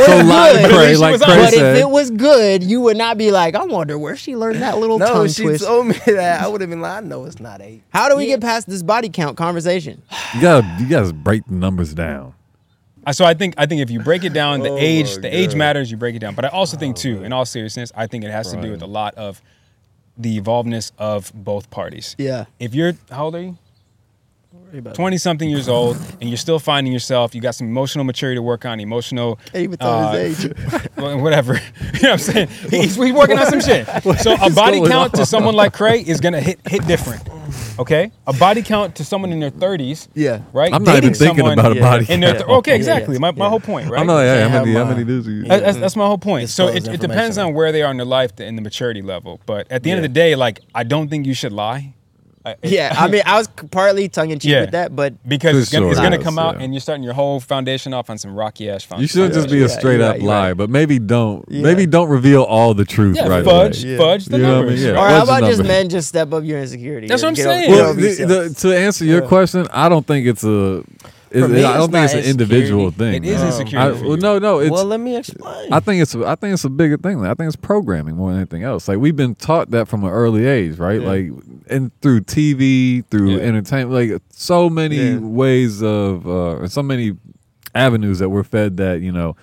it 1.77 1.89
was 1.89 2.11
good, 2.11 2.63
you 2.63 2.81
would 2.81 2.97
not 2.97 3.17
be 3.17 3.31
like, 3.31 3.55
I 3.55 3.65
wonder 3.65 3.97
where 3.97 4.15
she 4.15 4.35
learned 4.35 4.61
that 4.61 4.77
little 4.77 4.99
no, 4.99 5.07
tongue 5.07 5.27
she 5.27 5.43
twist. 5.43 5.65
told 5.65 5.87
me 5.87 5.95
that. 6.05 6.41
I 6.41 6.47
would 6.47 6.61
have 6.61 6.69
been 6.69 6.81
like, 6.81 7.03
I 7.03 7.05
know 7.05 7.25
it's 7.25 7.39
not 7.39 7.61
eight. 7.61 7.81
How 7.89 8.09
do 8.09 8.15
we 8.15 8.25
yeah. 8.25 8.35
get 8.35 8.41
past 8.41 8.67
this 8.67 8.83
body 8.83 9.09
count 9.09 9.37
conversation? 9.37 10.01
You 10.33 10.41
gotta 10.41 10.77
you 10.79 10.89
gotta 10.89 11.13
break 11.13 11.45
the 11.45 11.53
numbers 11.53 11.93
down 11.93 12.33
so 13.11 13.25
I 13.25 13.33
think 13.33 13.55
I 13.57 13.65
think 13.65 13.81
if 13.81 13.89
you 13.89 13.99
break 13.99 14.23
it 14.23 14.33
down, 14.41 14.61
the 14.61 14.69
oh 14.69 14.77
age 14.77 15.15
the 15.15 15.21
God. 15.21 15.33
age 15.33 15.55
matters. 15.55 15.91
You 15.91 15.97
break 15.97 16.15
it 16.15 16.19
down, 16.19 16.35
but 16.35 16.45
I 16.45 16.49
also 16.49 16.77
wow, 16.77 16.79
think 16.79 16.97
oh 16.97 17.01
too, 17.01 17.23
in 17.23 17.33
all 17.33 17.45
seriousness, 17.45 17.91
I 17.95 18.07
think 18.07 18.23
it 18.23 18.31
has 18.31 18.47
Brian. 18.47 18.61
to 18.61 18.67
do 18.67 18.71
with 18.71 18.81
a 18.81 18.87
lot 18.87 19.15
of 19.15 19.41
the 20.17 20.39
evolvedness 20.39 20.91
of 20.97 21.31
both 21.33 21.69
parties. 21.69 22.15
Yeah. 22.17 22.45
If 22.59 22.73
you're 22.73 22.93
how 23.11 23.25
old 23.25 23.35
are 23.35 23.41
you? 23.41 23.57
20 24.93 25.17
something 25.17 25.49
years 25.49 25.69
old 25.69 25.97
and 26.19 26.29
you're 26.29 26.37
still 26.37 26.59
finding 26.59 26.91
yourself 26.91 27.33
you 27.33 27.41
got 27.41 27.55
some 27.55 27.67
emotional 27.67 28.03
maturity 28.03 28.37
to 28.37 28.41
work 28.41 28.65
on 28.65 28.79
emotional 28.79 29.39
even 29.53 29.77
though 29.79 29.85
uh, 29.85 30.11
his 30.13 30.45
age. 30.45 30.57
whatever. 30.95 31.59
You 31.95 32.01
know 32.01 32.09
what 32.09 32.27
i'm 32.27 32.33
saying? 32.33 32.47
He's, 32.69 32.95
he's 32.95 33.13
working 33.13 33.39
on 33.39 33.47
some 33.47 33.61
shit. 33.61 33.87
So 34.19 34.33
a 34.33 34.49
body 34.49 34.79
count 34.79 35.13
on? 35.13 35.19
to 35.19 35.25
someone 35.25 35.55
like 35.55 35.73
Craig 35.73 36.07
is 36.07 36.19
gonna 36.19 36.41
hit 36.41 36.59
hit 36.67 36.85
different 36.87 37.27
okay? 37.79 38.11
A 38.27 38.33
body 38.33 38.61
count 38.61 38.95
to 38.95 39.05
someone 39.05 39.31
in 39.31 39.39
their 39.39 39.51
30s 39.51 40.07
yeah. 40.13 40.41
right? 40.53 40.73
I'm 40.73 40.83
not 40.83 40.97
even 40.97 41.13
thinking 41.13 41.47
about 41.47 41.77
a 41.77 41.79
body 41.79 42.05
in 42.09 42.19
their 42.19 42.33
th- 42.33 42.45
okay 42.45 42.75
exactly 42.75 43.15
yeah, 43.15 43.25
yeah. 43.25 43.31
My, 43.31 43.31
my 43.31 43.49
whole 43.49 43.59
point 43.59 43.89
right? 43.89 43.99
I'm 43.99 44.07
not 44.07 44.21
yeah, 44.21 44.47
how, 44.47 44.63
many, 44.63 44.73
how 44.73 44.85
many 44.85 45.03
dudes 45.03 45.27
you 45.27 45.45
uh, 45.45 45.59
that's, 45.59 45.77
that's, 45.77 45.95
my 45.95 46.05
whole 46.05 46.17
point. 46.17 46.49
So 46.49 46.67
it, 46.67 46.87
it, 46.87 46.99
depends 46.99 47.37
on 47.37 47.53
where 47.53 47.71
they 47.71 47.81
are 47.81 47.91
in 47.91 47.97
their 47.97 48.05
life 48.05 48.31
and 48.39 48.57
the 48.57 48.61
maturity 48.61 49.01
level 49.01 49.39
but 49.45 49.71
at 49.71 49.83
the 49.83 49.91
end 49.91 49.99
of 49.99 50.03
the 50.03 50.09
day 50.09 50.35
like 50.35 50.61
i 50.73 50.83
don't 50.83 51.09
think 51.09 51.25
you 51.25 51.33
should 51.33 51.51
lie. 51.51 51.94
I, 52.45 52.55
yeah, 52.61 52.93
I 52.95 53.07
mean, 53.07 53.23
I 53.25 53.37
was 53.39 53.47
partly 53.47 54.07
tongue 54.07 54.29
in 54.29 54.37
cheek 54.37 54.51
yeah. 54.51 54.61
with 54.61 54.71
that, 54.71 54.95
but 54.95 55.15
because 55.27 55.57
it's 55.57 55.71
gonna, 55.71 55.89
it's 55.89 55.99
gonna 55.99 56.21
come 56.21 56.37
out, 56.37 56.57
yeah. 56.57 56.63
and 56.63 56.73
you're 56.73 56.81
starting 56.81 57.03
your 57.03 57.15
whole 57.15 57.39
foundation 57.39 57.91
off 57.91 58.09
on 58.11 58.19
some 58.19 58.35
rocky 58.35 58.69
ass 58.69 58.83
foundation. 58.83 59.19
You 59.19 59.25
should 59.25 59.33
just 59.33 59.49
be 59.49 59.63
a 59.63 59.69
straight 59.69 59.99
up 59.99 60.21
lie, 60.21 60.53
but 60.53 60.69
maybe 60.69 60.99
don't, 60.99 61.49
maybe 61.49 61.87
don't 61.87 62.07
reveal 62.09 62.43
all 62.43 62.75
the 62.75 62.85
truth. 62.85 63.15
Yeah, 63.15 63.27
right 63.27 63.43
fudge, 63.43 63.83
away. 63.83 63.97
fudge 63.97 64.25
the 64.25 64.37
you 64.37 64.43
numbers. 64.43 64.83
I 64.83 64.87
mean? 64.87 64.95
Or 64.95 65.07
how 65.07 65.23
about 65.23 65.41
just 65.41 65.63
men 65.63 65.89
just 65.89 66.07
step 66.07 66.33
up 66.33 66.43
your 66.43 66.59
insecurity? 66.59 67.07
That's 67.07 67.23
what 67.23 67.29
I'm 67.29 67.35
saying. 67.35 67.71
Well, 67.71 67.93
the, 67.95 68.25
the, 68.25 68.55
to 68.59 68.77
answer 68.77 69.05
your 69.05 69.23
question, 69.23 69.67
I 69.71 69.89
don't 69.89 70.05
think 70.05 70.27
it's 70.27 70.43
a 70.43 70.83
me, 71.31 71.63
I 71.63 71.77
don't 71.77 71.91
think 71.91 72.05
it's 72.05 72.13
an 72.13 72.23
individual 72.23 72.91
thing. 72.91 73.23
It 73.23 73.25
is 73.25 73.41
no. 73.41 73.47
insecurity. 73.47 73.99
I, 73.99 74.07
well, 74.07 74.17
no, 74.17 74.39
no. 74.39 74.57
well, 74.69 74.85
let 74.85 74.99
me 74.99 75.17
explain. 75.17 75.73
I 75.73 75.79
think 75.79 76.01
it's. 76.01 76.15
I 76.15 76.35
think 76.35 76.53
it's 76.53 76.63
a 76.63 76.69
bigger 76.69 76.97
thing. 76.97 77.25
I 77.25 77.33
think 77.33 77.47
it's 77.47 77.55
programming 77.55 78.15
more 78.15 78.31
than 78.31 78.39
anything 78.39 78.63
else. 78.63 78.87
Like 78.87 78.99
we've 78.99 79.15
been 79.15 79.35
taught 79.35 79.71
that 79.71 79.87
from 79.87 80.03
an 80.03 80.11
early 80.11 80.45
age, 80.45 80.77
right? 80.77 81.01
Yeah. 81.01 81.07
Like 81.07 81.31
and 81.69 81.91
through 82.01 82.21
TV, 82.21 83.05
through 83.07 83.37
yeah. 83.37 83.43
entertainment, 83.43 83.91
like 83.91 84.21
so 84.29 84.69
many 84.69 84.97
yeah. 84.97 85.17
ways 85.17 85.81
of, 85.81 86.27
uh, 86.27 86.67
so 86.67 86.83
many 86.83 87.13
avenues 87.73 88.19
that 88.19 88.29
we're 88.29 88.43
fed 88.43 88.77
that 88.77 89.01
you 89.01 89.11
know. 89.11 89.35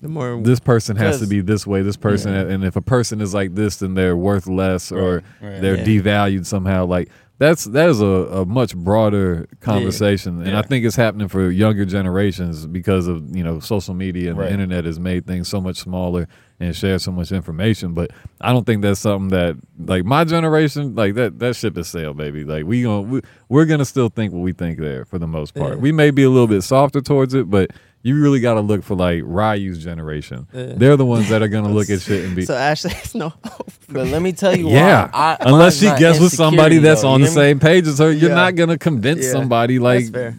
The 0.00 0.08
more 0.08 0.40
this 0.40 0.60
person 0.60 0.96
has 0.96 1.20
to 1.20 1.26
be 1.26 1.42
this 1.42 1.66
way, 1.66 1.82
this 1.82 1.98
person, 1.98 2.32
and 2.32 2.64
if 2.64 2.74
a 2.74 2.80
person 2.80 3.20
is 3.20 3.34
like 3.34 3.54
this, 3.54 3.76
then 3.76 3.92
they're 3.92 4.16
worth 4.16 4.46
less 4.46 4.90
or 4.90 5.16
right, 5.42 5.60
they're 5.60 5.76
devalued 5.76 6.46
somehow. 6.46 6.86
Like 6.86 7.10
that's 7.40 7.64
that 7.64 7.88
is 7.88 8.02
a, 8.02 8.04
a 8.04 8.44
much 8.44 8.76
broader 8.76 9.48
conversation 9.60 10.36
yeah. 10.36 10.44
and 10.44 10.52
yeah. 10.52 10.58
i 10.58 10.62
think 10.62 10.84
it's 10.84 10.94
happening 10.94 11.26
for 11.26 11.50
younger 11.50 11.86
generations 11.86 12.66
because 12.66 13.08
of 13.08 13.34
you 13.34 13.42
know 13.42 13.58
social 13.58 13.94
media 13.94 14.28
and 14.28 14.38
right. 14.38 14.48
the 14.48 14.52
internet 14.52 14.84
has 14.84 15.00
made 15.00 15.26
things 15.26 15.48
so 15.48 15.58
much 15.58 15.78
smaller 15.78 16.28
and 16.60 16.76
share 16.76 16.98
so 16.98 17.10
much 17.10 17.32
information 17.32 17.94
but 17.94 18.10
i 18.42 18.52
don't 18.52 18.66
think 18.66 18.82
that's 18.82 19.00
something 19.00 19.28
that 19.28 19.56
like 19.86 20.04
my 20.04 20.22
generation 20.22 20.94
like 20.94 21.14
that 21.14 21.38
that 21.38 21.56
ship 21.56 21.78
is 21.78 21.88
sailed 21.88 22.16
baby 22.18 22.44
like 22.44 22.66
we 22.66 22.82
gonna 22.82 23.00
we, 23.00 23.20
we're 23.48 23.64
gonna 23.64 23.86
still 23.86 24.10
think 24.10 24.34
what 24.34 24.40
we 24.40 24.52
think 24.52 24.78
there 24.78 25.06
for 25.06 25.18
the 25.18 25.26
most 25.26 25.54
part 25.54 25.72
yeah. 25.72 25.78
we 25.78 25.90
may 25.90 26.10
be 26.10 26.22
a 26.22 26.30
little 26.30 26.46
bit 26.46 26.60
softer 26.60 27.00
towards 27.00 27.32
it 27.32 27.48
but 27.48 27.70
you 28.02 28.18
really 28.22 28.40
got 28.40 28.54
to 28.54 28.60
look 28.60 28.82
for 28.82 28.94
like 28.94 29.22
Ryu's 29.26 29.82
generation. 29.84 30.46
They're 30.52 30.96
the 30.96 31.04
ones 31.04 31.28
that 31.28 31.42
are 31.42 31.48
gonna 31.48 31.68
look 31.70 31.90
at 31.90 32.00
shit 32.06 32.24
and 32.24 32.34
be. 32.34 32.46
So 32.46 32.54
Ashley 32.54 32.92
has 32.92 33.14
no 33.14 33.28
hope. 33.44 33.70
But 33.90 34.06
let 34.06 34.22
me 34.22 34.32
tell 34.32 34.56
you 34.56 34.66
why. 34.68 34.72
yeah, 34.72 35.10
I- 35.12 35.36
unless 35.40 35.78
she 35.80 35.86
not 35.86 35.98
gets 35.98 36.18
with 36.18 36.32
somebody 36.32 36.78
that's 36.78 37.02
though, 37.02 37.08
on 37.10 37.20
you 37.20 37.26
the 37.26 37.32
hear 37.32 37.40
me? 37.42 37.48
same 37.50 37.60
page 37.60 37.86
as 37.86 37.98
her, 37.98 38.10
you're 38.10 38.30
Yeah. 38.30 38.36
not 38.36 38.54
gonna 38.54 38.78
convince 38.78 39.26
Yeah. 39.26 39.32
somebody 39.32 39.78
like, 39.78 40.10
fair. 40.12 40.34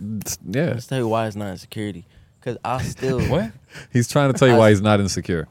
yeah. 0.50 0.66
Let's 0.72 0.88
tell 0.88 0.98
you 0.98 1.08
why 1.08 1.28
it's 1.28 1.36
not 1.36 1.52
insecurity. 1.52 2.06
Because 2.40 2.58
I 2.66 2.82
still 2.82 3.20
What? 3.30 3.52
He's 3.94 4.08
trying 4.08 4.34
to 4.34 4.40
tell 4.40 4.48
you 4.48 4.56
why 4.56 4.72
he's 4.72 4.82
not 4.82 5.00
insecure. 5.00 5.48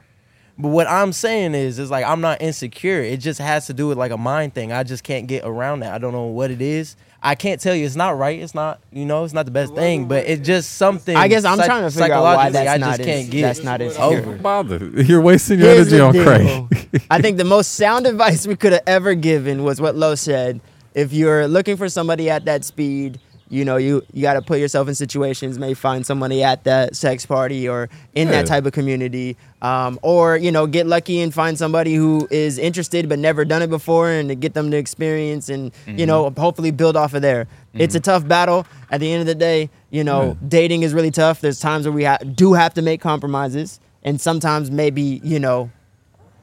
But 0.58 0.68
what 0.70 0.88
I'm 0.88 1.12
saying 1.12 1.54
is, 1.54 1.78
is 1.78 1.90
like 1.92 2.04
I'm 2.04 2.20
not 2.20 2.42
insecure. 2.42 3.02
It 3.02 3.18
just 3.18 3.38
has 3.38 3.66
to 3.68 3.72
do 3.72 3.86
with 3.86 3.98
like 3.98 4.10
a 4.10 4.18
mind 4.18 4.52
thing. 4.54 4.72
I 4.72 4.82
just 4.82 5.04
can't 5.04 5.28
get 5.28 5.44
around 5.44 5.80
that. 5.80 5.94
I 5.94 5.98
don't 5.98 6.12
know 6.12 6.24
what 6.24 6.50
it 6.50 6.60
is. 6.60 6.96
I 7.22 7.34
can't 7.34 7.60
tell 7.60 7.74
you. 7.74 7.84
It's 7.84 7.96
not 7.96 8.16
right. 8.16 8.38
It's 8.40 8.54
not. 8.54 8.80
You 8.92 9.04
know, 9.04 9.24
it's 9.24 9.34
not 9.34 9.44
the 9.44 9.50
best 9.50 9.74
thing. 9.74 10.08
But 10.08 10.26
it's 10.26 10.46
just 10.46 10.76
something. 10.76 11.14
I 11.16 11.28
guess 11.28 11.44
I'm 11.44 11.58
psych- 11.58 11.66
trying 11.66 11.82
to 11.82 11.90
figure 11.90 12.14
out 12.14 12.22
why 12.22 12.50
that's 12.50 12.68
I 12.70 12.76
not 12.78 12.96
can't 12.96 13.08
ins- 13.08 13.28
get. 13.28 13.42
that's 13.42 13.62
not 13.62 13.82
insecure. 13.82 14.04
over. 14.04 14.36
Bother. 14.38 14.78
You're 15.02 15.20
wasting 15.20 15.58
your 15.60 15.68
Here's 15.74 15.92
energy 15.92 16.00
on 16.00 16.12
deal. 16.14 16.68
Craig. 16.68 17.02
I 17.10 17.20
think 17.20 17.36
the 17.36 17.44
most 17.44 17.74
sound 17.74 18.06
advice 18.06 18.46
we 18.46 18.56
could 18.56 18.72
have 18.72 18.82
ever 18.86 19.14
given 19.14 19.64
was 19.64 19.80
what 19.80 19.96
Lo 19.96 20.14
said. 20.14 20.60
If 20.94 21.12
you're 21.12 21.46
looking 21.46 21.76
for 21.76 21.88
somebody 21.88 22.28
at 22.30 22.46
that 22.46 22.64
speed, 22.64 23.20
you 23.50 23.64
know, 23.64 23.76
you, 23.76 24.02
you 24.12 24.22
got 24.22 24.34
to 24.34 24.42
put 24.42 24.58
yourself 24.60 24.88
in 24.88 24.94
situations, 24.94 25.58
may 25.58 25.74
find 25.74 26.06
somebody 26.06 26.42
at 26.42 26.64
that 26.64 26.94
sex 26.96 27.26
party 27.26 27.68
or 27.68 27.88
in 28.14 28.28
Yeah. 28.28 28.32
that 28.42 28.46
type 28.46 28.64
of 28.64 28.72
community. 28.72 29.36
Um, 29.60 29.98
or, 30.02 30.36
you 30.36 30.50
know, 30.52 30.66
get 30.66 30.86
lucky 30.86 31.20
and 31.20 31.34
find 31.34 31.58
somebody 31.58 31.94
who 31.94 32.26
is 32.30 32.56
interested 32.58 33.08
but 33.08 33.18
never 33.18 33.44
done 33.44 33.60
it 33.60 33.68
before 33.68 34.08
and 34.08 34.28
to 34.30 34.34
get 34.34 34.54
them 34.54 34.70
to 34.70 34.76
experience 34.76 35.48
and, 35.48 35.72
you 35.86 36.06
know, 36.06 36.30
hopefully 36.38 36.70
build 36.70 36.96
off 36.96 37.12
of 37.12 37.22
there. 37.22 37.46
It's 37.74 37.94
a 37.94 38.00
tough 38.00 38.26
battle. 38.26 38.66
At 38.90 39.00
the 39.00 39.12
end 39.12 39.20
of 39.20 39.26
the 39.26 39.34
day, 39.34 39.68
you 39.90 40.04
know, 40.04 40.36
dating 40.48 40.82
is 40.84 40.94
really 40.94 41.10
tough. 41.10 41.40
There's 41.40 41.60
times 41.60 41.84
where 41.86 41.92
we 41.92 42.04
ha- 42.04 42.18
do 42.18 42.54
have 42.54 42.72
to 42.74 42.82
make 42.82 43.00
compromises. 43.00 43.80
And 44.02 44.20
sometimes 44.20 44.70
maybe, 44.70 45.20
you 45.22 45.38
know, 45.40 45.70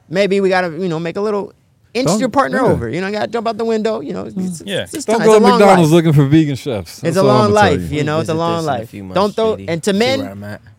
maybe 0.08 0.40
we 0.40 0.48
gotta 0.48 0.70
you 0.78 0.88
know 0.88 0.98
make 0.98 1.16
a 1.16 1.20
little 1.20 1.52
inch 1.94 2.06
Don't- 2.06 2.20
your 2.20 2.28
partner 2.28 2.58
yeah. 2.58 2.64
over. 2.72 2.88
You 2.88 3.00
know, 3.00 3.10
gotta 3.10 3.28
jump 3.28 3.48
out 3.48 3.56
the 3.58 3.64
window. 3.64 4.00
You 4.00 4.12
know, 4.12 4.26
it's, 4.26 4.62
Yeah. 4.64 4.82
it's, 4.82 4.94
it's 4.94 5.04
Don't 5.04 5.18
time. 5.18 5.26
go 5.26 5.32
It's 5.34 5.40
to 5.40 5.46
a 5.46 5.48
long 5.48 5.58
McDonald's 5.58 5.90
life. 5.92 5.96
looking 6.04 6.12
for 6.12 6.26
vegan 6.26 6.56
chefs. 6.56 7.02
It's 7.04 7.16
a 7.16 7.22
long 7.22 7.52
life, 7.52 7.90
you 7.90 8.04
know. 8.04 8.20
It's 8.20 8.28
a 8.28 8.34
long 8.34 8.64
this 8.64 8.92
in 8.94 9.00
a 9.00 9.08
life. 9.08 9.14
Don't 9.14 9.34
throw 9.34 9.54
Speedy. 9.54 9.68
and 9.68 9.82
to 9.84 9.92
men 9.92 10.20
where 10.20 10.30
I'm 10.30 10.44
at. 10.44 10.60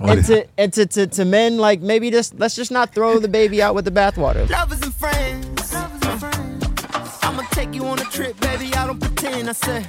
and 0.00 0.24
to 0.26 0.46
and 0.58 0.72
to, 0.72 0.86
to 0.86 1.06
to 1.06 1.24
men 1.24 1.58
like 1.58 1.80
maybe 1.80 2.10
just 2.10 2.38
let's 2.38 2.54
just 2.56 2.70
not 2.70 2.94
throw 2.94 3.18
the 3.18 3.28
baby 3.28 3.60
out 3.62 3.74
with 3.74 3.84
the 3.84 3.90
bathwater. 3.90 4.48
Lovers 4.48 4.80
and 4.82 4.94
friends. 4.94 5.72
Lovers 5.72 6.02
and 6.02 6.20
friends. 6.20 7.18
I'ma 7.22 7.42
take 7.52 7.74
you 7.74 7.84
on 7.86 7.98
a 7.98 8.04
trip, 8.04 8.38
baby. 8.40 8.72
I 8.74 8.86
don't 8.86 9.00
pretend. 9.00 9.48
I 9.48 9.52
said, 9.52 9.86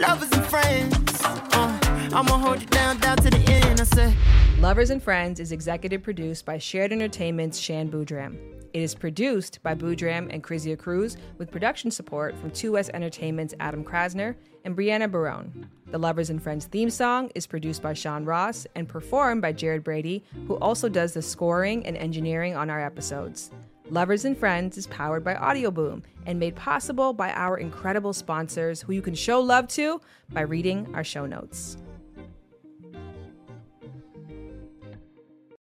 lovers 0.00 0.30
and 0.32 0.44
friends. 0.46 0.94
Uh, 1.24 1.78
I'ma 2.12 2.38
hold 2.38 2.60
you 2.60 2.66
down, 2.66 2.98
down 3.00 3.16
to 3.18 3.30
the 3.30 3.38
end. 3.50 3.80
I 3.80 3.84
said. 3.84 4.14
Lovers 4.58 4.88
and 4.90 5.02
Friends 5.02 5.38
is 5.38 5.52
executive 5.52 6.02
produced 6.02 6.46
by 6.46 6.56
Shared 6.56 6.90
Entertainment's 6.90 7.58
Shan 7.58 7.90
Boodram. 7.90 8.36
It 8.72 8.82
is 8.82 8.94
produced 8.94 9.62
by 9.62 9.74
Boodram 9.74 10.28
and 10.30 10.42
Krizia 10.42 10.78
Cruz 10.78 11.16
with 11.38 11.50
production 11.50 11.90
support 11.90 12.38
from 12.38 12.50
2S 12.50 12.90
Entertainment's 12.94 13.54
Adam 13.60 13.84
Krasner 13.84 14.34
and 14.64 14.76
Brianna 14.76 15.10
Barone. 15.10 15.68
The 15.90 15.98
Lovers 15.98 16.30
and 16.30 16.42
Friends 16.42 16.66
theme 16.66 16.90
song 16.90 17.30
is 17.34 17.46
produced 17.46 17.82
by 17.82 17.92
Sean 17.92 18.24
Ross 18.24 18.66
and 18.74 18.88
performed 18.88 19.42
by 19.42 19.52
Jared 19.52 19.84
Brady, 19.84 20.24
who 20.46 20.56
also 20.56 20.88
does 20.88 21.14
the 21.14 21.22
scoring 21.22 21.86
and 21.86 21.96
engineering 21.96 22.56
on 22.56 22.70
our 22.70 22.84
episodes. 22.84 23.50
Lovers 23.88 24.24
and 24.24 24.36
Friends 24.36 24.76
is 24.76 24.88
powered 24.88 25.22
by 25.22 25.34
Audioboom 25.34 26.02
and 26.26 26.40
made 26.40 26.56
possible 26.56 27.12
by 27.12 27.30
our 27.30 27.56
incredible 27.56 28.12
sponsors 28.12 28.82
who 28.82 28.92
you 28.92 29.02
can 29.02 29.14
show 29.14 29.40
love 29.40 29.68
to 29.68 30.00
by 30.32 30.40
reading 30.40 30.92
our 30.92 31.04
show 31.04 31.24
notes. 31.24 31.76